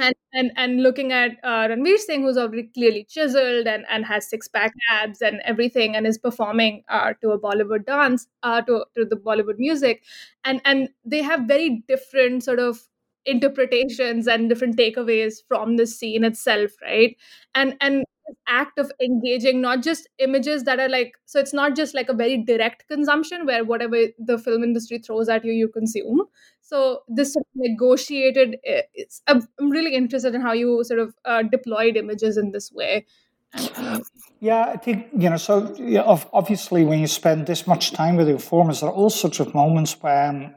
and 0.00 0.14
and 0.32 0.50
and 0.56 0.82
looking 0.82 1.12
at 1.12 1.32
uh, 1.44 1.68
Ranveer 1.68 1.98
Singh, 1.98 2.22
who's 2.22 2.36
already 2.36 2.64
clearly 2.74 3.04
chiseled 3.08 3.66
and 3.66 3.84
and 3.90 4.04
has 4.06 4.28
six 4.28 4.48
pack 4.48 4.72
abs 4.90 5.22
and 5.22 5.40
everything, 5.44 5.96
and 5.96 6.06
is 6.06 6.18
performing 6.18 6.82
uh, 6.88 7.12
to 7.22 7.30
a 7.30 7.38
Bollywood 7.38 7.86
dance, 7.86 8.26
uh, 8.42 8.60
to 8.62 8.84
to 8.96 9.04
the 9.04 9.16
Bollywood 9.16 9.58
music, 9.58 10.02
and 10.44 10.60
and 10.64 10.88
they 11.04 11.22
have 11.22 11.42
very 11.48 11.82
different 11.88 12.42
sort 12.44 12.58
of 12.58 12.80
interpretations 13.26 14.26
and 14.26 14.48
different 14.48 14.76
takeaways 14.76 15.34
from 15.46 15.76
the 15.76 15.86
scene 15.86 16.24
itself, 16.24 16.70
right? 16.82 17.16
And 17.54 17.76
and 17.80 18.04
act 18.46 18.78
of 18.78 18.90
engaging 19.00 19.60
not 19.60 19.82
just 19.82 20.08
images 20.18 20.64
that 20.64 20.80
are 20.80 20.88
like 20.88 21.12
so 21.24 21.38
it's 21.40 21.52
not 21.52 21.76
just 21.76 21.94
like 21.94 22.08
a 22.08 22.14
very 22.14 22.42
direct 22.44 22.86
consumption 22.88 23.46
where 23.46 23.64
whatever 23.64 24.04
the 24.18 24.38
film 24.38 24.62
industry 24.64 24.98
throws 24.98 25.28
at 25.28 25.44
you 25.44 25.52
you 25.52 25.68
consume. 25.68 26.22
So 26.60 27.00
this 27.08 27.32
sort 27.32 27.46
of 27.54 27.60
negotiated 27.68 28.56
eh, 28.64 28.82
i'm 29.26 29.70
really 29.70 29.94
interested 29.94 30.34
in 30.34 30.40
how 30.40 30.52
you 30.52 30.84
sort 30.84 31.00
of 31.00 31.14
uh, 31.24 31.42
deployed 31.42 31.96
images 31.96 32.36
in 32.36 32.52
this 32.52 32.70
way. 32.72 33.06
Yeah 34.40 34.72
i 34.72 34.76
think 34.76 35.08
you 35.12 35.28
know 35.28 35.36
so 35.36 35.74
yeah, 35.78 36.02
obviously 36.32 36.82
when 36.84 37.00
you 37.00 37.06
spend 37.06 37.46
this 37.46 37.66
much 37.66 37.92
time 37.92 38.16
with 38.16 38.28
informers 38.28 38.80
there 38.80 38.88
are 38.88 38.94
all 38.94 39.10
sorts 39.10 39.38
of 39.38 39.52
moments 39.54 40.00
when 40.00 40.54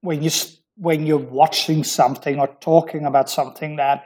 when 0.00 0.22
you 0.22 0.30
when 0.76 1.06
you're 1.06 1.18
watching 1.18 1.84
something 1.84 2.38
or 2.38 2.48
talking 2.60 3.04
about 3.04 3.28
something 3.28 3.76
that 3.76 4.04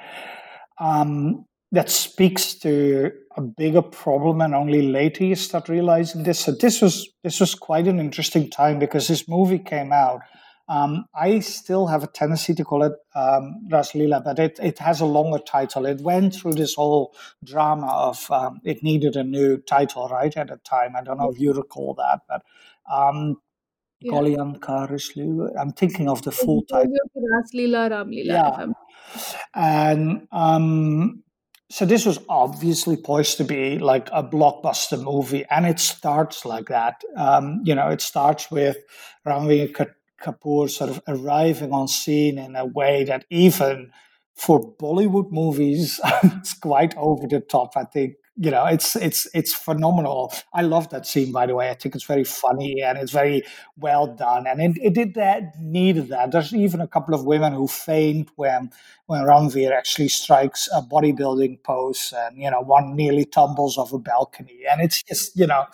um, 0.79 1.45
that 1.73 1.89
speaks 1.89 2.55
to 2.55 3.13
a 3.37 3.41
bigger 3.41 3.83
problem 3.83 4.41
and 4.41 4.55
only 4.55 4.83
later 4.83 5.25
you 5.25 5.37
start 5.37 5.69
realizing 5.69 6.25
this 6.25 6.41
so 6.41 6.53
this 6.53 6.83
was 6.83 7.09
this 7.23 7.39
was 7.39 7.55
quite 7.55 7.87
an 7.87 8.01
interesting 8.01 8.51
time 8.51 8.79
because 8.79 9.07
this 9.07 9.29
movie 9.29 9.59
came 9.59 9.93
out 9.93 10.21
um, 10.71 11.07
I 11.17 11.41
still 11.41 11.89
have 11.89 12.05
a 12.05 12.07
tendency 12.07 12.55
to 12.55 12.65
call 12.65 12.85
it 12.85 12.93
um, 13.17 13.67
Raslila, 13.73 14.23
but 14.23 14.39
it, 14.39 14.57
it 14.63 14.79
has 14.79 15.01
a 15.01 15.05
longer 15.05 15.41
title. 15.41 15.85
It 15.85 16.01
went 16.01 16.37
through 16.37 16.53
this 16.53 16.77
whole 16.77 17.13
drama 17.43 17.89
of 17.89 18.31
um, 18.31 18.61
it 18.63 18.81
needed 18.81 19.17
a 19.17 19.25
new 19.25 19.57
title, 19.57 20.09
right, 20.09 20.35
at 20.37 20.47
the 20.47 20.59
time. 20.59 20.95
I 20.95 21.03
don't 21.03 21.19
know 21.19 21.33
if 21.33 21.41
you 21.41 21.53
recall 21.53 21.95
that, 21.95 22.21
but 22.29 22.43
um, 22.89 23.41
yeah. 23.99 24.17
I'm 24.17 25.73
thinking 25.73 26.09
of 26.09 26.23
the 26.23 26.31
full 26.31 26.63
title. 26.63 26.95
Raslila 27.17 27.91
Ramlila. 27.91 28.27
Yeah. 28.27 28.67
And 29.53 30.29
um, 30.31 31.25
so 31.71 31.87
this 31.87 32.05
was 32.05 32.19
obviously 32.29 32.97
poised 32.97 33.37
to 33.37 33.45
be 33.45 33.79
like 33.79 34.09
a 34.13 34.25
blockbuster 34.25 35.01
movie, 35.01 35.45
and 35.51 35.67
it 35.67 35.79
starts 35.79 36.45
like 36.45 36.67
that. 36.67 37.01
Um, 37.17 37.61
you 37.65 37.75
know, 37.77 37.89
it 37.89 38.01
starts 38.01 38.51
with 38.51 38.77
Ranveer 39.25 39.95
Kapoor 40.21 40.69
sort 40.69 40.91
of 40.91 41.01
arriving 41.07 41.73
on 41.73 41.87
scene 41.87 42.39
in 42.39 42.57
a 42.57 42.67
way 42.67 43.05
that 43.05 43.25
even 43.31 43.93
for 44.35 44.61
Bollywood 44.77 45.31
movies, 45.31 46.01
it's 46.25 46.55
quite 46.55 46.97
over 46.97 47.29
the 47.29 47.41
top. 47.41 47.77
I 47.77 47.85
think 47.85 48.15
you 48.41 48.51
know 48.51 48.65
it's 48.65 48.97
it's 48.97 49.29
it's 49.35 49.53
phenomenal. 49.53 50.33
I 50.55 50.63
love 50.63 50.89
that 50.91 51.07
scene, 51.07 51.31
by 51.31 51.45
the 51.45 51.55
way. 51.55 51.69
I 51.69 51.75
think 51.75 51.95
it's 51.95 52.05
very 52.05 52.25
funny 52.25 52.83
and 52.83 52.97
it's 52.97 53.13
very 53.13 53.43
well 53.77 54.07
done, 54.07 54.47
and 54.47 54.63
it, 54.63 54.83
it 54.83 54.95
did 54.95 55.13
that 55.15 55.61
needed 55.61 56.09
that. 56.09 56.33
There's 56.33 56.55
even 56.55 56.81
a 56.81 56.89
couple 56.89 57.15
of 57.15 57.27
women 57.27 57.53
who 57.53 57.69
faint 57.69 58.31
when 58.37 58.71
when 59.07 59.25
Ranveer 59.25 59.73
actually 59.73 60.09
strikes 60.09 60.71
a 60.75 60.81
bodybuilding 60.81 61.63
pose, 61.65 62.15
and 62.17 62.39
you 62.39 62.51
know 62.51 62.63
one 62.63 62.97
nearly 62.97 63.27
tumbles 63.27 63.77
off 63.77 63.93
a 63.93 63.99
balcony, 63.99 64.61
and 64.71 64.81
it's 64.81 65.03
just 65.03 65.37
you 65.37 65.47
know. 65.47 65.67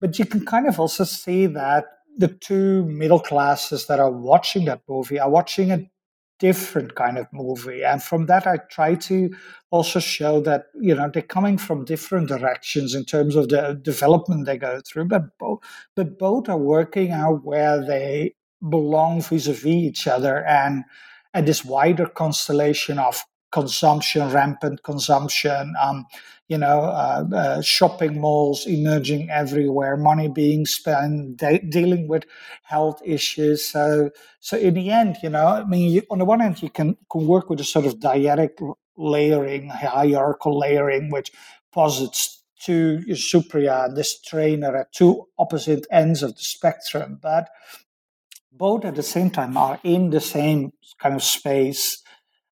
But 0.00 0.18
you 0.18 0.24
can 0.24 0.46
kind 0.46 0.66
of 0.66 0.80
also 0.80 1.04
see 1.04 1.46
that 1.46 1.84
the 2.16 2.28
two 2.28 2.84
middle 2.86 3.20
classes 3.20 3.86
that 3.86 4.00
are 4.00 4.10
watching 4.10 4.64
that 4.64 4.80
movie 4.88 5.18
are 5.18 5.30
watching 5.30 5.70
a 5.70 5.86
different 6.42 6.96
kind 6.96 7.18
of 7.18 7.26
movie. 7.32 7.84
And 7.84 8.02
from 8.02 8.26
that 8.26 8.46
i 8.48 8.56
try 8.68 8.96
to 8.96 9.30
also 9.70 10.00
show 10.00 10.40
that 10.40 10.64
you 10.88 10.94
know 10.94 11.08
they're 11.08 11.22
coming 11.36 11.56
from 11.56 11.84
different 11.84 12.26
directions 12.28 12.94
in 12.94 13.04
terms 13.04 13.36
of 13.36 13.48
the 13.48 13.78
development 13.80 14.46
they 14.46 14.58
go 14.58 14.80
through 14.86 15.06
but 15.14 15.22
both 15.38 15.60
but 15.94 16.18
both 16.18 16.48
are 16.48 16.58
working 16.76 17.10
out 17.12 17.44
where 17.44 17.78
they 17.92 18.34
belong 18.68 19.22
vis-a-vis 19.22 19.66
each 19.66 20.06
other 20.06 20.44
and 20.44 20.84
and 21.32 21.46
this 21.46 21.64
wider 21.64 22.06
constellation 22.06 22.98
of 22.98 23.24
consumption, 23.52 24.30
rampant 24.30 24.82
consumption, 24.82 25.74
um, 25.80 26.06
you 26.48 26.58
know, 26.58 26.80
uh, 26.80 27.24
uh, 27.34 27.62
shopping 27.62 28.20
malls 28.20 28.66
emerging 28.66 29.30
everywhere, 29.30 29.96
money 29.96 30.28
being 30.28 30.66
spent, 30.66 31.36
de- 31.36 31.60
dealing 31.60 32.08
with 32.08 32.24
health 32.64 33.00
issues. 33.04 33.64
So, 33.64 34.10
so 34.40 34.56
in 34.58 34.74
the 34.74 34.90
end, 34.90 35.16
you 35.22 35.30
know, 35.30 35.46
I 35.46 35.64
mean, 35.64 35.90
you, 35.92 36.02
on 36.10 36.18
the 36.18 36.24
one 36.24 36.40
hand, 36.40 36.62
you 36.62 36.70
can 36.70 36.96
can 37.10 37.26
work 37.26 37.48
with 37.48 37.60
a 37.60 37.64
sort 37.64 37.86
of 37.86 38.00
dyadic 38.00 38.58
layering, 38.96 39.68
hierarchical 39.68 40.58
layering, 40.58 41.10
which 41.10 41.30
posits 41.72 42.42
two 42.60 43.00
supriya 43.10 43.86
and 43.86 43.96
this 43.96 44.20
trainer 44.20 44.76
at 44.76 44.92
two 44.92 45.26
opposite 45.38 45.86
ends 45.90 46.22
of 46.22 46.34
the 46.36 46.42
spectrum, 46.42 47.18
but 47.20 47.48
both 48.52 48.84
at 48.84 48.94
the 48.94 49.02
same 49.02 49.30
time 49.30 49.56
are 49.56 49.80
in 49.82 50.10
the 50.10 50.20
same 50.20 50.72
kind 51.00 51.14
of 51.14 51.22
space 51.22 52.02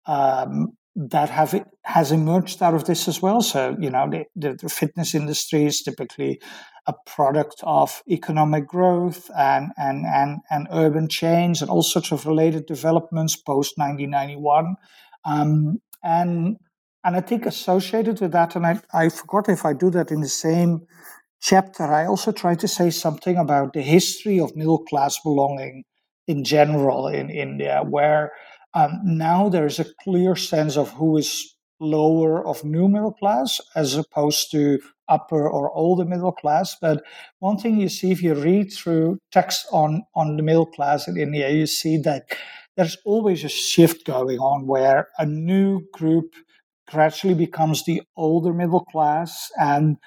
um, 0.05 0.77
that 0.97 1.29
have 1.29 1.63
has 1.83 2.11
emerged 2.11 2.63
out 2.63 2.73
of 2.73 2.85
this 2.85 3.07
as 3.07 3.21
well. 3.21 3.41
So 3.41 3.77
you 3.79 3.91
know 3.91 4.09
the, 4.09 4.25
the, 4.35 4.55
the, 4.55 4.69
fitness 4.69 5.13
industry 5.13 5.65
is 5.65 5.83
typically 5.83 6.41
a 6.87 6.93
product 7.05 7.61
of 7.61 8.01
economic 8.09 8.65
growth 8.65 9.29
and 9.37 9.71
and 9.77 10.05
and 10.07 10.39
and 10.49 10.67
urban 10.71 11.07
change 11.07 11.61
and 11.61 11.69
all 11.69 11.83
sorts 11.83 12.11
of 12.11 12.25
related 12.25 12.65
developments 12.65 13.35
post 13.35 13.77
1991, 13.77 14.75
um, 15.23 15.79
and 16.03 16.57
and 17.03 17.15
I 17.15 17.21
think 17.21 17.45
associated 17.45 18.19
with 18.19 18.31
that, 18.31 18.55
and 18.55 18.65
I 18.65 18.79
I 18.91 19.09
forgot 19.09 19.49
if 19.49 19.65
I 19.65 19.73
do 19.73 19.91
that 19.91 20.09
in 20.09 20.21
the 20.21 20.27
same 20.27 20.87
chapter, 21.39 21.83
I 21.83 22.07
also 22.07 22.31
try 22.31 22.55
to 22.55 22.67
say 22.67 22.89
something 22.89 23.37
about 23.37 23.73
the 23.73 23.83
history 23.83 24.39
of 24.39 24.55
middle 24.55 24.83
class 24.83 25.19
belonging 25.19 25.83
in 26.25 26.43
general 26.43 27.07
in 27.07 27.29
India, 27.29 27.83
where 27.87 28.31
um, 28.77 28.99
now 29.03 29.49
there's 29.49 29.79
a 29.79 29.91
clear 30.03 30.35
sense 30.35 30.77
of 30.77 30.91
who 30.91 31.17
is 31.17 31.55
lower 31.79 32.45
of 32.45 32.63
new 32.63 32.87
middle 32.87 33.13
class 33.13 33.59
as 33.75 33.95
opposed 33.95 34.51
to 34.51 34.79
upper 35.09 35.49
or 35.49 35.71
older 35.71 36.05
middle 36.05 36.31
class. 36.31 36.75
But 36.79 37.03
one 37.39 37.57
thing 37.57 37.79
you 37.79 37.89
see 37.89 38.11
if 38.11 38.21
you 38.21 38.35
read 38.35 38.71
through 38.71 39.17
texts 39.31 39.65
on, 39.71 40.03
on 40.15 40.37
the 40.37 40.43
middle 40.43 40.67
class 40.67 41.07
in 41.07 41.17
India, 41.17 41.49
you 41.49 41.65
see 41.65 41.97
that 41.99 42.23
there's 42.75 42.97
always 43.03 43.43
a 43.43 43.49
shift 43.49 44.05
going 44.05 44.37
on 44.37 44.67
where 44.67 45.07
a 45.17 45.25
new 45.25 45.81
group 45.91 46.35
gradually 46.87 47.33
becomes 47.33 47.83
the 47.83 48.03
older 48.15 48.53
middle 48.53 48.85
class 48.85 49.49
and 49.59 49.97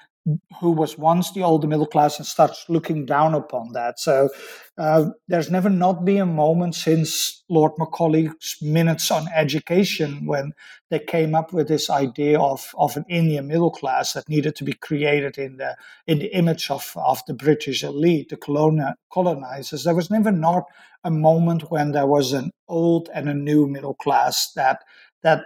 who 0.59 0.71
was 0.71 0.97
once 0.97 1.31
the 1.31 1.41
older 1.41 1.67
middle 1.67 1.87
class 1.87 2.17
and 2.17 2.27
starts 2.27 2.65
looking 2.69 3.05
down 3.05 3.33
upon 3.33 3.73
that. 3.73 3.99
So 3.99 4.29
uh, 4.77 5.09
there's 5.27 5.49
never 5.49 5.69
not 5.69 6.05
been 6.05 6.21
a 6.21 6.25
moment 6.25 6.75
since 6.75 7.43
Lord 7.49 7.71
Macaulay's 7.79 8.57
minutes 8.61 9.09
on 9.09 9.27
education 9.33 10.27
when 10.27 10.53
they 10.91 10.99
came 10.99 11.33
up 11.33 11.53
with 11.53 11.67
this 11.67 11.89
idea 11.89 12.39
of, 12.39 12.69
of 12.77 12.95
an 12.97 13.05
Indian 13.09 13.47
middle 13.47 13.71
class 13.71 14.13
that 14.13 14.29
needed 14.29 14.55
to 14.57 14.63
be 14.63 14.73
created 14.73 15.37
in 15.37 15.57
the 15.57 15.75
in 16.05 16.19
the 16.19 16.33
image 16.35 16.69
of, 16.69 16.91
of 16.95 17.21
the 17.25 17.33
British 17.33 17.83
elite, 17.83 18.29
the 18.29 18.37
coloni- 18.37 18.93
colonizers. 19.11 19.83
There 19.83 19.95
was 19.95 20.11
never 20.11 20.31
not 20.31 20.65
a 21.03 21.11
moment 21.11 21.71
when 21.71 21.91
there 21.91 22.07
was 22.07 22.31
an 22.31 22.51
old 22.67 23.09
and 23.13 23.27
a 23.27 23.33
new 23.33 23.65
middle 23.65 23.95
class 23.95 24.51
that 24.53 24.83
that 25.23 25.45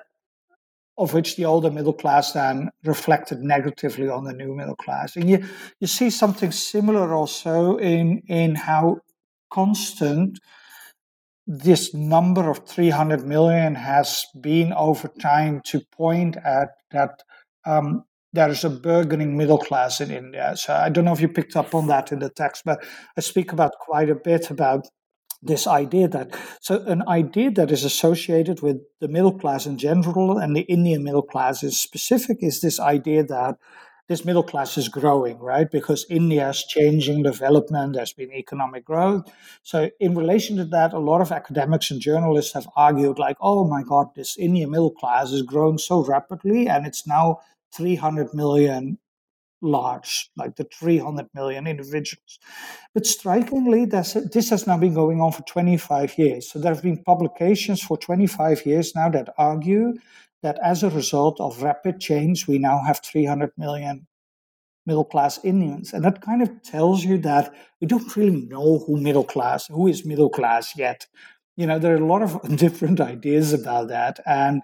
of 0.97 1.13
which 1.13 1.35
the 1.35 1.45
older 1.45 1.69
middle 1.69 1.93
class 1.93 2.31
then 2.31 2.69
reflected 2.83 3.39
negatively 3.39 4.07
on 4.07 4.23
the 4.23 4.33
new 4.33 4.55
middle 4.55 4.75
class. 4.75 5.15
And 5.15 5.29
you, 5.29 5.43
you 5.79 5.87
see 5.87 6.09
something 6.09 6.51
similar 6.51 7.13
also 7.13 7.77
in, 7.77 8.21
in 8.27 8.55
how 8.55 8.99
constant 9.51 10.39
this 11.47 11.93
number 11.93 12.49
of 12.49 12.65
300 12.67 13.25
million 13.25 13.75
has 13.75 14.25
been 14.39 14.73
over 14.73 15.07
time 15.07 15.61
to 15.65 15.81
point 15.91 16.37
at 16.37 16.69
that 16.91 17.21
um, 17.65 18.03
there 18.33 18.49
is 18.49 18.63
a 18.63 18.69
burgeoning 18.69 19.37
middle 19.37 19.57
class 19.57 20.01
in 20.01 20.11
India. 20.11 20.53
So 20.57 20.73
I 20.73 20.89
don't 20.89 21.05
know 21.05 21.13
if 21.13 21.21
you 21.21 21.29
picked 21.29 21.55
up 21.55 21.73
on 21.73 21.87
that 21.87 22.11
in 22.11 22.19
the 22.19 22.29
text, 22.29 22.63
but 22.65 22.83
I 23.17 23.21
speak 23.21 23.53
about 23.53 23.73
quite 23.79 24.09
a 24.09 24.15
bit 24.15 24.49
about 24.49 24.87
this 25.45 25.67
idea 25.67 26.07
that 26.07 26.35
so 26.59 26.83
an 26.85 27.07
idea 27.07 27.51
that 27.51 27.71
is 27.71 27.83
associated 27.83 28.61
with 28.61 28.77
the 28.99 29.07
middle 29.07 29.37
class 29.37 29.65
in 29.65 29.77
general 29.77 30.37
and 30.37 30.55
the 30.55 30.61
Indian 30.61 31.03
middle 31.03 31.21
class 31.21 31.63
is 31.63 31.79
specific 31.79 32.37
is 32.41 32.61
this 32.61 32.79
idea 32.79 33.23
that 33.23 33.57
this 34.07 34.23
middle 34.23 34.43
class 34.43 34.77
is 34.77 34.87
growing, 34.87 35.39
right? 35.39 35.69
Because 35.69 36.05
India 36.09 36.49
is 36.49 36.63
changing 36.63 37.23
development, 37.23 37.93
there's 37.93 38.13
been 38.13 38.31
economic 38.31 38.85
growth. 38.85 39.31
So, 39.63 39.89
in 39.99 40.15
relation 40.15 40.57
to 40.57 40.65
that, 40.65 40.93
a 40.93 40.99
lot 40.99 41.21
of 41.21 41.31
academics 41.31 41.89
and 41.89 41.99
journalists 41.99 42.53
have 42.53 42.67
argued, 42.75 43.17
like, 43.17 43.37
oh 43.41 43.67
my 43.67 43.81
God, 43.81 44.13
this 44.15 44.37
Indian 44.37 44.69
middle 44.69 44.91
class 44.91 45.31
is 45.31 45.41
growing 45.41 45.79
so 45.79 46.05
rapidly, 46.05 46.67
and 46.67 46.85
it's 46.85 47.07
now 47.07 47.39
300 47.73 48.33
million 48.33 48.99
large, 49.61 50.29
like 50.37 50.55
the 50.55 50.67
300 50.73 51.27
million 51.33 51.67
individuals. 51.67 52.39
But 52.93 53.05
strikingly, 53.05 53.85
this 53.85 54.49
has 54.49 54.67
now 54.67 54.77
been 54.77 54.93
going 54.93 55.21
on 55.21 55.31
for 55.31 55.43
25 55.43 56.17
years. 56.17 56.51
So 56.51 56.59
there 56.59 56.73
have 56.73 56.83
been 56.83 57.03
publications 57.03 57.81
for 57.81 57.97
25 57.97 58.65
years 58.65 58.95
now 58.95 59.09
that 59.09 59.33
argue 59.37 59.93
that 60.43 60.59
as 60.63 60.83
a 60.83 60.89
result 60.89 61.39
of 61.39 61.63
rapid 61.63 61.99
change, 61.99 62.47
we 62.47 62.59
now 62.59 62.79
have 62.85 62.99
300 63.03 63.51
million 63.57 64.07
middle 64.85 65.05
class 65.05 65.43
Indians. 65.43 65.93
And 65.93 66.03
that 66.05 66.21
kind 66.21 66.41
of 66.41 66.61
tells 66.61 67.03
you 67.03 67.17
that 67.19 67.53
we 67.81 67.87
don't 67.87 68.15
really 68.15 68.45
know 68.47 68.79
who 68.79 68.97
middle 68.97 69.23
class, 69.23 69.67
who 69.67 69.87
is 69.87 70.05
middle 70.05 70.29
class 70.29 70.77
yet. 70.77 71.07
You 71.57 71.65
know, 71.65 71.79
there 71.79 71.93
are 71.93 72.03
a 72.03 72.05
lot 72.05 72.21
of 72.21 72.39
different 72.57 73.01
ideas 73.01 73.53
about 73.53 73.87
that. 73.87 74.19
And 74.25 74.61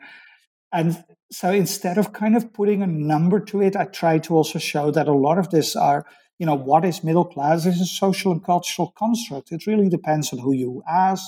and 0.72 1.04
so 1.32 1.50
instead 1.52 1.98
of 1.98 2.12
kind 2.12 2.36
of 2.36 2.52
putting 2.54 2.82
a 2.82 2.88
number 2.88 3.40
to 3.40 3.62
it, 3.62 3.76
I 3.76 3.86
try 3.86 4.20
to 4.20 4.36
also 4.36 4.60
show 4.60 4.92
that 4.92 5.08
a 5.08 5.14
lot 5.14 5.38
of 5.38 5.50
this 5.50 5.76
are, 5.78 6.06
you 6.40 6.46
know, 6.46 6.56
what 6.56 6.84
is 6.84 7.04
middle 7.04 7.24
class 7.24 7.66
is 7.66 7.80
a 7.80 7.86
social 7.86 8.34
and 8.34 8.44
cultural 8.44 8.94
construct. 8.98 9.52
It 9.52 9.66
really 9.66 9.88
depends 9.88 10.34
on 10.34 10.40
who 10.40 10.54
you 10.54 10.84
ask. 10.90 11.24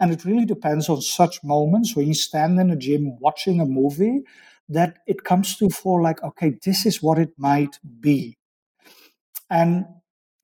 And 0.00 0.12
it 0.12 0.24
really 0.24 0.44
depends 0.44 0.88
on 0.88 1.00
such 1.02 1.44
moments 1.44 1.94
when 1.94 2.08
you 2.08 2.14
stand 2.14 2.58
in 2.58 2.70
a 2.70 2.76
gym 2.76 3.16
watching 3.20 3.60
a 3.60 3.64
movie 3.64 4.22
that 4.68 4.98
it 5.06 5.22
comes 5.22 5.56
to 5.58 5.70
for 5.70 6.02
like, 6.02 6.22
okay, 6.24 6.54
this 6.64 6.84
is 6.84 7.00
what 7.00 7.18
it 7.18 7.30
might 7.38 7.78
be. 8.00 8.36
And 9.48 9.86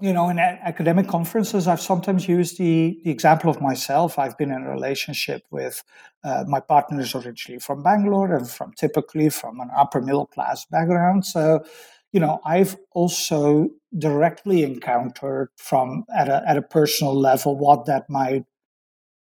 you 0.01 0.13
know, 0.13 0.29
in 0.29 0.39
academic 0.39 1.09
conferences, 1.09 1.69
I've 1.69 1.81
sometimes 1.81 2.27
used 2.27 2.59
the, 2.59 2.99
the 3.05 3.11
example 3.11 3.51
of 3.51 3.61
myself. 3.61 4.19
I've 4.19 4.37
been 4.39 4.51
in 4.51 4.63
a 4.63 4.71
relationship 4.71 5.43
with 5.51 5.83
uh, 6.25 6.45
my 6.49 6.61
partner 6.61 7.01
is 7.01 7.15
originally 7.15 7.61
from 7.61 7.83
Bangalore 7.83 8.35
and 8.35 8.49
from 8.49 8.73
typically 8.73 9.29
from 9.29 9.61
an 9.61 9.71
upper 9.77 10.01
middle 10.01 10.27
class 10.27 10.65
background. 10.65 11.27
So, 11.27 11.65
you 12.13 12.21
know, 12.21 12.41
I've 12.45 12.77
also 12.93 13.69
directly 13.99 14.63
encountered 14.63 15.51
from 15.57 16.05
at 16.15 16.29
a 16.29 16.43
at 16.47 16.57
a 16.57 16.63
personal 16.63 17.15
level 17.15 17.57
what 17.57 17.87
that 17.87 18.09
might 18.09 18.45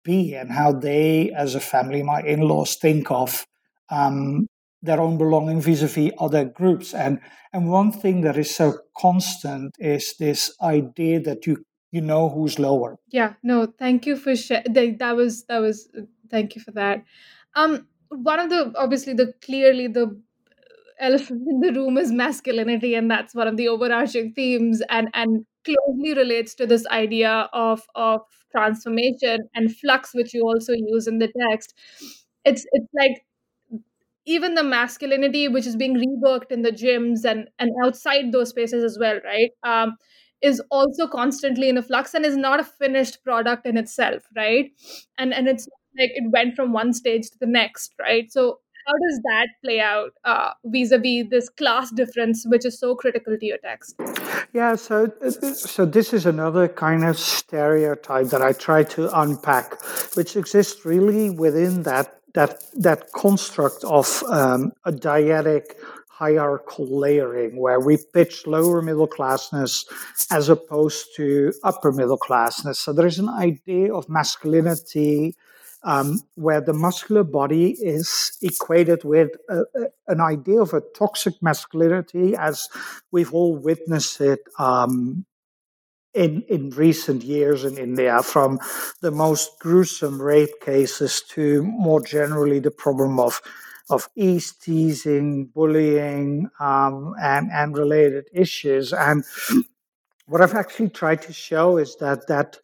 be 0.04 0.34
and 0.34 0.50
how 0.50 0.72
they, 0.72 1.30
as 1.30 1.54
a 1.54 1.60
family, 1.60 2.02
my 2.02 2.22
in-laws 2.22 2.76
think 2.76 3.10
of 3.10 3.46
um, 3.90 4.48
their 4.82 5.00
own 5.00 5.16
belonging 5.16 5.60
vis-a-vis 5.60 6.12
other 6.18 6.44
groups. 6.44 6.92
And 6.94 7.20
and 7.52 7.70
one 7.70 7.92
thing 7.92 8.22
that 8.22 8.36
is 8.36 8.54
so 8.54 8.78
constant 8.96 9.74
is 9.78 10.14
this 10.18 10.54
idea 10.60 11.20
that 11.20 11.46
you 11.46 11.64
you 11.90 12.00
know 12.00 12.28
who's 12.28 12.58
lower. 12.58 12.96
Yeah 13.10 13.34
no 13.42 13.66
thank 13.66 14.06
you 14.06 14.16
for 14.16 14.34
sharing 14.34 14.98
that 14.98 15.16
was 15.16 15.44
that 15.44 15.58
was 15.58 15.88
thank 16.30 16.56
you 16.56 16.62
for 16.62 16.72
that. 16.72 17.04
Um 17.54 17.86
one 18.08 18.40
of 18.40 18.50
the 18.50 18.72
obviously 18.76 19.14
the 19.14 19.32
clearly 19.42 19.86
the 19.86 20.20
elephant 20.98 21.42
in 21.48 21.60
the 21.60 21.72
room 21.72 21.98
is 21.98 22.12
masculinity 22.12 22.94
and 22.94 23.10
that's 23.10 23.34
one 23.34 23.48
of 23.48 23.56
the 23.56 23.68
overarching 23.68 24.32
themes 24.32 24.82
and 24.88 25.08
and 25.14 25.44
closely 25.64 26.14
relates 26.14 26.54
to 26.54 26.66
this 26.66 26.86
idea 26.88 27.48
of 27.52 27.82
of 27.94 28.20
transformation 28.50 29.40
and 29.54 29.76
flux 29.76 30.14
which 30.14 30.34
you 30.34 30.42
also 30.42 30.72
use 30.72 31.06
in 31.06 31.18
the 31.18 31.30
text. 31.50 31.74
It's 32.44 32.66
it's 32.72 32.88
like 32.94 33.24
even 34.24 34.54
the 34.54 34.62
masculinity 34.62 35.48
which 35.48 35.66
is 35.66 35.76
being 35.76 35.96
reworked 35.96 36.50
in 36.50 36.62
the 36.62 36.72
gyms 36.72 37.24
and 37.24 37.48
and 37.58 37.70
outside 37.84 38.32
those 38.32 38.50
spaces 38.50 38.84
as 38.84 38.98
well 38.98 39.18
right 39.24 39.50
um, 39.64 39.96
is 40.42 40.60
also 40.70 41.06
constantly 41.06 41.68
in 41.68 41.78
a 41.78 41.82
flux 41.82 42.14
and 42.14 42.26
is 42.26 42.36
not 42.36 42.60
a 42.60 42.64
finished 42.64 43.22
product 43.24 43.66
in 43.66 43.76
itself 43.76 44.22
right? 44.36 44.70
And 45.18 45.32
and 45.32 45.48
it's 45.48 45.68
like 45.98 46.10
it 46.14 46.30
went 46.32 46.56
from 46.56 46.72
one 46.72 46.92
stage 46.92 47.30
to 47.30 47.38
the 47.38 47.46
next 47.46 47.94
right? 47.98 48.30
So 48.30 48.58
how 48.86 48.94
does 48.94 49.20
that 49.22 49.46
play 49.64 49.78
out 49.78 50.10
uh, 50.24 50.50
vis-a-vis 50.64 51.28
this 51.30 51.48
class 51.48 51.92
difference 51.92 52.44
which 52.48 52.66
is 52.66 52.80
so 52.80 52.96
critical 52.96 53.38
to 53.38 53.46
your 53.46 53.58
text? 53.58 53.94
Yeah 54.52 54.74
so 54.74 55.12
so 55.54 55.86
this 55.86 56.12
is 56.12 56.26
another 56.26 56.68
kind 56.68 57.04
of 57.04 57.18
stereotype 57.18 58.26
that 58.26 58.42
i 58.42 58.52
try 58.52 58.82
to 58.82 59.08
unpack 59.20 59.80
which 60.16 60.36
exists 60.36 60.84
really 60.84 61.30
within 61.30 61.84
that 61.84 62.21
that 62.34 62.62
that 62.74 63.12
construct 63.12 63.84
of 63.84 64.22
um, 64.28 64.72
a 64.84 64.92
dyadic 64.92 65.74
hierarchical 66.08 66.86
layering 66.86 67.56
where 67.56 67.80
we 67.80 67.98
pitch 68.14 68.46
lower 68.46 68.80
middle 68.80 69.08
classness 69.08 69.84
as 70.30 70.48
opposed 70.48 71.06
to 71.16 71.52
upper 71.64 71.90
middle 71.90 72.18
classness. 72.18 72.76
So 72.76 72.92
there 72.92 73.06
is 73.06 73.18
an 73.18 73.28
idea 73.28 73.92
of 73.92 74.08
masculinity 74.08 75.34
um, 75.84 76.20
where 76.36 76.60
the 76.60 76.72
muscular 76.72 77.24
body 77.24 77.72
is 77.72 78.38
equated 78.40 79.02
with 79.02 79.30
a, 79.48 79.60
a, 79.60 79.86
an 80.08 80.20
idea 80.20 80.60
of 80.60 80.72
a 80.74 80.82
toxic 80.96 81.34
masculinity 81.42 82.36
as 82.36 82.68
we've 83.10 83.34
all 83.34 83.56
witnessed 83.56 84.20
it 84.20 84.40
um, 84.60 85.24
in, 86.14 86.42
in 86.48 86.70
recent 86.70 87.22
years 87.22 87.64
in 87.64 87.78
India, 87.78 88.22
from 88.22 88.58
the 89.00 89.10
most 89.10 89.58
gruesome 89.58 90.20
rape 90.20 90.60
cases 90.60 91.22
to 91.30 91.62
more 91.62 92.00
generally 92.00 92.60
the 92.60 92.70
problem 92.70 93.18
of 93.18 93.40
of 93.90 94.08
eve 94.14 94.52
teasing, 94.62 95.46
bullying, 95.46 96.48
um, 96.60 97.14
and 97.20 97.50
and 97.52 97.76
related 97.76 98.24
issues. 98.32 98.92
And 98.92 99.24
what 100.26 100.40
I've 100.40 100.54
actually 100.54 100.90
tried 100.90 101.22
to 101.22 101.32
show 101.32 101.76
is 101.76 101.96
that 101.96 102.26
that 102.28 102.58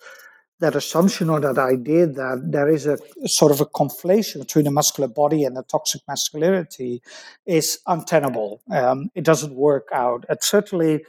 that 0.61 0.75
assumption 0.75 1.31
or 1.31 1.41
that 1.41 1.59
idea 1.59 2.07
that 2.07 2.43
there 2.51 2.69
is 2.69 2.87
a 2.87 2.99
sort 3.27 3.53
of 3.53 3.61
a 3.61 3.67
conflation 3.67 4.41
between 4.41 4.65
the 4.65 4.71
muscular 4.71 5.09
body 5.09 5.45
and 5.45 5.57
the 5.57 5.63
toxic 5.63 6.03
masculinity 6.09 7.01
is 7.47 7.79
untenable. 7.87 8.61
Um, 8.71 9.11
it 9.15 9.25
doesn't 9.25 9.55
work 9.55 9.89
out. 9.93 10.25
It 10.29 10.43
certainly, 10.43 11.05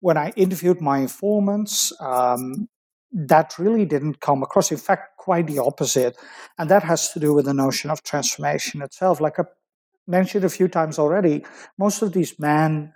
when 0.00 0.16
I 0.16 0.32
interviewed 0.36 0.80
my 0.80 0.98
informants, 0.98 1.92
um, 2.00 2.68
that 3.12 3.58
really 3.58 3.84
didn't 3.84 4.20
come 4.20 4.42
across. 4.42 4.70
In 4.70 4.78
fact, 4.78 5.16
quite 5.16 5.46
the 5.46 5.58
opposite. 5.58 6.16
And 6.58 6.70
that 6.70 6.82
has 6.82 7.12
to 7.12 7.20
do 7.20 7.34
with 7.34 7.46
the 7.46 7.54
notion 7.54 7.90
of 7.90 8.02
transformation 8.02 8.82
itself. 8.82 9.20
Like 9.20 9.38
I 9.38 9.44
mentioned 10.06 10.44
a 10.44 10.50
few 10.50 10.68
times 10.68 10.98
already, 10.98 11.44
most 11.78 12.02
of 12.02 12.12
these 12.12 12.38
men 12.38 12.92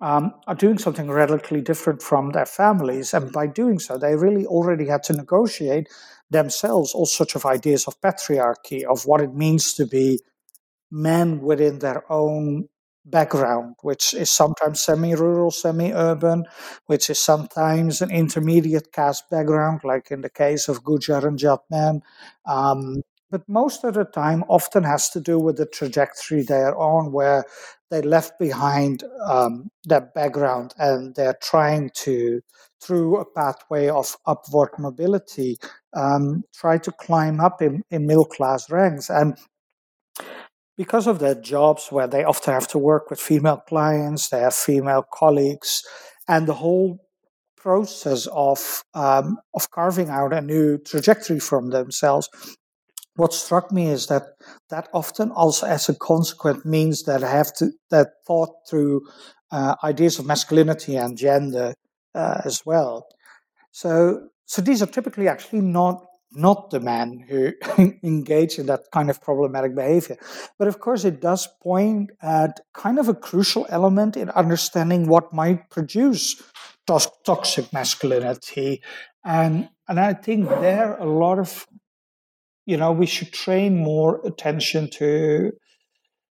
um, 0.00 0.32
are 0.46 0.54
doing 0.54 0.78
something 0.78 1.10
radically 1.10 1.60
different 1.60 2.02
from 2.02 2.30
their 2.30 2.46
families. 2.46 3.12
And 3.12 3.32
by 3.32 3.48
doing 3.48 3.78
so, 3.78 3.98
they 3.98 4.14
really 4.14 4.46
already 4.46 4.86
had 4.86 5.02
to 5.04 5.12
negotiate 5.12 5.88
themselves 6.30 6.94
all 6.94 7.06
sorts 7.06 7.34
of 7.34 7.46
ideas 7.46 7.86
of 7.86 8.00
patriarchy, 8.00 8.84
of 8.84 9.06
what 9.06 9.20
it 9.20 9.34
means 9.34 9.74
to 9.74 9.86
be 9.86 10.20
men 10.90 11.40
within 11.40 11.80
their 11.80 12.10
own 12.10 12.68
background, 13.10 13.76
which 13.82 14.14
is 14.14 14.30
sometimes 14.30 14.80
semi 14.80 15.14
rural, 15.14 15.50
semi 15.50 15.92
urban, 15.92 16.44
which 16.86 17.10
is 17.10 17.18
sometimes 17.18 18.02
an 18.02 18.10
intermediate 18.10 18.92
caste 18.92 19.30
background, 19.30 19.80
like 19.84 20.10
in 20.10 20.20
the 20.22 20.30
case 20.30 20.68
of 20.68 20.84
Gujar 20.84 21.24
and 21.24 21.38
Jat 21.38 21.60
men. 21.70 22.02
Um, 22.46 23.02
but 23.30 23.42
most 23.48 23.84
of 23.84 23.94
the 23.94 24.04
time 24.04 24.42
often 24.48 24.84
has 24.84 25.10
to 25.10 25.20
do 25.20 25.38
with 25.38 25.56
the 25.58 25.66
trajectory 25.66 26.42
they're 26.42 26.76
on, 26.76 27.12
where 27.12 27.44
they 27.90 28.00
left 28.02 28.38
behind 28.38 29.04
um, 29.26 29.68
their 29.84 30.00
background 30.00 30.74
and 30.78 31.14
they're 31.14 31.38
trying 31.42 31.90
to, 31.94 32.40
through 32.82 33.18
a 33.18 33.24
pathway 33.24 33.88
of 33.88 34.16
upward 34.26 34.70
mobility, 34.78 35.56
um, 35.94 36.42
try 36.54 36.78
to 36.78 36.92
climb 36.92 37.40
up 37.40 37.60
in, 37.60 37.82
in 37.90 38.06
middle 38.06 38.24
class 38.24 38.70
ranks. 38.70 39.10
And 39.10 39.36
because 40.78 41.06
of 41.06 41.18
their 41.18 41.34
jobs, 41.34 41.88
where 41.90 42.06
they 42.06 42.24
often 42.24 42.54
have 42.54 42.68
to 42.68 42.78
work 42.78 43.10
with 43.10 43.20
female 43.20 43.62
clients, 43.68 44.30
they 44.30 44.40
have 44.40 44.54
female 44.54 45.04
colleagues, 45.12 45.82
and 46.26 46.46
the 46.46 46.54
whole 46.54 47.04
process 47.58 48.26
of 48.32 48.84
um, 48.94 49.36
of 49.54 49.70
carving 49.70 50.08
out 50.08 50.32
a 50.32 50.40
new 50.40 50.78
trajectory 50.78 51.40
from 51.40 51.70
themselves 51.70 52.30
what 53.18 53.34
struck 53.34 53.72
me 53.72 53.88
is 53.88 54.06
that 54.06 54.22
that 54.70 54.88
often 54.94 55.32
also 55.32 55.66
as 55.66 55.88
a 55.88 55.94
consequence 55.94 56.64
means 56.64 57.02
that 57.02 57.24
I 57.24 57.30
have 57.30 57.52
to 57.54 57.72
that 57.90 58.10
thought 58.26 58.50
through 58.70 59.02
uh, 59.50 59.74
ideas 59.82 60.20
of 60.20 60.26
masculinity 60.26 60.94
and 60.94 61.18
gender 61.18 61.74
uh, 62.14 62.40
as 62.44 62.62
well. 62.64 63.08
So 63.72 64.28
so 64.46 64.62
these 64.62 64.82
are 64.82 64.86
typically 64.86 65.26
actually 65.26 65.62
not 65.62 66.06
not 66.32 66.70
the 66.70 66.80
men 66.80 67.24
who 67.28 67.52
engage 68.02 68.58
in 68.58 68.66
that 68.66 68.90
kind 68.92 69.10
of 69.10 69.20
problematic 69.20 69.74
behavior. 69.74 70.16
But 70.58 70.68
of 70.68 70.80
course, 70.80 71.04
it 71.04 71.20
does 71.20 71.48
point 71.62 72.10
at 72.20 72.60
kind 72.74 72.98
of 72.98 73.08
a 73.08 73.14
crucial 73.14 73.66
element 73.68 74.16
in 74.16 74.30
understanding 74.30 75.08
what 75.08 75.32
might 75.32 75.70
produce 75.70 76.42
toxic 76.86 77.72
masculinity. 77.72 78.82
And, 79.24 79.68
and 79.88 80.00
I 80.00 80.14
think 80.14 80.48
there 80.48 80.96
a 80.96 81.06
lot 81.06 81.38
of 81.38 81.66
you 82.68 82.76
know, 82.76 82.92
we 82.92 83.06
should 83.06 83.32
train 83.32 83.78
more 83.78 84.20
attention 84.26 84.90
to 84.90 85.52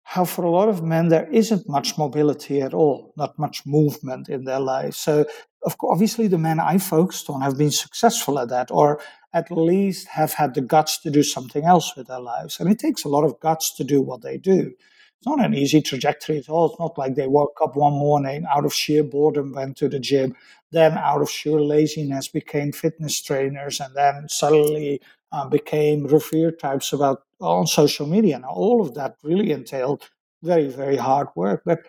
how 0.04 0.24
for 0.24 0.46
a 0.46 0.50
lot 0.50 0.70
of 0.70 0.82
men 0.82 1.10
there 1.10 1.30
isn't 1.30 1.68
much 1.68 1.98
mobility 1.98 2.62
at 2.62 2.74
all, 2.74 3.14
not 3.18 3.38
much 3.38 3.66
movement 3.66 4.30
in 4.30 4.46
their 4.46 4.62
lives. 4.62 4.96
So, 4.98 5.26
of 5.66 5.78
course, 5.78 5.92
obviously, 5.94 6.28
the 6.28 6.38
men 6.38 6.62
I 6.62 6.78
focused 6.78 7.30
on 7.30 7.42
have 7.42 7.58
been 7.58 7.70
successful 7.70 8.40
at 8.40 8.48
that, 8.48 8.72
or 8.72 9.02
at 9.34 9.52
least 9.52 10.08
have 10.10 10.34
had 10.34 10.54
the 10.54 10.62
guts 10.62 10.98
to 11.00 11.10
do 11.10 11.24
something 11.24 11.64
else 11.64 11.96
with 11.96 12.08
their 12.08 12.20
lives. 12.20 12.60
And 12.60 12.70
it 12.70 12.80
takes 12.80 13.04
a 13.04 13.10
lot 13.10 13.24
of 13.24 13.40
guts 13.40 13.76
to 13.76 13.84
do 13.84 14.02
what 14.02 14.22
they 14.22 14.38
do. 14.38 14.74
It's 15.18 15.28
not 15.28 15.44
an 15.46 15.54
easy 15.54 15.82
trajectory 15.82 16.40
at 16.40 16.50
all. 16.50 16.72
It's 16.72 16.80
not 16.80 16.98
like 16.98 17.16
they 17.16 17.28
woke 17.28 17.60
up 17.62 17.76
one 17.76 17.94
morning 17.94 18.46
out 18.50 18.66
of 18.66 18.74
sheer 18.74 19.04
boredom, 19.04 19.54
went 19.54 19.78
to 19.78 19.88
the 19.88 20.00
gym, 20.00 20.36
then 20.72 20.94
out 20.98 21.22
of 21.22 21.30
sheer 21.30 21.62
laziness 21.62 22.28
became 22.28 22.72
fitness 22.72 23.22
trainers, 23.22 23.80
and 23.80 23.96
then 23.96 24.28
suddenly 24.30 25.00
uh, 25.32 25.48
became 25.48 26.06
revered 26.08 26.60
types 26.60 26.92
about 26.92 27.24
on 27.40 27.68
social 27.68 28.08
media. 28.08 28.40
Now, 28.40 28.50
all 28.50 28.82
of 28.82 28.96
that 28.96 29.18
really 29.24 29.52
entailed 29.52 30.10
very, 30.42 30.68
very 30.68 30.98
hard 30.98 31.28
work. 31.36 31.62
But 31.66 31.88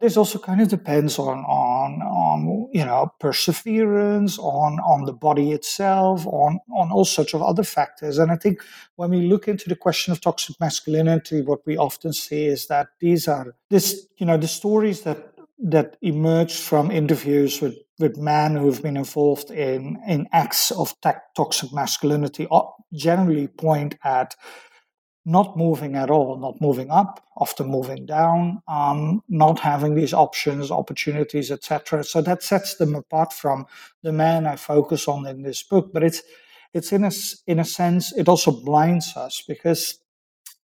this 0.00 0.16
also 0.16 0.38
kind 0.38 0.60
of 0.60 0.68
depends 0.68 1.18
on 1.18 1.38
on 1.38 2.02
on 2.46 2.68
you 2.72 2.84
know 2.84 3.12
perseverance, 3.18 4.38
on 4.38 4.78
on 4.80 5.04
the 5.04 5.12
body 5.12 5.52
itself, 5.52 6.26
on 6.26 6.60
on 6.74 6.92
all 6.92 7.04
sorts 7.04 7.34
of 7.34 7.42
other 7.42 7.64
factors. 7.64 8.18
And 8.18 8.30
I 8.30 8.36
think 8.36 8.62
when 8.96 9.10
we 9.10 9.22
look 9.22 9.48
into 9.48 9.68
the 9.68 9.76
question 9.76 10.12
of 10.12 10.20
toxic 10.20 10.60
masculinity, 10.60 11.42
what 11.42 11.66
we 11.66 11.76
often 11.76 12.12
see 12.12 12.46
is 12.46 12.66
that 12.66 12.88
these 13.00 13.28
are 13.28 13.54
this 13.70 14.06
you 14.16 14.26
know 14.26 14.36
the 14.36 14.48
stories 14.48 15.02
that 15.02 15.34
that 15.58 15.96
emerged 16.02 16.60
from 16.60 16.90
interviews 16.90 17.60
with, 17.60 17.76
with 17.98 18.16
men 18.16 18.54
who've 18.54 18.80
been 18.80 18.96
involved 18.96 19.50
in, 19.50 19.98
in 20.06 20.28
acts 20.32 20.70
of 20.70 20.94
toxic 21.34 21.72
masculinity 21.72 22.46
generally 22.94 23.48
point 23.48 23.96
at 24.04 24.36
not 25.28 25.58
moving 25.58 25.94
at 25.94 26.10
all, 26.10 26.38
not 26.38 26.58
moving 26.58 26.90
up, 26.90 27.22
often 27.36 27.66
moving 27.66 28.06
down, 28.06 28.62
um, 28.66 29.22
not 29.28 29.58
having 29.60 29.94
these 29.94 30.14
options, 30.14 30.70
opportunities, 30.70 31.50
etc. 31.50 32.02
So 32.02 32.22
that 32.22 32.42
sets 32.42 32.76
them 32.76 32.94
apart 32.94 33.34
from 33.34 33.66
the 34.02 34.12
men 34.12 34.46
I 34.46 34.56
focus 34.56 35.06
on 35.06 35.26
in 35.26 35.42
this 35.42 35.62
book. 35.62 35.90
But 35.92 36.02
it's 36.02 36.22
it's 36.72 36.92
in 36.92 37.04
a 37.04 37.10
in 37.46 37.58
a 37.58 37.64
sense 37.64 38.16
it 38.16 38.26
also 38.26 38.50
blinds 38.50 39.16
us 39.16 39.42
because 39.46 39.98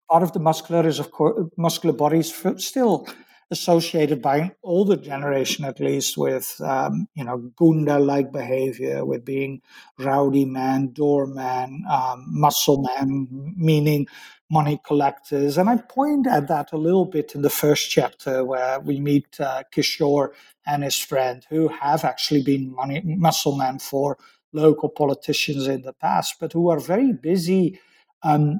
part 0.10 0.22
of 0.22 0.32
the 0.34 0.40
muscular 0.40 0.88
is 0.88 1.00
of 1.00 1.12
course 1.12 1.50
muscular 1.58 1.96
bodies 1.96 2.34
still 2.58 3.08
associated 3.52 4.22
by 4.22 4.38
an 4.38 4.52
older 4.64 4.96
generation 4.96 5.66
at 5.66 5.80
least 5.80 6.18
with 6.18 6.60
um, 6.62 7.08
you 7.16 7.24
know 7.24 7.38
gunda 7.58 8.00
like 8.00 8.32
behavior 8.32 9.06
with 9.06 9.26
being 9.26 9.62
rowdy 10.00 10.46
man 10.46 10.92
doorman 10.94 11.84
um, 11.90 12.26
muscle 12.28 12.82
man 12.82 13.28
meaning 13.58 14.08
money 14.52 14.80
collectors. 14.86 15.58
And 15.58 15.70
i 15.70 15.78
point 15.78 16.28
at 16.28 16.48
that 16.50 16.74
a 16.74 16.78
little 16.78 17.06
bit 17.06 17.34
in 17.34 17.42
the 17.42 17.50
first 17.50 17.90
chapter 17.90 18.44
where 18.44 18.80
we 18.82 19.00
meet 19.00 19.40
uh, 19.40 19.64
kishore 19.74 20.30
and 20.66 20.84
his 20.84 20.98
friend 21.00 21.46
who 21.50 21.70
have 21.70 22.04
actually 22.04 22.44
been 22.44 22.76
money 22.76 23.02
muscle 23.06 23.56
men 23.56 23.80
for 23.80 24.18
local 24.54 24.90
politicians 24.90 25.68
in 25.68 25.82
the 25.84 25.94
past 25.94 26.36
but 26.40 26.52
who 26.52 26.70
are 26.70 26.80
very 26.80 27.14
busy 27.14 27.80
um, 28.24 28.60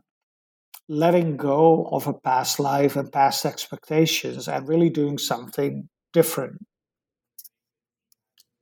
letting 0.88 1.38
go 1.38 1.86
of 1.92 2.08
a 2.08 2.14
past 2.14 2.60
life 2.60 2.96
and 2.96 3.12
past 3.12 3.46
expectations 3.46 4.48
and 4.48 4.68
really 4.68 4.90
doing 4.90 5.18
something 5.18 5.88
different. 6.14 6.66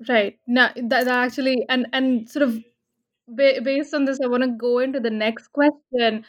Right. 0.08 0.38
Now 0.48 0.72
that, 0.76 1.06
that 1.06 1.08
actually 1.08 1.66
and 1.70 1.88
and 1.94 2.30
sort 2.30 2.44
of 2.50 2.60
based 3.36 3.94
on 3.94 4.06
this 4.06 4.20
i 4.24 4.28
want 4.28 4.44
to 4.44 4.50
go 4.50 4.80
into 4.80 5.00
the 5.00 5.12
next 5.12 5.50
question 5.50 6.26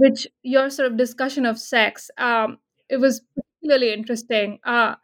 which 0.00 0.26
your 0.42 0.70
sort 0.70 0.90
of 0.90 0.96
discussion 0.98 1.46
of 1.46 1.58
sex 1.58 2.10
um 2.18 2.58
it 2.88 2.98
was 2.98 3.22
particularly 3.36 3.92
interesting. 3.92 4.58
Uh 4.64 4.94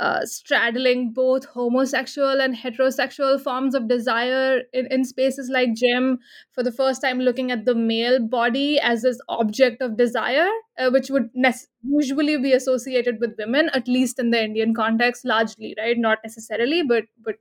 uh, 0.00 0.24
straddling 0.24 1.12
both 1.12 1.44
homosexual 1.44 2.40
and 2.40 2.56
heterosexual 2.56 3.38
forms 3.40 3.74
of 3.74 3.88
desire 3.88 4.62
in, 4.72 4.86
in 4.90 5.04
spaces 5.04 5.50
like 5.50 5.74
gym 5.74 6.18
for 6.52 6.62
the 6.62 6.72
first 6.72 7.02
time 7.02 7.20
looking 7.20 7.50
at 7.50 7.66
the 7.66 7.74
male 7.74 8.18
body 8.18 8.80
as 8.80 9.02
this 9.02 9.18
object 9.28 9.82
of 9.82 9.96
desire 9.98 10.48
uh, 10.78 10.88
which 10.90 11.10
would 11.10 11.28
ne- 11.34 11.52
usually 11.84 12.38
be 12.38 12.52
associated 12.52 13.18
with 13.20 13.34
women 13.38 13.68
at 13.74 13.86
least 13.86 14.18
in 14.18 14.30
the 14.30 14.42
indian 14.42 14.74
context 14.74 15.24
largely 15.26 15.74
right? 15.78 15.98
Not 15.98 16.18
necessarily 16.24 16.82
but 16.82 17.04
but 17.22 17.36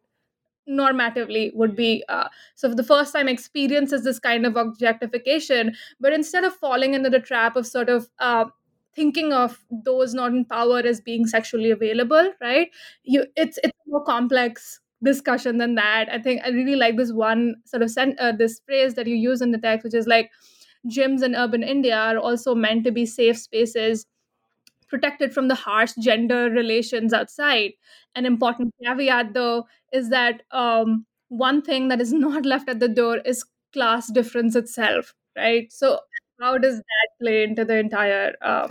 normatively 0.72 1.54
would 1.56 1.76
be 1.76 2.04
uh, 2.10 2.28
so 2.56 2.70
for 2.70 2.76
the 2.76 2.84
first 2.84 3.14
time 3.14 3.28
experiences 3.28 4.04
this 4.04 4.20
kind 4.20 4.46
of 4.46 4.56
objectification 4.56 5.76
but 6.00 6.14
instead 6.14 6.44
of 6.44 6.56
falling 6.56 6.94
into 6.94 7.10
the 7.10 7.20
trap 7.20 7.56
of 7.56 7.68
sort 7.68 7.90
of 7.90 8.08
uh, 8.20 8.46
thinking 8.96 9.32
of 9.34 9.60
those 9.86 10.14
not 10.14 10.32
in 10.32 10.46
power 10.46 10.80
as 10.80 11.00
being 11.02 11.26
sexually 11.26 11.72
available 11.72 12.32
right? 12.42 12.70
You 13.04 13.26
it's 13.36 13.58
it's 13.64 13.78
a 13.88 13.90
more 13.90 14.04
complex 14.04 14.80
discussion 15.04 15.58
than 15.58 15.76
that. 15.76 16.10
I 16.12 16.20
think 16.20 16.42
i 16.46 16.50
really 16.50 16.76
like 16.76 16.96
this 16.98 17.12
one 17.12 17.56
sort 17.66 17.82
of 17.84 17.90
sent 17.90 18.20
uh, 18.20 18.32
this 18.34 18.62
phrase 18.66 18.94
that 18.96 19.08
you 19.08 19.16
use 19.16 19.42
in 19.42 19.52
the 19.52 19.58
text 19.58 19.84
which 19.84 19.94
is 19.96 20.08
like 20.08 20.30
gyms 20.90 21.24
in 21.24 21.36
urban 21.36 21.64
India 21.64 21.96
are 21.98 22.18
also 22.18 22.56
meant 22.56 22.84
to 22.86 22.92
be 22.92 23.06
safe 23.06 23.38
spaces 23.38 24.06
protected 24.92 25.34
from 25.34 25.48
the 25.48 25.56
harsh 25.56 25.94
gender 26.00 26.52
relations 26.52 27.14
outside. 27.14 27.72
An 28.16 28.28
important 28.28 28.76
caveat, 28.84 29.34
though, 29.34 29.66
is 29.92 30.10
that 30.10 30.44
um, 30.52 31.06
one 31.30 31.64
thing 31.64 31.88
that 31.88 32.02
is 32.02 32.14
not 32.28 32.46
left 32.46 32.70
at 32.70 32.80
the 32.80 32.88
door 32.88 33.18
is 33.26 33.44
class 33.74 34.12
difference 34.12 34.56
itself, 34.56 35.16
right? 35.36 35.72
So, 35.72 36.00
how 36.42 36.58
does 36.58 36.78
that 36.78 37.10
play 37.22 37.44
into 37.44 37.64
the 37.64 37.78
entire? 37.78 38.34
Um... 38.42 38.70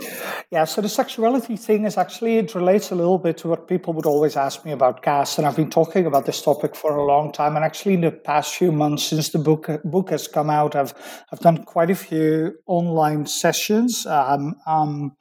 Yeah, 0.51 0.65
so 0.65 0.81
the 0.81 0.89
sexuality 0.89 1.55
thing 1.55 1.85
is 1.85 1.97
actually 1.97 2.37
it 2.37 2.53
relates 2.53 2.91
a 2.91 2.95
little 2.95 3.17
bit 3.17 3.37
to 3.37 3.47
what 3.47 3.69
people 3.69 3.93
would 3.93 4.05
always 4.05 4.35
ask 4.35 4.65
me 4.65 4.73
about 4.73 5.01
caste, 5.01 5.37
and 5.37 5.47
I've 5.47 5.55
been 5.55 5.69
talking 5.69 6.05
about 6.05 6.25
this 6.25 6.41
topic 6.41 6.75
for 6.75 6.97
a 6.97 7.05
long 7.05 7.31
time. 7.31 7.55
And 7.55 7.63
actually, 7.63 7.93
in 7.93 8.01
the 8.01 8.11
past 8.11 8.55
few 8.55 8.73
months 8.73 9.03
since 9.03 9.29
the 9.29 9.39
book 9.39 9.69
book 9.85 10.09
has 10.09 10.27
come 10.27 10.49
out, 10.49 10.75
I've 10.75 10.93
I've 11.31 11.39
done 11.39 11.63
quite 11.63 11.89
a 11.89 11.95
few 11.95 12.55
online 12.67 13.25
sessions. 13.25 14.05
Um, 14.05 14.55
um, 14.67 15.15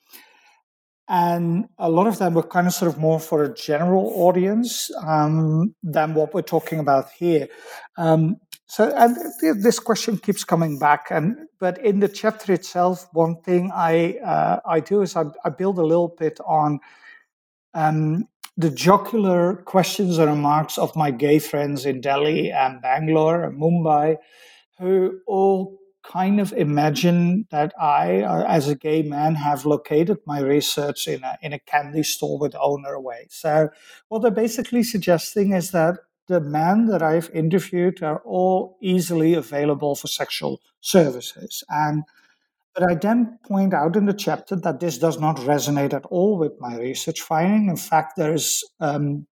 and 1.11 1.66
a 1.76 1.90
lot 1.90 2.06
of 2.06 2.18
them 2.18 2.34
were 2.34 2.44
kind 2.44 2.68
of 2.68 2.72
sort 2.72 2.88
of 2.88 2.96
more 2.96 3.18
for 3.18 3.42
a 3.42 3.52
general 3.52 4.12
audience 4.14 4.92
um, 5.04 5.74
than 5.82 6.14
what 6.14 6.32
we're 6.32 6.40
talking 6.40 6.78
about 6.78 7.11
here. 7.11 7.48
Um, 7.98 8.36
so, 8.66 8.94
and 8.96 9.16
this 9.61 9.80
question 9.80 10.18
keeps 10.18 10.44
coming 10.44 10.78
back, 10.78 11.08
and 11.11 11.36
but 11.58 11.84
in 11.84 11.98
the 11.98 12.06
chapter 12.06 12.52
itself, 12.52 13.08
one 13.12 13.42
thing 13.42 13.72
I 13.74 14.18
uh, 14.24 14.61
I 14.64 14.78
do 14.78 15.02
is 15.02 15.16
I, 15.16 15.24
I, 15.44 15.50
build 15.50 15.80
a 15.80 15.84
little 15.84 16.14
bit 16.16 16.38
on 16.46 16.78
um, 17.74 18.26
the 18.56 18.70
jocular 18.70 19.56
questions 19.56 20.18
and 20.18 20.30
remarks 20.30 20.78
of 20.78 20.94
my 20.94 21.11
gay 21.11 21.40
friends 21.40 21.84
in 21.84 22.00
Delhi 22.00 22.52
and 22.52 22.80
Bangalore 22.80 23.42
and 23.42 23.61
Mumbai, 23.61 24.16
who 24.78 25.18
all 25.26 25.79
kind 26.11 26.40
of 26.40 26.52
imagine 26.54 27.46
that 27.50 27.72
I, 27.80 28.22
uh, 28.22 28.44
as 28.48 28.68
a 28.68 28.74
gay 28.74 29.02
man, 29.02 29.36
have 29.36 29.64
located 29.64 30.18
my 30.26 30.40
research 30.40 31.06
in 31.06 31.22
a, 31.22 31.38
in 31.40 31.52
a 31.52 31.58
candy 31.58 32.02
store 32.02 32.38
with 32.38 32.54
owner 32.61 32.92
away. 32.94 33.26
So, 33.30 33.68
what 34.08 34.22
they're 34.22 34.30
basically 34.30 34.82
suggesting 34.82 35.52
is 35.52 35.70
that 35.70 35.98
the 36.26 36.40
men 36.40 36.86
that 36.86 37.02
I've 37.02 37.30
interviewed 37.34 38.02
are 38.02 38.22
all 38.24 38.76
easily 38.80 39.34
available 39.34 39.94
for 39.94 40.06
sexual 40.06 40.61
services. 40.80 41.62
And 41.68 42.04
but 42.74 42.88
I 42.88 42.94
then 42.94 43.38
point 43.46 43.74
out 43.74 43.96
in 43.96 44.06
the 44.06 44.14
chapter 44.14 44.54
that 44.54 44.78
this 44.78 44.98
does 44.98 45.18
not 45.18 45.36
resonate 45.38 45.92
at 45.92 46.06
all 46.06 46.38
with 46.38 46.52
my 46.61 46.76
research 46.76 47.20
finding. 47.20 47.68
In 47.68 47.76
fact, 47.76 48.16
there 48.16 48.32
is 48.32 48.64
um, 48.78 49.26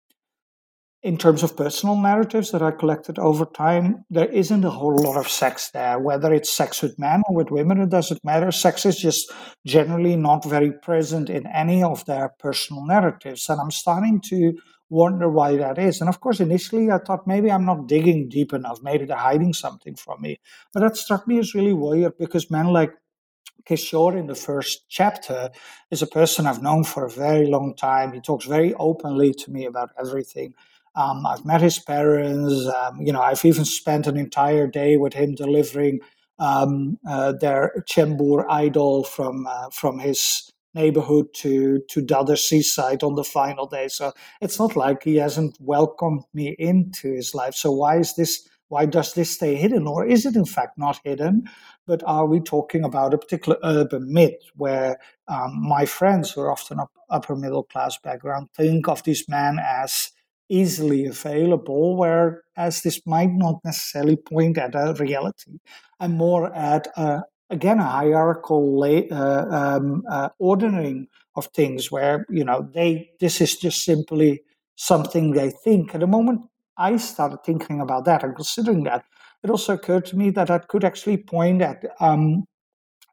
in 1.03 1.17
terms 1.17 1.43
of 1.43 1.55
personal 1.55 1.95
narratives 1.95 2.51
that 2.51 2.61
I 2.61 2.71
collected 2.71 3.19
over 3.19 3.45
time, 3.45 4.03
there 4.09 4.29
isn't 4.29 4.65
a 4.65 4.69
whole 4.69 4.95
lot 4.95 5.17
of 5.17 5.29
sex 5.29 5.69
there. 5.71 5.99
Whether 5.99 6.33
it's 6.33 6.49
sex 6.49 6.81
with 6.81 6.97
men 6.97 7.21
or 7.29 7.35
with 7.35 7.51
women, 7.51 7.79
it 7.79 7.89
doesn't 7.89 8.23
matter. 8.23 8.51
Sex 8.51 8.85
is 8.85 8.97
just 8.97 9.31
generally 9.65 10.15
not 10.15 10.43
very 10.43 10.71
present 10.71 11.29
in 11.29 11.45
any 11.47 11.83
of 11.83 12.03
their 12.05 12.33
personal 12.39 12.85
narratives. 12.85 13.47
And 13.47 13.61
I'm 13.61 13.71
starting 13.71 14.21
to 14.29 14.53
wonder 14.89 15.29
why 15.29 15.55
that 15.57 15.77
is. 15.77 16.01
And 16.01 16.09
of 16.09 16.19
course, 16.19 16.39
initially 16.39 16.89
I 16.89 16.97
thought 16.97 17.27
maybe 17.27 17.51
I'm 17.51 17.65
not 17.65 17.87
digging 17.87 18.29
deep 18.29 18.53
enough, 18.53 18.79
maybe 18.81 19.05
they're 19.05 19.17
hiding 19.17 19.53
something 19.53 19.95
from 19.95 20.21
me. 20.21 20.39
But 20.73 20.79
that 20.79 20.97
struck 20.97 21.27
me 21.27 21.39
as 21.39 21.53
really 21.53 21.73
weird 21.73 22.17
because 22.17 22.49
men 22.49 22.67
like 22.67 22.91
Kishore 23.67 24.17
in 24.17 24.27
the 24.27 24.35
first 24.35 24.85
chapter 24.87 25.49
is 25.91 26.01
a 26.01 26.07
person 26.07 26.47
I've 26.47 26.61
known 26.61 26.85
for 26.85 27.05
a 27.05 27.09
very 27.09 27.47
long 27.47 27.75
time. 27.75 28.13
He 28.13 28.21
talks 28.21 28.45
very 28.45 28.73
openly 28.75 29.33
to 29.33 29.51
me 29.51 29.65
about 29.65 29.89
everything. 29.99 30.53
Um, 30.97 31.25
I've 31.27 31.45
met 31.45 31.61
his 31.61 31.79
parents. 31.79 32.67
Um, 32.67 33.01
you 33.01 33.13
know, 33.13 33.21
I've 33.21 33.45
even 33.45 33.65
spent 33.65 34.07
an 34.07 34.17
entire 34.17 34.67
day 34.67 34.97
with 34.97 35.13
him 35.13 35.35
delivering 35.35 35.99
um, 36.39 36.97
uh, 37.07 37.33
their 37.33 37.83
Chembur 37.87 38.45
idol 38.49 39.03
from 39.03 39.45
uh, 39.47 39.69
from 39.69 39.99
his 39.99 40.51
neighborhood 40.73 41.27
to 41.35 41.81
to 41.89 42.01
Dadar 42.01 42.37
seaside 42.37 43.03
on 43.03 43.15
the 43.15 43.23
final 43.23 43.67
day. 43.67 43.87
So 43.87 44.11
it's 44.41 44.59
not 44.59 44.75
like 44.75 45.03
he 45.03 45.17
hasn't 45.17 45.57
welcomed 45.59 46.23
me 46.33 46.55
into 46.57 47.13
his 47.13 47.33
life. 47.33 47.53
So 47.53 47.71
why 47.71 47.97
is 47.97 48.15
this? 48.15 48.47
Why 48.69 48.85
does 48.85 49.13
this 49.13 49.31
stay 49.31 49.55
hidden, 49.55 49.87
or 49.87 50.05
is 50.05 50.25
it 50.25 50.35
in 50.35 50.45
fact 50.45 50.77
not 50.77 50.99
hidden? 51.05 51.47
But 51.85 52.03
are 52.05 52.25
we 52.25 52.41
talking 52.41 52.83
about 52.83 53.13
a 53.13 53.17
particular 53.17 53.57
urban 53.63 54.11
myth 54.11 54.41
where 54.55 54.97
um, 55.29 55.61
my 55.61 55.85
friends, 55.85 56.31
who 56.31 56.41
are 56.41 56.51
often 56.51 56.79
up, 56.79 56.91
upper 57.09 57.35
middle 57.35 57.63
class 57.63 57.97
background, 57.97 58.49
think 58.57 58.89
of 58.89 59.03
this 59.03 59.29
man 59.29 59.57
as 59.65 60.11
easily 60.49 61.05
available, 61.05 61.97
whereas 61.97 62.81
this 62.81 63.05
might 63.05 63.31
not 63.31 63.59
necessarily 63.65 64.15
point 64.15 64.57
at 64.57 64.75
a 64.75 64.95
reality 64.99 65.59
and 65.99 66.13
more 66.13 66.53
at 66.55 66.87
a, 66.95 67.21
again 67.49 67.79
a 67.79 67.83
hierarchical 67.83 68.83
uh, 68.83 69.45
um, 69.51 70.03
uh, 70.09 70.29
ordering 70.39 71.07
of 71.35 71.47
things 71.47 71.91
where 71.91 72.25
you 72.29 72.43
know 72.43 72.67
they 72.73 73.09
this 73.19 73.41
is 73.41 73.55
just 73.57 73.83
simply 73.83 74.41
something 74.75 75.31
they 75.31 75.49
think. 75.49 75.93
At 75.93 76.01
the 76.01 76.07
moment 76.07 76.41
i 76.77 76.95
started 76.97 77.39
thinking 77.43 77.81
about 77.81 78.05
that 78.05 78.23
and 78.23 78.35
considering 78.35 78.83
that. 78.83 79.03
It 79.43 79.49
also 79.49 79.73
occurred 79.73 80.05
to 80.07 80.17
me 80.17 80.29
that 80.31 80.47
that 80.47 80.67
could 80.67 80.83
actually 80.83 81.17
point 81.17 81.61
at 81.61 81.83
um, 81.99 82.45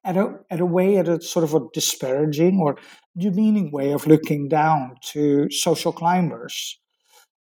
at 0.04 0.16
a, 0.16 0.38
at 0.50 0.60
a 0.60 0.66
way 0.66 0.98
at 0.98 1.08
a 1.08 1.20
sort 1.20 1.44
of 1.44 1.54
a 1.54 1.60
disparaging 1.72 2.60
or 2.60 2.76
demeaning 3.16 3.70
way 3.72 3.92
of 3.92 4.06
looking 4.06 4.48
down 4.48 4.96
to 5.12 5.50
social 5.50 5.92
climbers 5.92 6.78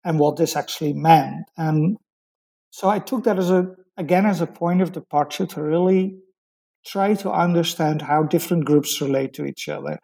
and 0.05 0.19
what 0.19 0.37
this 0.37 0.57
actually 0.57 0.93
meant. 0.93 1.45
And 1.57 1.97
so 2.71 2.89
I 2.89 2.99
took 2.99 3.25
that 3.25 3.39
as 3.39 3.51
a 3.51 3.75
again 3.97 4.27
as 4.27 4.41
a 4.41 4.47
point 4.47 4.83
of 4.83 4.93
departure 4.93 5.47
to 5.47 5.63
really 5.63 6.17
try 6.85 7.15
to 7.15 7.31
understand 7.31 8.03
how 8.03 8.25
different 8.25 8.65
groups 8.65 9.01
relate 9.01 9.33
to 9.35 9.45
each 9.45 9.69
other. 9.69 9.99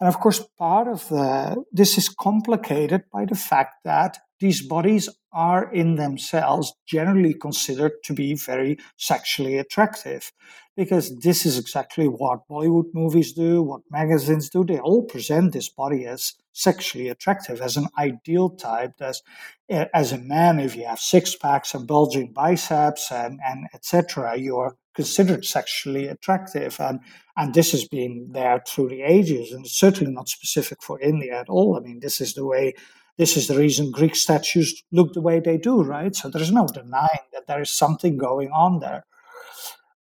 And 0.00 0.08
of 0.08 0.18
course, 0.18 0.44
part 0.58 0.88
of 0.88 1.08
the, 1.08 1.62
this 1.72 1.96
is 1.96 2.08
complicated 2.08 3.04
by 3.12 3.24
the 3.24 3.36
fact 3.36 3.76
that 3.84 4.18
these 4.44 4.60
bodies 4.60 5.08
are 5.32 5.72
in 5.72 5.94
themselves 5.94 6.74
generally 6.84 7.32
considered 7.32 7.92
to 8.04 8.12
be 8.12 8.34
very 8.34 8.76
sexually 8.98 9.56
attractive 9.56 10.32
because 10.76 11.18
this 11.20 11.46
is 11.46 11.58
exactly 11.58 12.08
what 12.08 12.46
Bollywood 12.46 12.92
movies 12.92 13.32
do, 13.32 13.62
what 13.62 13.80
magazines 13.90 14.50
do. 14.50 14.62
They 14.62 14.78
all 14.78 15.04
present 15.04 15.54
this 15.54 15.70
body 15.70 16.04
as 16.04 16.34
sexually 16.52 17.08
attractive, 17.08 17.62
as 17.62 17.78
an 17.78 17.88
ideal 17.96 18.50
type. 18.50 19.00
As, 19.00 19.22
as 19.70 20.12
a 20.12 20.18
man, 20.18 20.60
if 20.60 20.76
you 20.76 20.84
have 20.84 21.00
six 21.00 21.34
packs 21.34 21.72
and 21.72 21.86
bulging 21.86 22.34
biceps 22.34 23.10
and, 23.10 23.40
and 23.46 23.66
etc., 23.72 24.36
you're 24.36 24.76
considered 24.94 25.46
sexually 25.46 26.06
attractive. 26.06 26.76
And, 26.80 27.00
and 27.34 27.54
this 27.54 27.72
has 27.72 27.88
been 27.88 28.28
there 28.32 28.62
through 28.68 28.90
the 28.90 29.04
ages, 29.04 29.52
and 29.52 29.64
it's 29.64 29.78
certainly 29.78 30.12
not 30.12 30.28
specific 30.28 30.82
for 30.82 31.00
India 31.00 31.40
at 31.40 31.48
all. 31.48 31.78
I 31.78 31.80
mean, 31.80 32.00
this 32.00 32.20
is 32.20 32.34
the 32.34 32.44
way 32.44 32.74
this 33.16 33.36
is 33.36 33.46
the 33.46 33.56
reason 33.56 33.90
Greek 33.90 34.16
statues 34.16 34.82
look 34.90 35.12
the 35.12 35.20
way 35.20 35.40
they 35.40 35.56
do, 35.56 35.82
right? 35.82 36.14
So 36.14 36.28
there's 36.28 36.52
no 36.52 36.66
denying 36.66 37.26
that 37.32 37.46
there 37.46 37.60
is 37.60 37.70
something 37.70 38.16
going 38.16 38.50
on 38.50 38.80
there. 38.80 39.04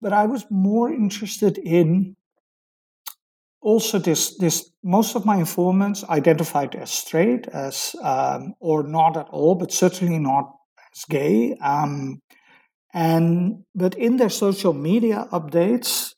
But 0.01 0.13
I 0.13 0.25
was 0.25 0.45
more 0.49 0.91
interested 0.91 1.57
in 1.57 2.15
also 3.61 3.99
this 3.99 4.37
this 4.37 4.69
most 4.83 5.15
of 5.15 5.25
my 5.25 5.37
informants 5.37 6.03
identified 6.05 6.75
as 6.75 6.91
straight 6.91 7.47
as 7.47 7.95
um, 8.03 8.53
or 8.59 8.83
not 8.83 9.17
at 9.17 9.27
all 9.29 9.55
but 9.55 9.71
certainly 9.71 10.19
not 10.19 10.53
as 10.95 11.03
gay 11.09 11.55
um, 11.61 12.21
and 12.93 13.63
but 13.73 13.95
in 13.95 14.17
their 14.17 14.29
social 14.29 14.73
media 14.73 15.27
updates 15.31 16.13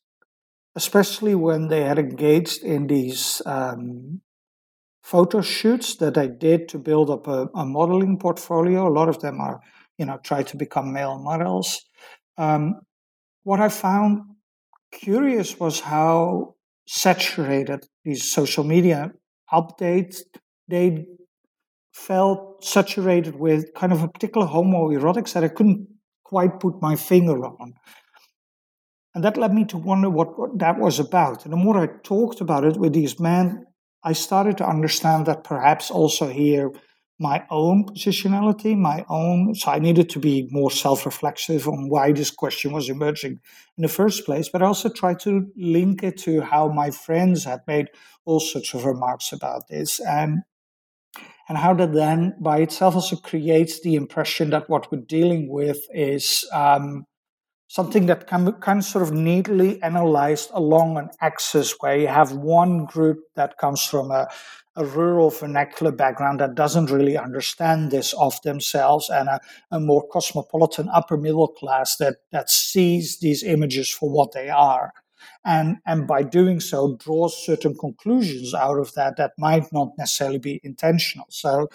especially 0.75 1.33
when 1.33 1.69
they 1.69 1.83
had 1.83 1.97
engaged 1.97 2.61
in 2.61 2.87
these 2.87 3.41
um, 3.45 4.21
photo 5.09 5.41
shoots 5.41 5.95
that 5.95 6.19
I 6.19 6.27
did 6.27 6.69
to 6.69 6.77
build 6.77 7.09
up 7.09 7.27
a, 7.27 7.47
a, 7.55 7.65
modeling 7.65 8.19
portfolio. 8.19 8.87
A 8.87 8.93
lot 8.99 9.09
of 9.09 9.19
them 9.21 9.41
are, 9.41 9.59
you 9.97 10.05
know, 10.05 10.19
try 10.23 10.43
to 10.43 10.55
become 10.55 10.93
male 10.93 11.17
models. 11.17 11.83
Um, 12.37 12.75
what 13.41 13.59
I 13.59 13.69
found 13.69 14.21
curious 14.91 15.59
was 15.59 15.79
how 15.79 16.53
saturated 16.87 17.87
these 18.05 18.31
social 18.31 18.63
media 18.63 19.11
updates 19.51 20.17
they 20.67 21.05
felt 21.91 22.63
saturated 22.63 23.35
with 23.35 23.73
kind 23.73 23.91
of 23.91 24.03
a 24.03 24.07
particular 24.07 24.45
homoerotics 24.45 25.33
that 25.33 25.43
I 25.43 25.47
couldn't 25.47 25.87
quite 26.23 26.59
put 26.59 26.83
my 26.83 26.95
finger 26.95 27.43
on. 27.45 27.73
And 29.15 29.23
that 29.23 29.37
led 29.37 29.55
me 29.55 29.65
to 29.65 29.77
wonder 29.77 30.11
what, 30.11 30.37
what 30.37 30.59
that 30.59 30.77
was 30.77 30.99
about. 30.99 31.45
And 31.45 31.51
the 31.51 31.57
more 31.57 31.79
I 31.79 31.87
talked 32.03 32.41
about 32.41 32.63
it 32.63 32.77
with 32.77 32.93
these 32.93 33.19
men, 33.19 33.65
I 34.03 34.13
started 34.13 34.57
to 34.57 34.67
understand 34.67 35.25
that 35.25 35.43
perhaps 35.43 35.91
also 35.91 36.27
here 36.27 36.71
my 37.19 37.45
own 37.49 37.83
positionality, 37.83 38.77
my 38.77 39.05
own. 39.09 39.53
So 39.53 39.71
I 39.71 39.79
needed 39.79 40.09
to 40.11 40.19
be 40.19 40.47
more 40.51 40.71
self 40.71 41.05
reflexive 41.05 41.67
on 41.67 41.89
why 41.89 42.13
this 42.13 42.31
question 42.31 42.71
was 42.71 42.89
emerging 42.89 43.39
in 43.77 43.81
the 43.81 43.89
first 43.89 44.25
place, 44.25 44.47
but 44.49 44.63
I 44.63 44.67
also 44.67 44.89
tried 44.89 45.19
to 45.21 45.51
link 45.57 46.01
it 46.01 46.17
to 46.19 46.41
how 46.41 46.69
my 46.69 46.91
friends 46.91 47.43
had 47.43 47.59
made 47.67 47.89
all 48.25 48.39
sorts 48.39 48.73
of 48.73 48.85
remarks 48.85 49.33
about 49.33 49.67
this. 49.67 49.99
And 49.99 50.43
and 51.49 51.57
how 51.57 51.73
that 51.73 51.93
then 51.93 52.35
by 52.39 52.59
itself 52.59 52.93
also 52.93 53.15
creates 53.15 53.81
the 53.81 53.95
impression 53.95 54.51
that 54.51 54.69
what 54.69 54.91
we're 54.91 55.01
dealing 55.01 55.49
with 55.49 55.79
is 55.91 56.47
um, 56.53 57.05
something 57.69 58.07
that 58.07 58.25
can 58.27 58.47
of 58.47 58.83
sort 58.83 59.03
of 59.03 59.13
neatly 59.13 59.81
analyzed 59.83 60.49
along 60.53 60.97
an 60.97 61.09
axis 61.21 61.75
where 61.79 61.95
you 61.95 62.07
have 62.07 62.31
one 62.33 62.85
group 62.85 63.19
that 63.35 63.59
comes 63.59 63.83
from 63.83 64.09
a, 64.09 64.27
a 64.75 64.83
rural 64.83 65.29
vernacular 65.29 65.91
background 65.91 66.39
that 66.39 66.55
doesn't 66.55 66.89
really 66.89 67.15
understand 67.15 67.91
this 67.91 68.11
of 68.13 68.41
themselves 68.41 69.07
and 69.09 69.29
a, 69.29 69.39
a 69.71 69.79
more 69.79 70.05
cosmopolitan 70.07 70.89
upper 70.91 71.15
middle 71.15 71.47
class 71.47 71.95
that, 71.97 72.17
that 72.31 72.49
sees 72.49 73.19
these 73.19 73.43
images 73.43 73.87
for 73.87 74.09
what 74.09 74.31
they 74.31 74.49
are. 74.49 74.91
And 75.45 75.77
and 75.85 76.07
by 76.07 76.23
doing 76.23 76.59
so 76.59 76.97
draws 76.97 77.45
certain 77.45 77.75
conclusions 77.77 78.53
out 78.53 78.79
of 78.79 78.93
that 78.95 79.15
that 79.17 79.33
might 79.37 79.71
not 79.71 79.91
necessarily 79.97 80.39
be 80.39 80.59
intentional. 80.63 81.27
So 81.29 81.69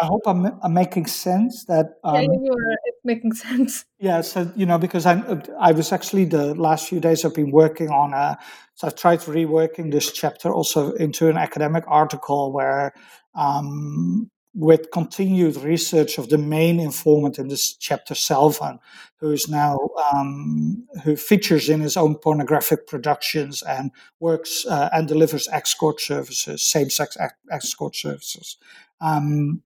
I 0.00 0.06
hope 0.06 0.22
I'm, 0.26 0.46
I'm 0.62 0.74
making 0.74 1.06
sense. 1.06 1.64
That 1.66 1.98
um, 2.02 2.16
yeah, 2.16 2.22
you 2.22 2.52
are. 2.52 2.72
It's 2.84 3.04
making 3.04 3.32
sense. 3.32 3.84
Yeah, 3.98 4.20
so 4.22 4.50
you 4.56 4.66
know, 4.66 4.78
because 4.78 5.06
I 5.06 5.22
I 5.60 5.72
was 5.72 5.92
actually 5.92 6.24
the 6.24 6.54
last 6.54 6.88
few 6.88 7.00
days 7.00 7.24
I've 7.24 7.34
been 7.34 7.50
working 7.50 7.90
on 7.90 8.12
a, 8.12 8.38
so 8.74 8.86
I've 8.86 8.96
tried 8.96 9.20
reworking 9.20 9.90
this 9.90 10.12
chapter 10.12 10.52
also 10.52 10.92
into 10.92 11.28
an 11.28 11.36
academic 11.36 11.84
article 11.86 12.52
where, 12.52 12.92
um, 13.34 14.30
with 14.56 14.92
continued 14.92 15.56
research 15.56 16.16
of 16.16 16.28
the 16.28 16.38
main 16.38 16.78
informant 16.78 17.38
in 17.38 17.48
this 17.48 17.74
chapter, 17.76 18.14
Selvan, 18.14 18.78
who 19.16 19.32
is 19.32 19.48
now 19.48 19.78
um, 20.12 20.86
who 21.02 21.16
features 21.16 21.68
in 21.68 21.80
his 21.80 21.96
own 21.96 22.14
pornographic 22.14 22.86
productions 22.86 23.62
and 23.62 23.90
works 24.20 24.64
uh, 24.66 24.88
and 24.92 25.08
delivers 25.08 25.48
escort 25.48 26.00
services, 26.00 26.62
same-sex 26.62 27.16
escort 27.50 27.96
services. 27.96 28.56
Um, 29.00 29.63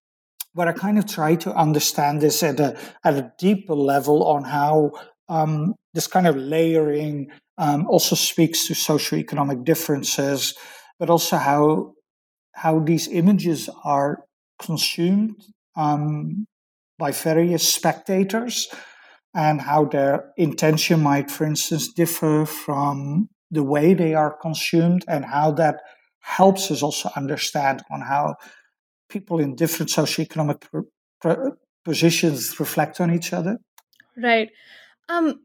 but 0.59 0.67
I 0.67 0.73
kind 0.73 0.99
of 0.99 1.07
try 1.07 1.37
to 1.37 1.55
understand 1.55 2.21
this 2.21 2.43
at 2.43 2.59
a 2.59 2.77
at 3.05 3.15
a 3.15 3.31
deeper 3.39 3.77
level 3.77 4.25
on 4.25 4.43
how 4.43 4.91
um, 5.29 5.77
this 5.95 6.09
kind 6.09 6.27
of 6.27 6.35
layering 6.35 7.31
um, 7.59 7.87
also 7.87 8.17
speaks 8.17 8.67
to 8.67 8.75
socioeconomic 8.75 9.65
differences, 9.65 10.55
but 10.99 11.11
also 11.11 11.37
how 11.37 11.95
how 12.55 12.81
these 12.81 13.07
images 13.07 13.71
are 13.85 14.25
consumed 14.61 15.37
um, 15.77 16.45
by 16.99 17.13
various 17.13 17.73
spectators 17.73 18.67
and 19.33 19.61
how 19.61 19.85
their 19.85 20.33
intention 20.37 21.01
might, 21.01 21.31
for 21.31 21.47
instance, 21.47 21.93
differ 21.93 22.45
from 22.45 23.29
the 23.49 23.63
way 23.63 23.95
they 23.95 24.13
are 24.13 24.37
consumed 24.43 25.05
and 25.07 25.25
how 25.25 25.53
that 25.53 25.77
helps 26.21 26.69
us 26.73 26.83
also 26.83 27.09
understand 27.15 27.81
on 27.93 28.01
how 28.01 28.35
people 29.09 29.41
in 29.41 29.55
different 29.55 29.91
socioeconomic 29.91 30.63
positions 31.85 32.59
reflect 32.61 33.01
on 33.01 33.13
each 33.13 33.33
other? 33.33 33.59
Right. 34.17 34.51
Um, 35.09 35.41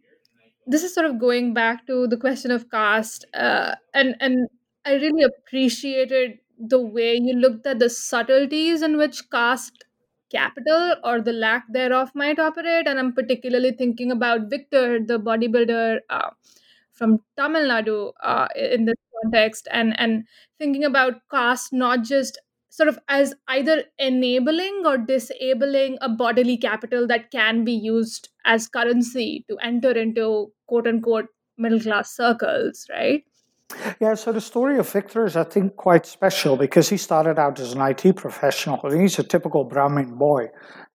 this 0.66 0.84
is 0.84 0.94
sort 0.94 1.06
of 1.06 1.20
going 1.20 1.54
back 1.54 1.86
to 1.88 2.08
the 2.08 2.18
question 2.18 2.52
of 2.52 2.70
caste, 2.70 3.26
uh, 3.34 3.76
and 3.94 4.16
and 4.20 4.48
I 4.86 4.94
really 4.96 5.24
appreciated 5.24 6.40
the 6.58 6.80
way 6.80 7.16
you 7.16 7.36
looked 7.36 7.66
at 7.68 7.80
the 7.80 7.90
subtleties 7.90 8.82
in 8.82 8.98
which 8.98 9.30
caste 9.30 9.86
capital 10.32 10.96
or 11.04 11.22
the 11.22 11.34
lack 11.34 11.66
thereof 11.72 12.12
might 12.16 12.40
operate. 12.40 12.88
And 12.88 13.00
I'm 13.00 13.14
particularly 13.14 13.72
thinking 13.72 14.12
about 14.12 14.50
Victor, 14.50 15.00
the 15.00 15.20
bodybuilder 15.20 16.00
uh, 16.10 16.30
from 16.92 17.20
Tamil 17.38 17.64
Nadu, 17.64 18.12
uh, 18.24 18.48
in 18.56 18.86
this 18.86 18.96
context, 19.22 19.68
and 19.72 20.00
and 20.00 20.26
thinking 20.60 20.84
about 20.84 21.22
caste 21.30 21.74
not 21.74 22.04
just 22.04 22.40
sort 22.74 22.90
of 22.90 22.98
as 23.08 23.36
either 23.50 23.84
enabling 24.00 24.82
or 24.84 24.98
disabling 24.98 25.96
a 26.02 26.10
bodily 26.10 26.58
capital 26.58 27.06
that 27.06 27.30
can 27.30 27.64
be 27.64 27.72
used 27.72 28.30
as 28.46 28.68
currency 28.68 29.46
to 29.48 29.56
enter 29.60 29.92
into 29.92 30.52
quote 30.68 30.88
unquote 30.88 31.28
middle 31.56 31.80
class 31.80 32.16
circles, 32.16 32.88
right? 32.90 33.24
Yeah, 34.00 34.16
so 34.16 34.32
the 34.32 34.42
story 34.42 34.80
of 34.80 34.90
Victor 34.90 35.24
is, 35.24 35.36
I 35.36 35.44
think, 35.44 35.76
quite 35.76 36.08
special 36.08 36.58
because 36.58 36.90
he 36.90 36.98
started 36.98 37.38
out 37.38 37.60
as 37.60 37.74
an 37.74 37.82
IT 37.82 38.16
professional. 38.16 38.80
he's 38.90 39.20
a 39.20 39.24
typical 39.24 39.66
Brahmin 39.66 40.16
boy 40.16 40.48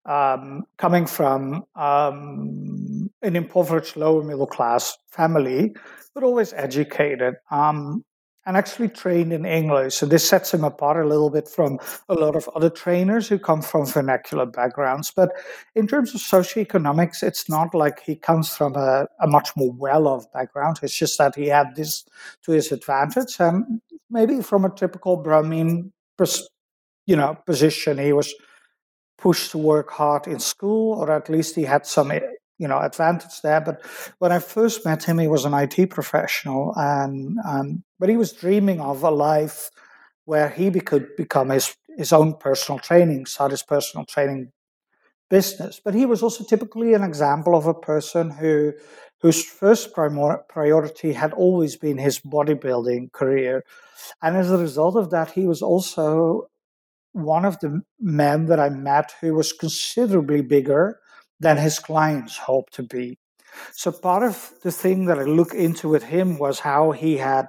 um, 0.05 0.63
coming 0.77 1.05
from 1.05 1.63
um, 1.75 3.09
an 3.21 3.37
impoverished 3.37 3.95
lower 3.95 4.23
middle 4.23 4.47
class 4.47 4.97
family, 5.09 5.73
but 6.13 6.23
always 6.25 6.51
educated. 6.53 7.35
Um, 7.51 8.03
and 8.49 8.57
actually 8.57 8.89
trained 8.89 9.31
in 9.31 9.45
English. 9.45 9.93
So 9.93 10.07
this 10.07 10.27
sets 10.27 10.51
him 10.51 10.63
apart 10.63 11.05
a 11.05 11.07
little 11.07 11.29
bit 11.29 11.47
from 11.47 11.77
a 12.09 12.15
lot 12.15 12.35
of 12.35 12.49
other 12.55 12.71
trainers 12.71 13.29
who 13.29 13.37
come 13.37 13.61
from 13.61 13.85
vernacular 13.85 14.47
backgrounds. 14.47 15.11
But 15.15 15.33
in 15.75 15.85
terms 15.85 16.15
of 16.15 16.21
socioeconomics, 16.21 17.21
it's 17.21 17.47
not 17.47 17.75
like 17.75 17.99
he 17.99 18.15
comes 18.15 18.57
from 18.57 18.75
a, 18.75 19.07
a 19.21 19.27
much 19.27 19.51
more 19.55 19.71
well-off 19.73 20.25
background. 20.33 20.79
It's 20.81 20.97
just 20.97 21.19
that 21.19 21.35
he 21.35 21.45
had 21.45 21.75
this 21.75 22.05
to 22.45 22.51
his 22.53 22.71
advantage. 22.71 23.35
And 23.39 23.81
maybe 24.09 24.41
from 24.41 24.65
a 24.65 24.71
typical 24.71 25.17
Brahmin, 25.17 25.93
you 27.05 27.15
know, 27.15 27.37
position, 27.45 27.99
he 27.99 28.13
was 28.13 28.33
pushed 29.19 29.51
to 29.51 29.59
work 29.59 29.91
hard 29.91 30.25
in 30.25 30.39
school, 30.39 30.97
or 30.97 31.11
at 31.11 31.29
least 31.29 31.55
he 31.55 31.65
had 31.65 31.85
some 31.85 32.11
you 32.59 32.67
know 32.67 32.79
advantage 32.79 33.41
there. 33.41 33.61
But 33.61 33.81
when 34.19 34.31
I 34.31 34.39
first 34.39 34.85
met 34.85 35.03
him, 35.03 35.17
he 35.17 35.27
was 35.27 35.45
an 35.45 35.53
IT 35.53 35.89
professional, 35.89 36.73
and 36.75 37.37
um, 37.45 37.83
but 37.99 38.09
he 38.09 38.17
was 38.17 38.33
dreaming 38.33 38.79
of 38.81 39.01
a 39.03 39.09
life 39.09 39.71
where 40.25 40.49
he 40.49 40.69
could 40.71 41.15
become 41.15 41.49
his 41.49 41.75
his 41.97 42.13
own 42.13 42.35
personal 42.35 42.79
training, 42.79 43.25
start 43.25 43.51
his 43.51 43.63
personal 43.63 44.05
training 44.05 44.51
business. 45.29 45.81
But 45.83 45.95
he 45.95 46.05
was 46.05 46.21
also 46.21 46.43
typically 46.43 46.93
an 46.93 47.03
example 47.03 47.55
of 47.55 47.65
a 47.65 47.73
person 47.73 48.29
who 48.29 48.73
whose 49.21 49.43
first 49.43 49.93
priority 49.93 51.13
had 51.13 51.33
always 51.33 51.75
been 51.75 51.97
his 51.97 52.19
bodybuilding 52.19 53.11
career. 53.11 53.63
And 54.21 54.37
as 54.37 54.49
a 54.49 54.57
result 54.57 54.95
of 54.95 55.09
that, 55.09 55.31
he 55.31 55.45
was 55.45 55.61
also 55.61 56.47
one 57.11 57.43
of 57.43 57.59
the 57.59 57.81
men 57.99 58.45
that 58.45 58.59
I 58.59 58.69
met 58.69 59.11
who 59.19 59.33
was 59.33 59.51
considerably 59.51 60.41
bigger 60.41 60.99
than 61.39 61.57
his 61.57 61.79
clients 61.79 62.37
hoped 62.37 62.73
to 62.73 62.83
be. 62.83 63.17
So 63.73 63.91
part 63.91 64.23
of 64.23 64.51
the 64.63 64.71
thing 64.71 65.05
that 65.05 65.19
I 65.19 65.23
look 65.23 65.53
into 65.53 65.89
with 65.89 66.03
him 66.03 66.37
was 66.37 66.59
how 66.59 66.91
he 66.91 67.17
had 67.17 67.47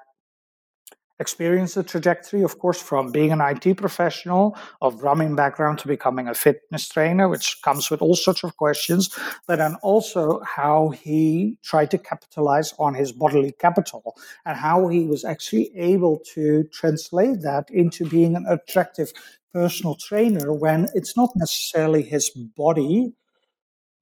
experienced 1.21 1.75
the 1.75 1.83
trajectory, 1.83 2.43
of 2.43 2.59
course, 2.59 2.81
from 2.81 3.13
being 3.13 3.31
an 3.31 3.43
IT 3.43 3.77
professional 3.77 4.57
of 4.81 4.99
Brahmin 4.99 5.37
background 5.37 5.79
to 5.81 5.89
becoming 5.89 6.27
a 6.27 6.35
fitness 6.35 6.89
trainer, 6.89 7.29
which 7.29 7.59
comes 7.63 7.91
with 7.91 8.01
all 8.01 8.17
sorts 8.17 8.43
of 8.43 8.57
questions, 8.57 9.15
but 9.47 9.57
then 9.57 9.77
also 9.83 10.41
how 10.45 10.89
he 10.89 11.59
tried 11.63 11.91
to 11.91 11.99
capitalize 11.99 12.73
on 12.79 12.95
his 12.95 13.13
bodily 13.13 13.53
capital 13.53 14.17
and 14.47 14.57
how 14.57 14.89
he 14.89 15.05
was 15.05 15.25
actually 15.25 15.71
able 15.77 16.19
to 16.35 16.65
translate 16.73 17.43
that 17.43 17.69
into 17.71 18.07
being 18.07 18.35
an 18.35 18.47
attractive 18.49 19.13
personal 19.53 19.97
trainer 19.97 20.53
when 20.53 20.89
it's 20.95 21.17
not 21.17 21.31
necessarily 21.37 22.03
his 22.03 22.31
body 22.57 23.13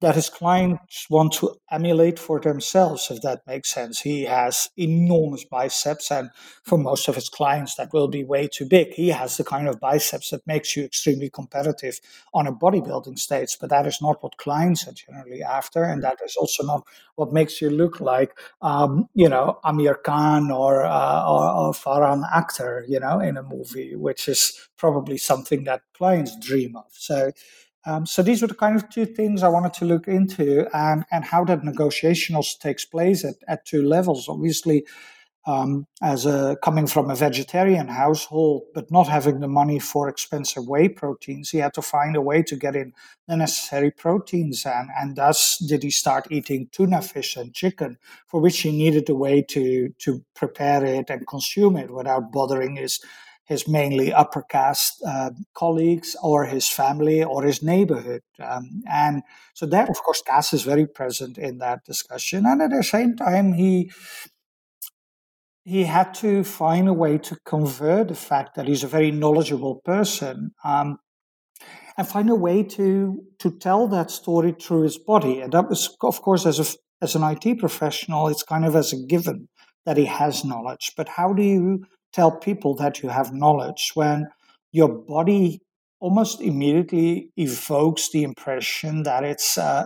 that 0.01 0.15
his 0.15 0.29
clients 0.29 1.07
want 1.09 1.33
to 1.33 1.55
emulate 1.71 2.17
for 2.17 2.39
themselves, 2.39 3.11
if 3.11 3.21
that 3.21 3.45
makes 3.45 3.69
sense. 3.69 3.99
He 3.99 4.23
has 4.23 4.69
enormous 4.77 5.43
biceps, 5.43 6.09
and 6.11 6.29
for 6.63 6.77
most 6.77 7.07
of 7.07 7.15
his 7.15 7.29
clients, 7.29 7.75
that 7.75 7.91
will 7.91 8.07
be 8.07 8.23
way 8.23 8.47
too 8.47 8.65
big. 8.65 8.93
He 8.93 9.09
has 9.09 9.37
the 9.37 9.43
kind 9.43 9.67
of 9.67 9.79
biceps 9.79 10.29
that 10.29 10.47
makes 10.47 10.75
you 10.77 10.85
extremely 10.85 11.29
competitive 11.29 11.99
on 12.33 12.47
a 12.47 12.53
bodybuilding 12.53 13.19
stage, 13.19 13.57
but 13.59 13.69
that 13.69 13.85
is 13.85 14.01
not 14.01 14.23
what 14.23 14.37
clients 14.37 14.87
are 14.87 14.93
generally 14.93 15.43
after, 15.43 15.83
and 15.83 16.03
that 16.03 16.19
is 16.25 16.35
also 16.35 16.63
not 16.63 16.87
what 17.15 17.33
makes 17.33 17.61
you 17.61 17.69
look 17.69 17.99
like, 17.99 18.31
um, 18.61 19.09
you 19.13 19.27
know, 19.27 19.59
Aamir 19.65 20.01
Khan 20.03 20.49
or, 20.51 20.85
uh, 20.85 21.25
or, 21.27 21.49
or 21.49 21.73
Farhan 21.73 22.23
Akhtar, 22.31 22.83
you 22.87 22.99
know, 22.99 23.19
in 23.19 23.35
a 23.35 23.43
movie, 23.43 23.95
which 23.95 24.29
is 24.29 24.69
probably 24.77 25.17
something 25.17 25.65
that 25.65 25.81
clients 25.93 26.37
dream 26.39 26.77
of. 26.77 26.85
So 26.91 27.31
um, 27.85 28.05
so 28.05 28.21
these 28.21 28.41
were 28.41 28.47
the 28.47 28.55
kind 28.55 28.75
of 28.75 28.89
two 28.89 29.05
things 29.05 29.41
I 29.41 29.47
wanted 29.49 29.73
to 29.75 29.85
look 29.85 30.07
into, 30.07 30.67
and 30.75 31.05
and 31.11 31.23
how 31.23 31.45
that 31.45 31.63
negotiation 31.63 32.35
also 32.35 32.57
takes 32.61 32.85
place 32.85 33.23
at, 33.23 33.35
at 33.47 33.65
two 33.65 33.83
levels. 33.83 34.27
Obviously, 34.27 34.85
um, 35.47 35.87
as 36.01 36.25
a 36.25 36.57
coming 36.61 36.87
from 36.87 37.09
a 37.09 37.15
vegetarian 37.15 37.87
household, 37.87 38.63
but 38.73 38.91
not 38.91 39.07
having 39.07 39.39
the 39.39 39.47
money 39.47 39.79
for 39.79 40.09
expensive 40.09 40.67
whey 40.67 40.89
proteins, 40.89 41.49
he 41.49 41.59
had 41.59 41.73
to 41.73 41.81
find 41.81 42.15
a 42.15 42.21
way 42.21 42.43
to 42.43 42.55
get 42.55 42.75
in 42.75 42.93
the 43.27 43.37
necessary 43.37 43.91
proteins, 43.91 44.65
and 44.65 44.89
and 44.99 45.15
thus 45.15 45.57
did 45.67 45.81
he 45.81 45.89
start 45.89 46.27
eating 46.29 46.67
tuna 46.71 47.01
fish 47.01 47.37
and 47.37 47.53
chicken, 47.53 47.97
for 48.27 48.41
which 48.41 48.59
he 48.59 48.71
needed 48.71 49.09
a 49.09 49.15
way 49.15 49.41
to 49.41 49.89
to 49.99 50.23
prepare 50.35 50.83
it 50.83 51.09
and 51.09 51.27
consume 51.27 51.77
it 51.77 51.91
without 51.91 52.31
bothering 52.31 52.75
his 52.75 52.99
his 53.49 53.67
mainly 53.67 54.13
upper 54.13 54.43
caste 54.43 55.01
uh, 55.05 55.31
colleagues 55.55 56.15
or 56.21 56.45
his 56.45 56.69
family 56.69 57.23
or 57.23 57.43
his 57.43 57.63
neighborhood. 57.63 58.21
Um, 58.39 58.83
and 58.87 59.23
so 59.55 59.65
that, 59.65 59.89
of 59.89 59.97
course, 60.03 60.21
caste 60.21 60.53
is 60.53 60.61
very 60.61 60.85
present 60.85 61.39
in 61.39 61.57
that 61.57 61.83
discussion. 61.83 62.45
And 62.45 62.61
at 62.61 62.69
the 62.69 62.83
same 62.83 63.15
time, 63.15 63.53
he 63.53 63.91
he 65.63 65.83
had 65.83 66.13
to 66.15 66.43
find 66.43 66.87
a 66.87 66.93
way 66.93 67.17
to 67.17 67.37
convert 67.43 68.09
the 68.09 68.15
fact 68.15 68.55
that 68.55 68.67
he's 68.67 68.83
a 68.83 68.87
very 68.87 69.11
knowledgeable 69.11 69.81
person 69.83 70.51
um, 70.63 70.97
and 71.97 72.07
find 72.07 72.29
a 72.29 72.35
way 72.35 72.61
to 72.61 73.19
to 73.39 73.49
tell 73.49 73.87
that 73.87 74.11
story 74.11 74.55
through 74.61 74.83
his 74.83 74.99
body. 74.99 75.41
And 75.41 75.53
that 75.53 75.69
was, 75.69 75.97
of 76.01 76.21
course, 76.21 76.45
as 76.45 76.59
a 76.59 76.67
as 77.01 77.15
an 77.15 77.23
IT 77.23 77.57
professional, 77.57 78.27
it's 78.27 78.43
kind 78.43 78.63
of 78.63 78.75
as 78.75 78.93
a 78.93 79.05
given 79.07 79.49
that 79.87 79.97
he 79.97 80.05
has 80.05 80.45
knowledge. 80.45 80.91
But 80.95 81.09
how 81.09 81.33
do 81.33 81.41
you 81.41 81.85
tell 82.13 82.31
people 82.31 82.75
that 82.75 83.01
you 83.01 83.09
have 83.09 83.33
knowledge 83.33 83.91
when 83.93 84.27
your 84.71 84.89
body 84.89 85.61
almost 85.99 86.41
immediately 86.41 87.31
evokes 87.37 88.11
the 88.11 88.23
impression 88.23 89.03
that 89.03 89.23
it's 89.23 89.57
uh, 89.57 89.85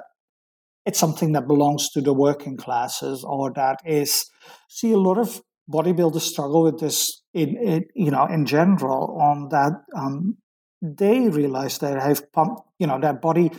it's 0.85 0.99
something 0.99 1.31
that 1.31 1.47
belongs 1.47 1.89
to 1.89 2.01
the 2.01 2.13
working 2.13 2.57
classes 2.57 3.23
or 3.23 3.51
that 3.53 3.79
is 3.85 4.29
see 4.67 4.91
a 4.91 4.97
lot 4.97 5.17
of 5.17 5.41
bodybuilders 5.71 6.21
struggle 6.21 6.63
with 6.63 6.79
this 6.79 7.21
in, 7.33 7.55
in 7.57 7.85
you 7.95 8.11
know 8.11 8.25
in 8.25 8.45
general 8.45 9.17
on 9.19 9.49
that 9.49 9.73
um, 9.95 10.37
they 10.81 11.29
realize 11.29 11.77
they 11.77 11.91
have 11.91 12.31
pumped 12.33 12.61
you 12.79 12.87
know 12.87 12.99
their 12.99 13.13
body 13.13 13.51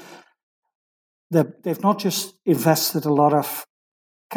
that 1.30 1.62
they've 1.62 1.82
not 1.82 1.98
just 1.98 2.34
invested 2.44 3.04
a 3.04 3.12
lot 3.12 3.32
of 3.32 3.66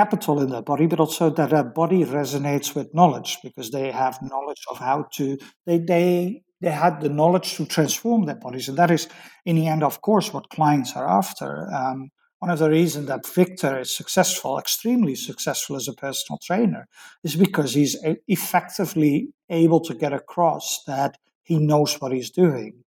capital 0.01 0.41
in 0.41 0.49
their 0.49 0.67
body, 0.71 0.87
but 0.87 0.99
also 0.99 1.25
that 1.29 1.49
their 1.49 1.63
body 1.81 2.01
resonates 2.05 2.75
with 2.75 2.93
knowledge 2.93 3.31
because 3.43 3.71
they 3.71 3.87
have 3.91 4.21
knowledge 4.21 4.63
of 4.71 4.77
how 4.77 4.97
to 5.17 5.25
they 5.65 5.79
they 5.79 6.43
they 6.61 6.75
had 6.85 7.01
the 7.01 7.09
knowledge 7.19 7.49
to 7.55 7.65
transform 7.65 8.25
their 8.25 8.41
bodies, 8.45 8.67
and 8.69 8.77
that 8.77 8.91
is 8.91 9.07
in 9.45 9.55
the 9.55 9.67
end, 9.67 9.83
of 9.83 10.01
course, 10.01 10.27
what 10.33 10.49
clients 10.57 10.95
are 10.95 11.09
after. 11.21 11.49
Um, 11.81 11.99
one 12.39 12.51
of 12.51 12.59
the 12.59 12.69
reasons 12.69 13.07
that 13.07 13.25
Victor 13.25 13.79
is 13.79 13.97
successful, 14.01 14.59
extremely 14.59 15.15
successful 15.15 15.75
as 15.75 15.87
a 15.87 15.93
personal 16.05 16.37
trainer, 16.47 16.83
is 17.23 17.35
because 17.35 17.73
he's 17.73 17.95
effectively 18.27 19.29
able 19.49 19.81
to 19.87 19.95
get 19.95 20.13
across 20.13 20.83
that 20.85 21.17
he 21.43 21.57
knows 21.57 21.99
what 21.99 22.11
he's 22.11 22.29
doing. 22.29 22.83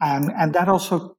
And, 0.00 0.30
and 0.40 0.52
that 0.54 0.68
also 0.68 1.16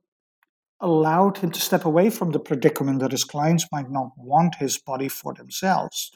allowed 0.81 1.37
him 1.37 1.51
to 1.51 1.59
step 1.59 1.85
away 1.85 2.09
from 2.09 2.31
the 2.31 2.39
predicament 2.39 2.99
that 2.99 3.11
his 3.11 3.23
clients 3.23 3.65
might 3.71 3.89
not 3.89 4.11
want 4.17 4.55
his 4.55 4.77
body 4.77 5.07
for 5.07 5.33
themselves, 5.33 6.11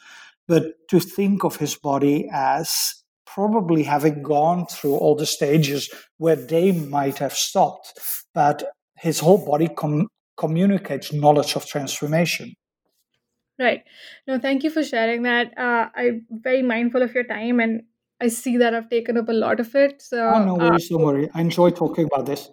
but 0.47 0.73
to 0.89 0.99
think 0.99 1.43
of 1.43 1.57
his 1.57 1.75
body 1.75 2.29
as 2.31 2.93
probably 3.25 3.83
having 3.83 4.23
gone 4.23 4.65
through 4.65 4.95
all 4.95 5.15
the 5.15 5.25
stages 5.25 5.89
where 6.17 6.35
they 6.35 6.71
might 6.71 7.17
have 7.17 7.33
stopped. 7.33 7.93
But 8.33 8.63
his 8.97 9.19
whole 9.19 9.45
body 9.45 9.69
com- 9.69 10.07
communicates 10.37 11.13
knowledge 11.13 11.55
of 11.55 11.65
transformation. 11.65 12.53
Right. 13.59 13.83
No, 14.27 14.39
thank 14.39 14.63
you 14.63 14.69
for 14.69 14.83
sharing 14.83 15.23
that. 15.23 15.57
Uh, 15.57 15.89
I'm 15.93 16.25
very 16.31 16.61
mindful 16.61 17.01
of 17.01 17.13
your 17.13 17.25
time 17.25 17.59
and 17.59 17.83
I 18.21 18.29
see 18.29 18.57
that 18.57 18.73
I've 18.73 18.89
taken 18.89 19.17
up 19.17 19.29
a 19.29 19.33
lot 19.33 19.59
of 19.59 19.73
it. 19.75 20.01
So, 20.01 20.17
oh, 20.17 20.43
no 20.43 20.55
uh, 20.55 20.69
worries, 20.69 20.91
uh, 20.91 20.97
don't 20.97 21.05
worry. 21.05 21.29
I 21.33 21.41
enjoy 21.41 21.69
talking 21.71 22.05
about 22.05 22.25
this. 22.25 22.49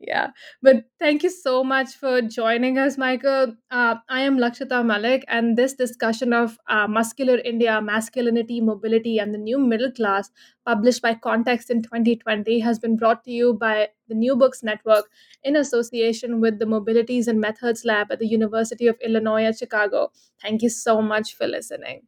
Yeah 0.00 0.30
but 0.62 0.84
thank 0.98 1.22
you 1.22 1.30
so 1.30 1.62
much 1.62 1.90
for 1.94 2.20
joining 2.20 2.78
us 2.78 2.98
michael. 2.98 3.54
Uh, 3.70 3.94
i 4.08 4.20
am 4.20 4.36
lakshita 4.38 4.84
malik 4.84 5.24
and 5.28 5.56
this 5.56 5.74
discussion 5.74 6.32
of 6.32 6.58
uh, 6.68 6.86
muscular 6.88 7.36
india 7.52 7.80
masculinity 7.80 8.60
mobility 8.60 9.18
and 9.18 9.32
the 9.34 9.38
new 9.38 9.58
middle 9.58 9.92
class 9.92 10.30
published 10.66 11.02
by 11.02 11.14
context 11.14 11.70
in 11.70 11.82
2020 11.82 12.58
has 12.60 12.78
been 12.78 12.96
brought 12.96 13.22
to 13.24 13.30
you 13.30 13.54
by 13.54 13.88
the 14.08 14.14
new 14.14 14.36
books 14.36 14.62
network 14.62 15.08
in 15.44 15.56
association 15.56 16.40
with 16.40 16.58
the 16.58 16.64
mobilities 16.66 17.26
and 17.28 17.40
methods 17.40 17.84
lab 17.84 18.10
at 18.10 18.18
the 18.18 18.26
university 18.26 18.86
of 18.86 18.96
illinois 19.04 19.44
at 19.44 19.58
chicago. 19.58 20.10
Thank 20.40 20.62
you 20.62 20.68
so 20.68 21.00
much 21.00 21.34
for 21.36 21.46
listening 21.46 22.02